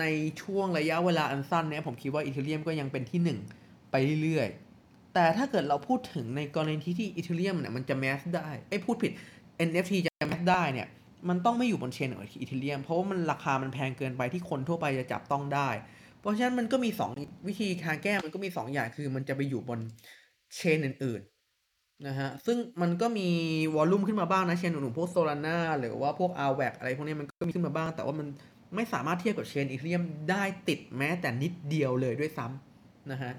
[0.00, 0.04] ใน
[0.42, 9.12] ช่วงระยะเวลาอันสั้นเนี่ยผมคิดว่า Ethereum ก็ยังเป็นที่ 1 ไปเรื่อยๆ แต่ถ้าเกิดเราพูดถึงในกรณีที่ที่ Ethereum เนี่ยมันจะ mass ได้ไอ้พูดผิด
[9.68, 10.88] NFT จะ mass ได้เนี่ย
[11.28, 15.68] มันต้องไม่อยู่บน chain ของ Ethereum เพราะว่ามันราคามันแพงเกินไปที่คนทั่วไปจะจับต้องได้
[16.24, 19.78] เพราะฉะนั้นมันก็มี 2 วิธีการแก้มันก็มี 2 อย่างคือมันจะไปอยู่บน
[20.54, 23.28] chain อื่นๆนะฮะซึ่งมันก็มี
[23.74, 28.26] volume ขึ้นมาบ้างนะ chain อื่นๆพวก Solana หรือว่าพวก a r v a c อะไรพวกนี้มันก็มีขึ้นมาบ้าง แต่ว่ามัน
[28.74, 33.32] ไม่สามารถเทียบกับ chain Ethereum ได้ติดแม้แต่นิดเดียวเลยด้วยซ้ำนะฮะ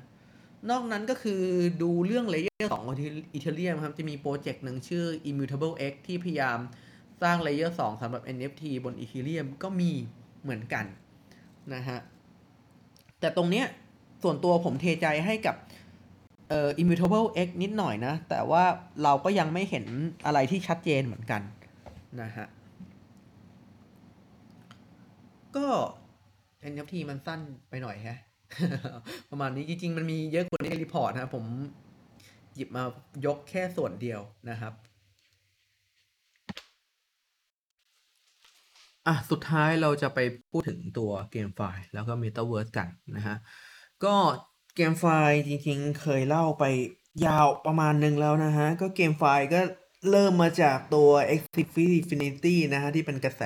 [0.69, 1.41] นอกนั้นก็คือ
[1.81, 2.97] ดูเรื่อง layer สองของ
[3.33, 6.59] Ethereum ครับ จะมี project หนึ่งชื่อ Immutable X ที่พยายาม
[7.21, 9.91] สร้าง layer สองสำหรับ NFT บน Ethereum ก็มี
[10.43, 10.85] เหมือนกัน
[11.73, 11.97] นะฮะ
[13.25, 13.67] แต่ตรงเนี้ย
[14.23, 15.55] ส่วนตัวผมเทใจให้กับ
[16.49, 18.63] เอ่อ Immutable X นิดหน่อยนะ แต่ว่า
[19.03, 19.85] เราก็ยังไม่เห็น
[20.25, 21.41] อะไรที่ชัดเจนเหมือนกัน
[22.21, 22.47] นะฮะ
[25.55, 25.67] ก็
[26.73, 28.19] NFT มันสั้นไปหน่อยแฮะ
[29.31, 31.45] ประมาณนี้จริง ๆ มันมีเยอะกว่านี้ในรีพอร์ตนะผม
[32.55, 32.83] หยิบมา
[33.25, 34.73] ยกแค่ส่วนเดียวนะครับ
[39.07, 40.19] อะสุดท้ายเราจะไป
[40.51, 43.35] พูดถึงตัวเกมไฟล์แล้วก็ Metaverse กันนะฮะ
[44.05, 44.15] ก็
[44.75, 46.63] เกมไฟล์จริงๆ เคยเล่าไป
[47.25, 49.61] ยาวประมาณนึงแล้วนะฮะ ก็เกมไฟล์ก็
[50.11, 51.09] เริ่มมาจากตัว
[51.61, 53.43] Infinity นะฮะ ที่เป็นกระแส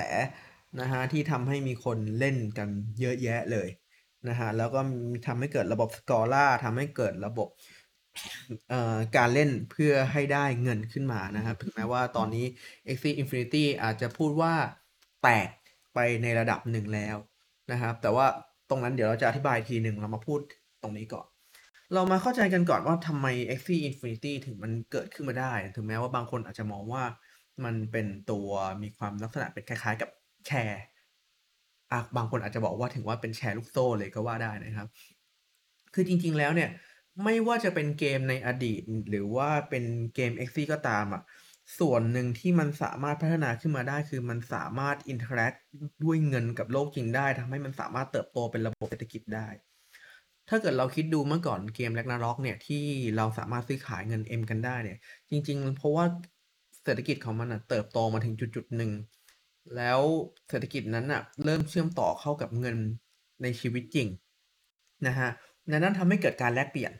[0.80, 2.68] นะฮะ ที่ทำให้มีคนเล่นกัน
[3.00, 3.68] เยอะแยะเลย
[4.28, 4.80] นะฮะ แล้วก็
[5.26, 7.48] ทำให้เกิดระบบสกอร่าทำให้เกิดระบบ
[8.70, 12.44] เอ่อการเล่นเพื่อให้ได้เงินขึ้นมานะครับถึงแม้ว่าตอนนี้
[12.86, 14.54] Axie Infinity อาจจะพูดว่า
[15.22, 15.48] แตก
[15.94, 17.16] ไปในระดับหนึ่งแล้ว
[17.72, 18.26] นะครับ แต่ว่า
[18.70, 20.40] ตรงนั้นเดี๋ยวเราจะอธิบายทีหนึ่งเรามาพูด
[20.82, 21.26] ตรงนี้ก่อน
[21.94, 27.02] เรามาเข้าใจกันก่อนว่าทำไม Axie Infinity ถึงมันเกิดขึ้นมาได้ ถึงแม้ว่าบางคนอาจจะมองว่า
[27.64, 28.48] มันเป็นตัว
[28.82, 30.10] มีความลักษณะเป็นคล้ายๆกับ
[30.46, 30.82] แชร์
[32.16, 34.88] บางคนอาจจะบอกว่าถึงว่าเป็นแชร์ลูกโซ่เลยก็ว่าได้นะครับ
[35.94, 36.70] คือจริงๆแล้วเนี่ย
[37.24, 41.22] ไม่ว่าจะเป็นเกมในอดีต หรือว่าเป็นเกม x ็ก็ตามอะ
[41.78, 45.54] ส่วนหนึ่งที่มันสามารถพัฒนาขึ้นมาได้คือมันสามารถ interact
[46.04, 49.48] ด้วยเงินกับโลกจริงได้ทำให้มันสามารถเติบโตเป็นระบบเศรษฐกิจได้
[50.48, 52.82] ถ้าเกิดเราคิดดูเมื่อก่อนเกม Ragnarok เนี่ยที่
[53.16, 54.98] เราสามารถซื้อขายเงิน M กันได้เนี่ย
[55.30, 56.04] จริง ๆ เพราะว่า
[56.84, 58.92] เศรษฐกิจของมันอะเติบโตมาถึงจุดๆหนึ่ง
[59.76, 60.00] แล้ว
[60.48, 62.76] เศรษฐกิจนั้นอะเริ่มเชื่อมต่อเข้ากับเงิน
[63.42, 64.08] ในชีวิตจริง
[65.06, 65.30] นะฮะ
[65.68, 66.92] นั้นทำให้เกิดการแลกเปลี่ยน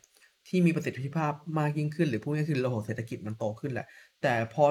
[0.48, 3.86] ที่มีประสิทธิภาพมากยิ่งขึ้น หรือพูดง่ายๆคือระบบเศรษฐกิจมันโตขึ้นแหละ
[4.22, 4.64] แต่พอ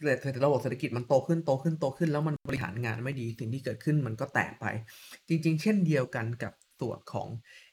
[0.00, 4.66] เกิดระบบเศรษฐกิจมันโตขึ้นโตขึ้นโตขึ้น แล้วมันบริหารงานไม่ดีสิ่งที่เกิดขึ้นมันก็แตกไป
[5.28, 7.28] จริง ๆ เช่นเดียวกันกับส่วนของ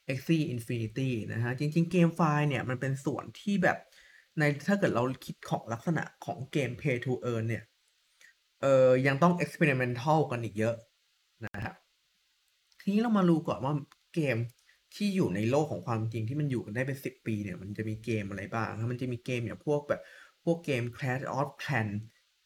[0.09, 3.77] Axie Infinity นะฮะ จริง ๆ เกมไฟล์เนี่ย มันเป็นส่วนที่แบบ
[4.39, 7.63] ในถ้าเกิดเราคิดของลักษณะของเกม Pay to Earn เนี่ย
[8.61, 10.75] เออยังต้อง experimental กันอีกเยอะ
[11.45, 11.75] นะครับ
[12.81, 13.73] ทีนี้เรามาดูก่อนว่า
[14.15, 14.37] เกม
[14.95, 20.01] ที่อยู่ในโลกของความจริงที่มันอยู่กันได้เป็นสิบปีเนี่ย มันจะมีเกมอะไรบ้าง มันจะมีเกมอย่างพวกแบบ
[20.43, 21.97] พวกเกม Clash of Clans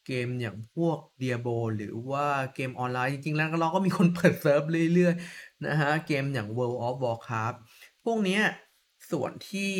[0.06, 4.62] เกมอย่างพวก Diablo หรือว่าเกมออนไลน์จริงๆ แล้วเราก็มีคนเปิดเซิร์ฟ
[4.94, 7.56] เรื่อยๆนะฮะเกมอย่าง World of Warcraft
[8.04, 8.40] พวกนี้
[9.10, 9.72] ส่วนที่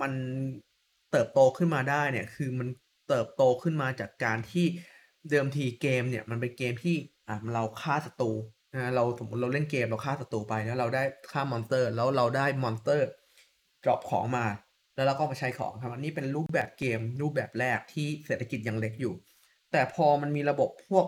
[0.00, 0.12] มัน
[1.10, 2.68] เติบโตขึ้นมาได้เนี่ยคือมัน
[3.08, 4.66] เติบโตขึ้นมาจากการที่
[5.30, 6.96] เดิมทีเกมเนี่ยมันเป็นเกมที่
[7.28, 8.32] อะเราฆ่าศัตรู
[8.74, 11.02] นะเราสมมติเราเล่นเกมเราฆ่าศัตรูไปแล้วเราได้
[11.32, 14.46] ฆ่า monster แล้วเราได้ monster drop ของมา
[15.00, 19.14] แล้วเราก็มาใช้ของครับอันนี้เป็นรูปแบบเกมรูปแบบแรกที่เศรษฐกิจยังเล็กอยู่
[19.72, 21.06] แต่พอมันมีระบบพวก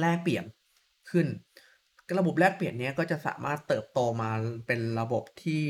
[0.00, 0.44] แลกเปลี่ยน
[1.10, 1.26] ขึ้น
[2.18, 4.30] ระบบแลกเปลี่ยนนี้ก็จะสามารถเติบโตมา
[4.66, 5.64] เป็นระบบที่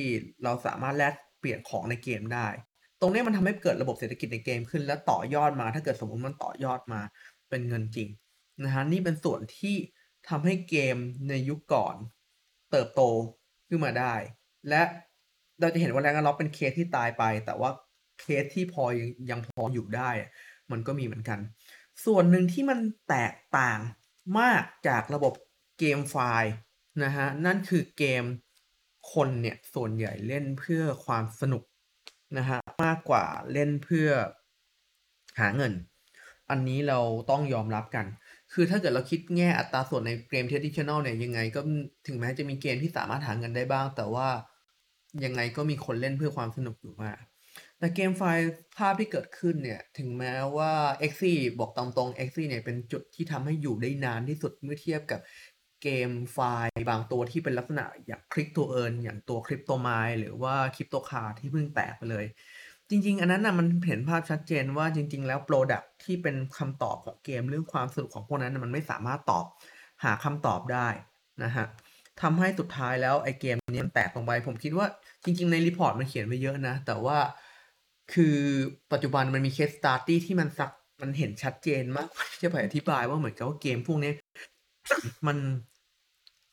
[0.44, 2.48] เราสามารถแลกเปลี่ยนของในเกมได้
[3.00, 7.00] ตรงนี้มันทำให้เกิดระบบเศรษฐกิจในเกมขึ้น แล้วต่อยอดมา ถ้าเกิดสมมติมันต่อยอดมา
[7.50, 8.08] เป็นเงินจริง
[8.64, 9.76] นะฮะนี่เป็นส่วนที่
[10.28, 10.96] ทำให้เกม
[11.28, 11.96] ในยุคก่อน
[12.70, 13.02] เติบโต
[13.68, 14.14] ขึ้นมาได้
[14.68, 14.82] และ
[15.60, 17.70] เราจะเห็นว่าแรงงานล็อกเป็นเคสที่ตายไป แต่ว่า
[18.20, 20.10] เคสที่พอยังยังพออยู่ได้
[20.70, 21.38] มันก็มีเหมือนกัน
[22.04, 22.78] ส่วนหนึ่งที่มัน
[23.08, 23.78] แตกต่าง
[24.38, 25.34] มากจากระบบ
[25.78, 26.52] เกมไฟล์
[27.04, 28.24] นะฮะ นั่นคือเกม
[29.12, 31.62] คนเนี่ยส่วนใหญ่เล่นเพื่อความสนุก
[32.38, 34.08] นะฮะมากกว่าเล่นเพื่อ
[35.40, 35.72] หาเงิน
[36.50, 37.00] อันนี้เรา
[37.30, 38.06] ต้องยอมรับกัน
[38.52, 41.60] คือถ้าเกิดเราคิดแง่อัตราส่วนในเกม traditional เนี่ยยังไง ก็
[42.06, 44.28] ถึงแม้จะมีเกมที่สามารถหาเงินได้บ้าง แต่ว่า
[45.24, 47.18] ยังไงก็มีคนเล่นเพื่อความสนุกอยู่มาก
[47.78, 48.44] แต่ GameFi
[48.78, 50.72] ภาพที่เกิดขึ้นเนี่ย ถึงแม้ว่า
[51.10, 51.26] x อ
[51.58, 55.20] บอกตามตรง x อเนี่ยเป็นจุดที่ทำให้อยู่ได้นานที่สุดเมื่อเทียบกับ
[55.82, 62.26] GameFi บางตัวที่เป็นลักษณะอย่าง click to earn อย่างตัว CryptoMines หรือว่า CryptoCars ที่เพิ่งแตกไปเลย
[62.90, 69.46] จริง ๆ อันนั้นนะมันเห็นภาพชัดเจนว่าจริง ๆ แล้ว product ที่เป็นคำตอบของเกมเรื่องความสนุกของพวกนั้นมันไม่สามารถตอบ
[70.04, 70.88] หาคำตอบได้
[71.44, 71.66] นะฮะ
[72.22, 74.86] ทำให้สุดท้ายแล้วไอเกมนี้มันแตกลงไป ผมคิดว่า
[75.24, 77.18] จริง ๆ ใน report มันเขียนไว้เยอะนะ แต่ว่า
[78.12, 78.36] คือ
[78.92, 80.70] ปัจจุบันมันมี case study ที่มัน suc-
[81.02, 84.12] มันเห็นชัดเจนมากที่จะไปอธิบายว่าเหมือนกับว่าเกมพวกนี้
[85.26, 85.36] มัน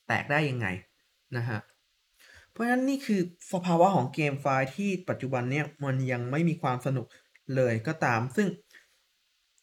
[0.07, 0.67] แตกได้ยังไง
[1.37, 1.59] นะฮะ
[2.51, 3.21] เพราะฉะนั้นนี่คือ
[3.53, 7.07] สภาวะของเกมไฟล์ที่ปัจจุบันเนี้ยมันยังไม่มีความสนุก
[7.55, 8.47] เลยก็ตาม ซึ่ง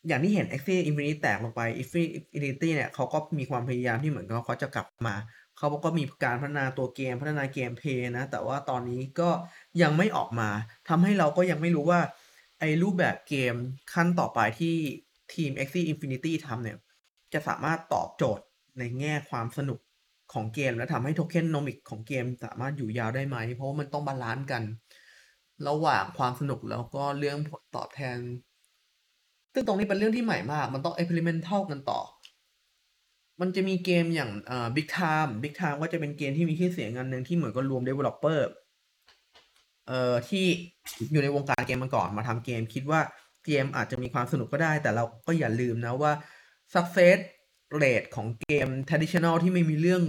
[0.08, 5.14] อย่างที่เห็น a x i Infinity แตกลงไป Infinity เนี่ยเขาก็มีความพยายามที่เหมือนกับเขาจะกลับมา
[5.60, 9.30] เขาก็มีการพัฒนาตัวเกมพัฒนาเกมเพย์นะ แต่ว่าตอนนี้ก็
[9.82, 10.48] ยังไม่ออกมา
[10.88, 12.00] ทำให้เราก็ยังไม่รู้ว่า
[12.60, 13.54] ไอ้รูปแบบเกม
[13.94, 14.76] ขั้นต่อไปที่
[15.34, 16.78] ทีม Axie Infinity ทำเนี่ย
[17.32, 18.44] จะสามารถตอบโจทย์
[18.78, 19.78] ในแง่ความสนุก
[20.32, 24.62] ของเกม และทำให้ tokenomic ของเกมสามารถอยู่ยาวได้ไหม เพราะว่ามันต้อง balance กัน
[25.68, 28.18] ระหว่างความสนุกแล้วก็เรื่องผลตอบแทน
[29.52, 32.00] ซึ่งตรงนี้เป็นเรื่องที่ใหม่มาก มันต้อง experimental กันต่อ
[33.40, 38.40] มันจะมีเกมอย่างอ่า Big Time Big Time ก็จะเป็นเกมที่มีชื่อเสียงอันหนึ่งที่เหมือนก็รวม developer
[39.86, 40.44] เอ่อที่
[41.12, 43.00] อยู่ในวงการเกมมาก่อนมาทำเกม คิดว่า
[43.46, 46.12] เกมอาจจะมีความสนุกก็ได้ แต่เราก็อย่าลืมนะว่า
[46.74, 47.18] success
[47.82, 50.02] rate ของเกม traditional ที่ไม่มีเรื่อง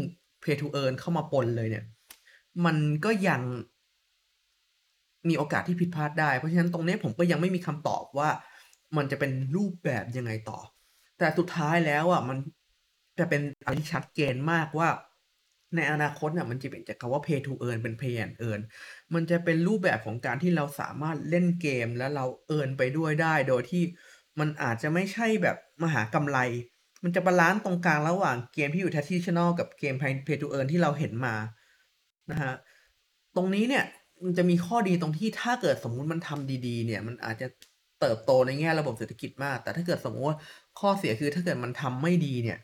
[0.44, 1.86] pay to earn เข้ามาปนเลยเนี่ย
[2.66, 3.42] มันก็ยัง
[5.30, 8.30] มีโอกาสที่ผิดพลาดได้ เพราะฉะนั้นตรงนี้ผมก็ยังไม่มีคำตอบว่า
[8.98, 10.60] มันจะเป็นรูปแบบยังไงต่อ
[11.18, 12.38] แต่สุดท้ายแล้วอะมัน
[13.22, 14.90] จะเป็นอะไรที่ชัดเจนมากว่า
[15.76, 18.62] ในอนาคตเนี่ยมันจะเป็นจากคำว่า play to earn เป็น play and earn
[19.14, 23.84] มันจะเป็นรูปแบบของการที่เราสามารถเล่นเกมแล้วเรา earn ไปด้วยได้ โดยที่
[24.40, 26.38] มันอาจจะไม่ใช่แบบมหากำไร
[27.04, 29.96] มันจะ balance ตรงกลางระหว่างเกมที่อยู่ traditional กับเกม
[30.28, 31.36] pay to earn ที่เราเห็นมา
[32.32, 32.54] นะฮะ
[33.36, 33.86] ตรงนี้เนี่ย
[34.24, 37.48] มันจะมีข้อดีตรงที่ถ้าเกิดสมมุติมันทำดีๆ เนี่ยมันอาจจะ
[38.02, 40.38] เติบโตในแง่ระบบเศรษฐกิจมาก แต่ถ้าเกิดสมมติว่า
[40.80, 42.58] ข้อเสียคือถ้าเกิดมันทำไม่ดีเนี่ย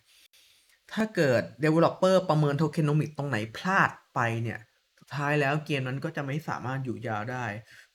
[0.94, 4.60] ถ้าเกิด developer ประเมิน tokenomics ตรงไหนพลาดไปเนี่ย
[5.00, 7.46] สุดท้ายแล้วเกมนั้นก็จะไม่สามารถอยู่ยาวได้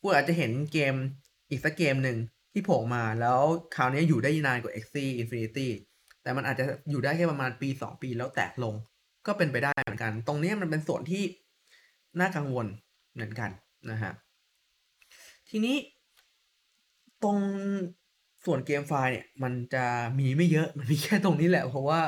[0.00, 0.94] กูอาจจะเห็นเกม
[1.50, 2.18] อีกสักเกมหนึ่ง
[2.52, 3.40] ที่โผล่มาแล้ว
[3.76, 5.68] คราวนี้อยู่ได้นานกว่า Axie Infinity
[6.22, 8.74] แต่มันอาจจะอยู่ได้แค่ประมาณปี 2 ปีแล้วแตกลง
[9.26, 11.22] ก็เป็นไปได้เหมือนกัน ตรงนี้มันเป็นส่วนที่
[12.20, 12.66] น่ากังวล
[13.14, 13.50] เหมือนกัน
[13.90, 14.12] นะฮะ
[15.48, 15.76] ทีนี้
[17.22, 17.38] ตรง
[18.44, 19.84] ส่วนเกมไฟล์เนี่ย มันจะ
[20.18, 22.00] มีไม่เยอะมันมีแค่ตรงนี้แหละ เพราะว่า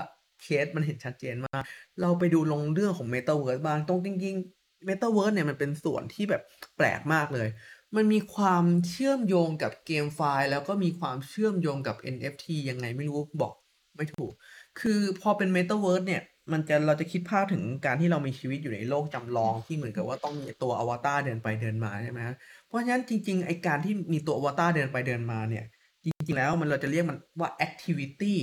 [0.44, 1.62] เคสมันเห็นชัดเจนมาก
[2.00, 6.42] เราไปดูลงเรื่องของ Metaverse บ้างตรงจริงๆ Metaverse เนี่ยมันเป็นส่วนที่แบบ
[6.76, 7.48] แปลกมากเลย
[7.96, 13.52] มันมีความเชื่อมโยงกับเกมไฟล์ แล้วก็มีความเชื่อมโยงกับ NFT ยังไงไม่รู้บอก
[13.96, 14.32] ไม่ถูก
[14.80, 16.22] คือพอเป็น Metaverse เนี่ย
[16.52, 22.20] มันจะเราจะคิดภาพถึงการที่เรามีชีวิตอยู่ในโลกจำลองที่เหมือนกับว่าต้องมีตัวอวตารเดินไปเดินมาใช่ไหม
[22.66, 25.64] เพราะฉะนั้นจริงๆไอการที่มีตัวอวตารเดินไปเดินมาเนี่ย
[26.04, 28.34] จริงๆแล้วมันเราจะเรียกมันว่า activity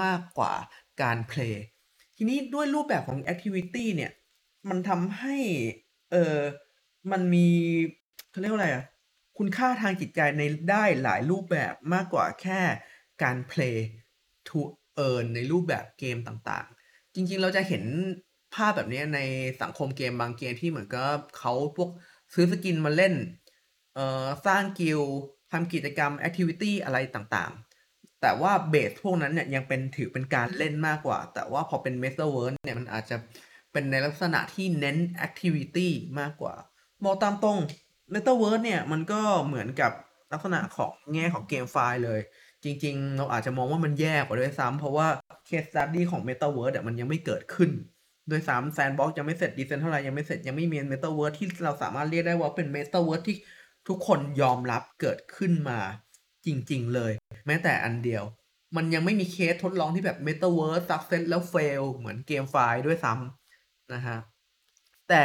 [0.00, 0.52] มากกว่า
[1.02, 1.56] การ play
[2.16, 4.12] ทีนี้ด้วยรูปแบบของ activity เนี่ย
[4.68, 5.36] มันทำให้
[6.10, 6.38] เออ
[7.10, 7.48] มันมี
[8.30, 8.84] เขาเรียกว่าอะไรอะ
[9.38, 12.60] คุณค่าทางจิตใจในได้หลายรูปแบบมากกว่าแค่
[13.22, 13.78] การ play
[14.48, 14.60] to
[15.06, 17.84] earn ในรูปแบบเกมต่างๆ จริงๆเราจะเห็น
[18.54, 19.20] ภาพแบบนี้ใน
[19.62, 21.90] สังคมเกมบางเกมที่เหมือนกับเขาพวก
[22.34, 23.14] ซื้อ skin มาเล่น
[23.94, 25.00] เอ่อสร้างกิล
[25.52, 27.69] ทำกิจกรรม activity อะไรต่างๆ
[28.22, 33.16] แต่ว่า base พวกนั้นเนี่ยยังเป็นถือเป็นการเล่นมากกว่า แต่ว่าพอเป็น Metaverse เนี่ยมันอาจจะ
[33.72, 36.54] เป็นในลักษณะที่เน้น activity มากกว่า
[37.04, 37.58] มองตามตรง
[38.14, 39.92] Metaverse เนี่ยมันก็เหมือนกับ
[40.32, 42.20] ลักษณะของแง่ของ GameFi เลย
[42.64, 45.06] จริง ๆ เราอาจจะมองว่ามันแย่กว่าด้วยซ้ำเพราะว่า
[45.48, 47.70] Case Study ของ Metaverse อะมันยังไม่เกิดขึ้น
[48.30, 53.36] ด้วยซ้ำ Sandbox ยังไม่เสร็จ Decentraland ยังไม่เสร็จยังไม่มี Metaverse ที่เราสามารถเรียกได้ว่าเป็น Metaverse ที่
[53.88, 55.78] ทุกคนยอมรับเกิดขึ้นมา
[56.46, 57.12] จริง ๆ เลย
[57.46, 58.24] แม้แต่อันเดียว
[58.76, 64.20] มันยังไม่มีเคสทดลองที่แบบ Metaverse success แล้ว fail เหมือนเกมไฟล์ด้วยซ้ำนะครับ
[65.08, 65.24] แต่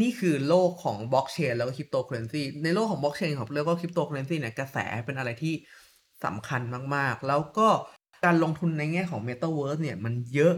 [0.00, 4.76] นี่คือโลกของ Blockchain แล้วก็ Cryptocurrency ในโลกของ Blockchain ของแล้วก็ Cryptocurrency เนี่ยกระแส
[5.06, 5.54] เป็นอะไรที่
[6.24, 6.62] สำคัญ
[6.96, 7.68] มากๆ แล้วก็
[8.24, 10.54] การลงทุนในแง่ของ Metaverse เนี่ยมันเยอะ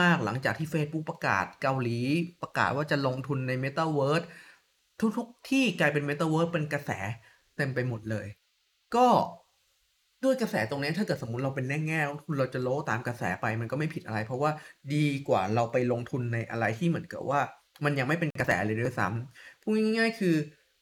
[0.00, 1.98] มากๆ หลังจากที่เฟซบุ๊กประกาศเกาหลี
[2.42, 4.26] ประกาศว่าจะลงทุนใน Metaverse
[5.16, 6.90] ทุกๆที่กลายเป็น Metaverse เป็นกระแส
[7.56, 8.26] เต็มไปหมดเลย
[8.96, 9.06] ก็
[10.24, 14.50] ด้วยกระแสตรงนี้ถ้าเกิดสมมติเราเป็นแง่แง่ลงทุนเราจะโลตามกระแสไปมันก็ไม่ผิดอะไร เพราะว่า
[14.94, 17.40] ดีกว่าเราไปลงทุนในอะไรที่เหมือนกับว่า
[17.84, 20.34] มันยังไม่เป็นกระแสเลยด้วยซ้ำพูดง่ายๆคือ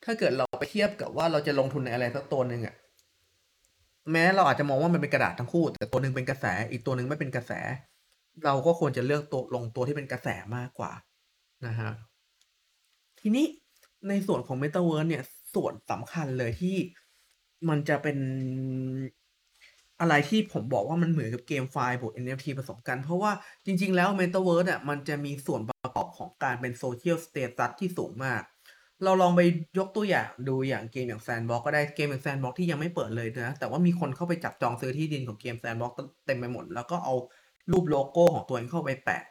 [0.05, 2.75] ถ้าเกิดเราไปเทียบกับว่าเราจะลงทุนในอะไรสักตัวหนึ่งอะ
[4.13, 7.53] แม้เราอาจจะมองว่ามันเป็นกระดาษทั้งคู่ แต่ตัวหนึ่งเป็นกระแสอีกตัวหนึ่งไม่เป็นกระแส
[8.45, 10.93] เราก็ควรจะเลือกตัวลงตัวที่เป็นกระแสมากกว่า
[11.67, 11.91] นะฮะ
[13.21, 13.47] ทีนี้
[14.09, 15.25] ในส่วนของ Metaverse เนี่ย
[15.55, 16.77] ส่วนสำคัญเลยที่
[17.69, 18.19] มันจะเป็น
[20.01, 23.33] อะไรที่ผมบอกว่ามันเหมือนกับเกมไฟล์บวก NFT ผสมกัน เพราะว่า
[23.67, 28.43] จริง ๆ แล้ว Metaverse อะมันจะมีส่วนประกอบของการเป็น Social Status ที่สูงมาก
[29.05, 29.41] เราลองไป
[29.79, 35.93] ยกตัวอย่างดูอย่างเกมอย่าง Sandbox ก็ได้เกมอย่าง Sandbox ที่ยังไม่เปิดเลยนะ แต่ว่ามีคนเข้าไปจับจองซื้อที่ดินของเกม Sandbox
[36.27, 37.15] เต็มไปหมด แล้วก็เอา
[37.73, 39.23] รูปโลโก้ของตัวเองเข้าไปแปะ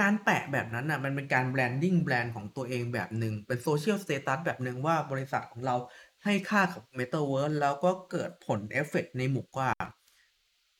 [0.00, 5.76] การแปะแบบนั้นน่ะมันเป็นการ branding แบรนด์ของตัวเองแบบหนึ่งเป็น Social Status แบบหนึ่งว่าบริษัทของเรา
[6.24, 9.84] ให้ค่ากับ Metaverse แล้วก็เกิดผลเอฟเฟกต์ในหมู่กว้าง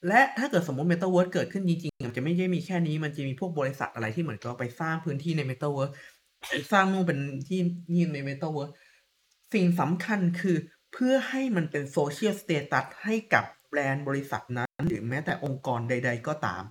[0.07, 5.93] และถ้าเกิดสมมติ Metaverse เกิดขึ้นจริงๆ มันจะไม่ใช่มีแค่นี้ มันจะมีพวกบริษัทอะไรที่เหมือนกับไปสร้างพื้นที่ใน Metaverse
[6.71, 7.59] สร้างนู่นเป็นที่
[7.93, 8.73] นี่ใน Metaverse
[9.53, 10.57] สิ่งสำคัญคือ
[10.93, 16.63] เพื่อให้มันเป็น Social Status ให้กับแบรนด์บริษัทนั้น หรือแม้แต่องค์กรใด ๆ ก็ตาม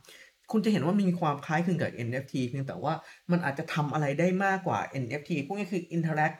[0.52, 2.94] คุณจะเห็นว่ามีความคล้ายคลึงกับ NFT เพียงแต่ว่า
[3.30, 6.36] มันอาจจะทำอะไรได้มากกว่า NFT พวกนี้คือ Interact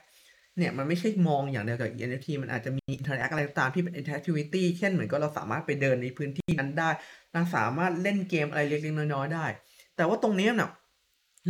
[0.61, 6.91] เนี่ยมันไม่ใช่มองอย่างเดียวกับ NFT มันอาจจะมี Interact อคอะไรตามที่เป็น Interactivity เช่นเหมือนกับเราสามารถไปเดินในพื้นที่นั้นได้
[7.33, 9.47] เราสามารถเล่นเกมอะไรเล็กๆน้อยๆได้
[9.97, 10.71] แต่ว่าตรงนี้เน่ะ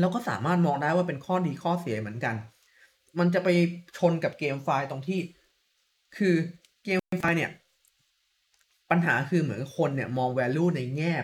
[0.01, 2.35] เราก็สามารถมองได้ว่าเป็นข้อดีข้อเสียเหมือนกัน
[3.19, 3.49] มันจะไป
[3.99, 5.21] ชนกับเกมไฟล์ตรงที่
[6.17, 6.35] คือ
[6.85, 7.51] เกมไฟล์เนี่ย
[8.91, 11.15] ปัญหาคือเหมือนคนเนี่ยมอง value ในแง่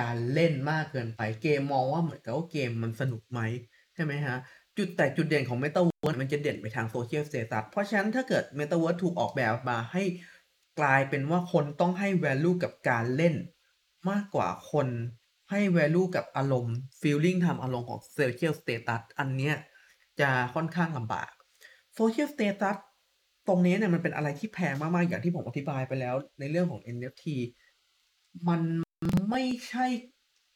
[0.00, 3.40] การเล่นมากเกินไป เกมมองว่าเหมือนกับว่าเกมมันสนุกไหม
[3.94, 4.36] ใช่ไหมฮะ
[4.78, 10.02] จุดแต่จุดเด่นของ Metaverse มันจะเด่นไปทาง Social Status เพราะฉะนั้นถ้าเกิด Metaverse ถูกออกแบบมาให้
[10.80, 13.34] กลายเป็นว่าคนต้องให้ value กับการเล่น
[14.10, 14.88] มากกว่าคน
[15.50, 19.54] ให้ value กับอารมณ์ feeling ทำอารมณ์ของ Social Status อันเนี้ย
[20.20, 21.30] จะค่อนข้างลำบาก
[21.98, 22.76] Social Status
[23.48, 27.24] ตรงนี้เนี่ยมันเป็นอะไรที่แพงมากๆ อย่างที่ผมอธิบายไปแล้วในเรื่องของ NFT
[28.48, 28.60] มัน
[29.30, 29.86] ไม่ใช่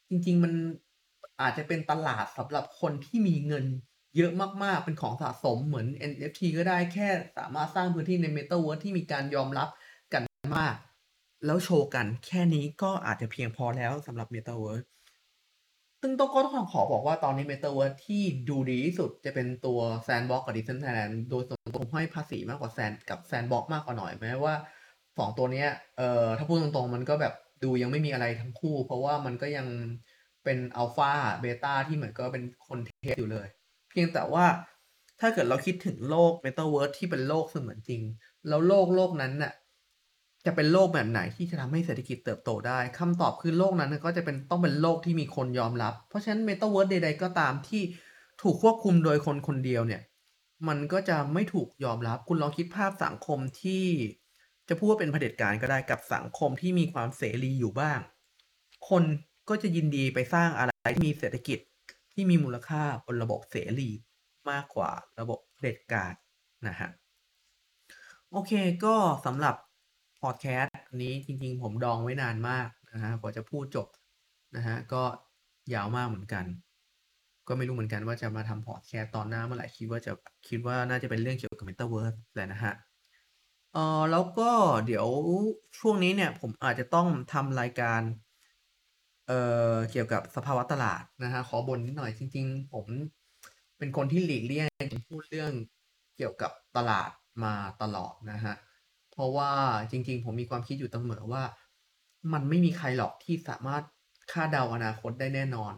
[0.09, 0.53] จริง ๆ มัน
[1.41, 3.65] อาจจะเป็นตลาดสำหรับคนที่มีเงิน
[4.17, 4.31] เยอะ
[4.63, 7.07] มากๆ เป็นของสะสมเหมือน NFT ก็ได้แค่
[7.37, 9.69] สามารถสร้างพื้นที่ใน Metaverse ที่มีการยอมรับ
[10.13, 10.23] กัน
[10.57, 10.75] มาก
[11.45, 14.85] แล้วโชว์กันแค่นี้ก็อาจจะเพียงพอแล้วสำหรับ Metaverse
[16.01, 24.53] ซึ่งต้องก็ต้องขอบอกว่าตอนนี้ Metaverse ที่ดูดีที่สุดจะเป็นตัว Sandbox กับ Decentraland โดยส่วนตัวผมให้ภาษีมากกว่า Sand กับ Sandbox มากกว่าหน่อยแม้ว่า
[24.97, 25.67] 2ตัวเนี้ย
[25.97, 27.33] เอ่อถ้าพูดตรงๆ มันก็แบบ
[27.63, 29.67] ดูยังไม่มีอะไรทั้งคู่ เพราะว่ามันก็ยัง
[30.43, 31.11] เป็นอัลฟา
[31.41, 33.47] เบต้าที่เหมือนก็เป็นคนเทสอยู่เลย
[33.91, 34.45] เพียงแต่ว่า
[35.19, 38.01] ถ้าเกิดเราคิดถึงโลก Metaverse ที่เป็นโลกเสมือนจริง
[38.47, 39.53] แล้วโลกโลกนั้นน่ะ
[40.45, 47.81] จะเป็นโลกแบบไหนที่จะทำให้เศรษฐกิจเติบโตได้คำตอบคือโลกนั้นก็จะเป็นต้องเป็นโลกที่มีคนยอมรับ เพราะฉะนั้น Metaverse ใดๆก็ตามที่
[48.41, 50.01] ถูกควบคุมโดยคนคนเดียวเนี่ย
[50.67, 53.85] มันก็จะไม่ถูกยอมรับ คุณลองคิดภาพสังคมที่
[54.69, 57.99] จะพูดว่าเป็นเผด็จการก็ได้กับสังคมที่มีความเสรีอยู่บ้าง
[58.89, 59.03] คน
[59.49, 61.59] ก็จะยินดีไปสร้างอะไรที่มีเศรษฐกิจ
[62.21, 63.89] ที่มีมูลค่าบนระบบเสรี
[64.51, 66.13] มากกว่าระบบเด็จการ
[66.67, 66.89] นะฮะ
[68.31, 68.51] โอเค
[68.85, 68.95] ก็
[69.25, 69.55] สำหรับ
[70.21, 73.87] พอดแคสต์นี้จริงๆ ผมดองไว้นานมากนะฮะกว่าจะพูดจบ
[74.55, 75.03] นะฮะก็
[75.73, 76.45] ยาวมากเหมือนกัน
[77.47, 80.11] ก็ไม่รู้เหมือนกันว่าจะมาทำพอดแคสต์ตอนหน้าเมื่อไหร่คิดว่าจะ
[80.47, 82.73] คิดว่าน่าจะเป็นเรื่องเกี่ยวกับ Metaverse แหละนะฮะ
[83.73, 84.51] เออแล้วก็
[84.85, 85.07] เดี๋ยว
[85.79, 88.01] ช่วงนี้เนี่ยผมอาจจะต้องทำรายการ
[89.31, 89.41] เอ่
[89.73, 92.85] อเกี่ยวกับสภาวะตลาดนะฮะขอบนนิดหน่อยจริง ๆ ผม
[93.77, 94.67] เป็นคนที่หลีกเลี่ยง
[95.09, 95.51] พูดเรื่อง
[96.17, 97.09] เกี่ยวกับตลาด
[97.43, 98.55] มาตลอดนะฮะ
[99.11, 99.51] เพราะว่า
[99.91, 101.43] จริง ๆ ผมมีความคิดอยู่เสมอว่า
[102.33, 103.83] มันไม่มีใครหรอกที่สามารถ
[104.31, 105.73] คาดเดาอนาคตได้แน่นอน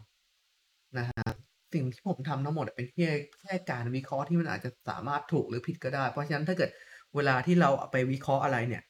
[0.97, 1.30] นะฮะ
[1.73, 3.09] สิ่งที่ผมทำทั้งหมดเป็นแค่
[3.41, 6.69] แค่การวิเคราะห์ที่มันอาจจะสามารถถูกหรือผิดก็ได้ เพราะฉะนั้นถ้าเกิด
[7.15, 8.84] เวลาที่เราเอาไปวิเคราะห์อะไรเนี่ย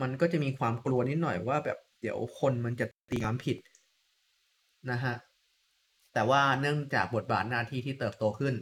[0.00, 3.56] มันก็จะมีความกลัวนิดหน่อยว่าแบบเดี๋ยวคนมันจะตีความผิด
[4.90, 5.14] นะฮะ
[6.14, 8.54] แต่ว่าเนื่องจากบทบาทหน้าที่ที่เติบโตขึ้น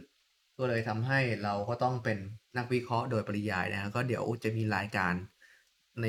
[0.57, 2.17] ก็เลยทำให้เราก็ต้องเป็น
[2.57, 5.13] นักวิเคราะห์โดยปริยายนะฮะก็เดี๋ยวจะมีรายการ
[6.01, 6.05] ใน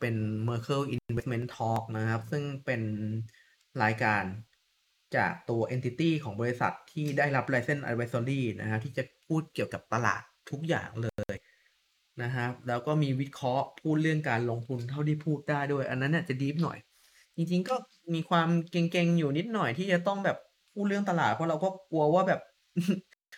[0.00, 0.16] เป็น
[0.48, 2.82] Merkle Investment Talk นะครับ ซึ่งเป็น
[3.82, 4.24] รายการ
[5.16, 11.34] จากตัว entity ของบริษัทที่ได้รับ license advisory นะฮะที่จะพูดเกี่ยวกับตลาดทุกอย่างเลย
[12.22, 16.78] นะครับแล้วก็มีวิเคราะห์พูดเรื่องการลงทุนเท่าที่พูดได้ด้วย อันนั้นเนี่ยจะดีฟหน่อย
[17.36, 17.74] จริง ๆ ก็
[18.14, 20.36] มีความเก่งๆ อยู่นิดหน่อยที่จะต้องแบบ
[20.74, 22.40] พูดเรื่องตลาดเพราะเราก็กลัวว่าแบบ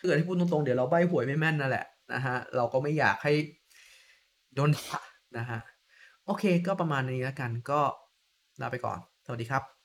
[0.01, 3.33] เกิดที่พูดตรงๆ เดี๋ยวเราใบหวยไม่แม่นนั่นแหละนะฮะเราก็ไม่อยากให้
[4.53, 4.99] โดนด่า
[5.37, 5.59] นะฮะ
[6.25, 7.81] โอเคก็ประมาณนี้แล้วกันก็
[8.61, 9.82] ลาไปก่อน สวัสดีครับ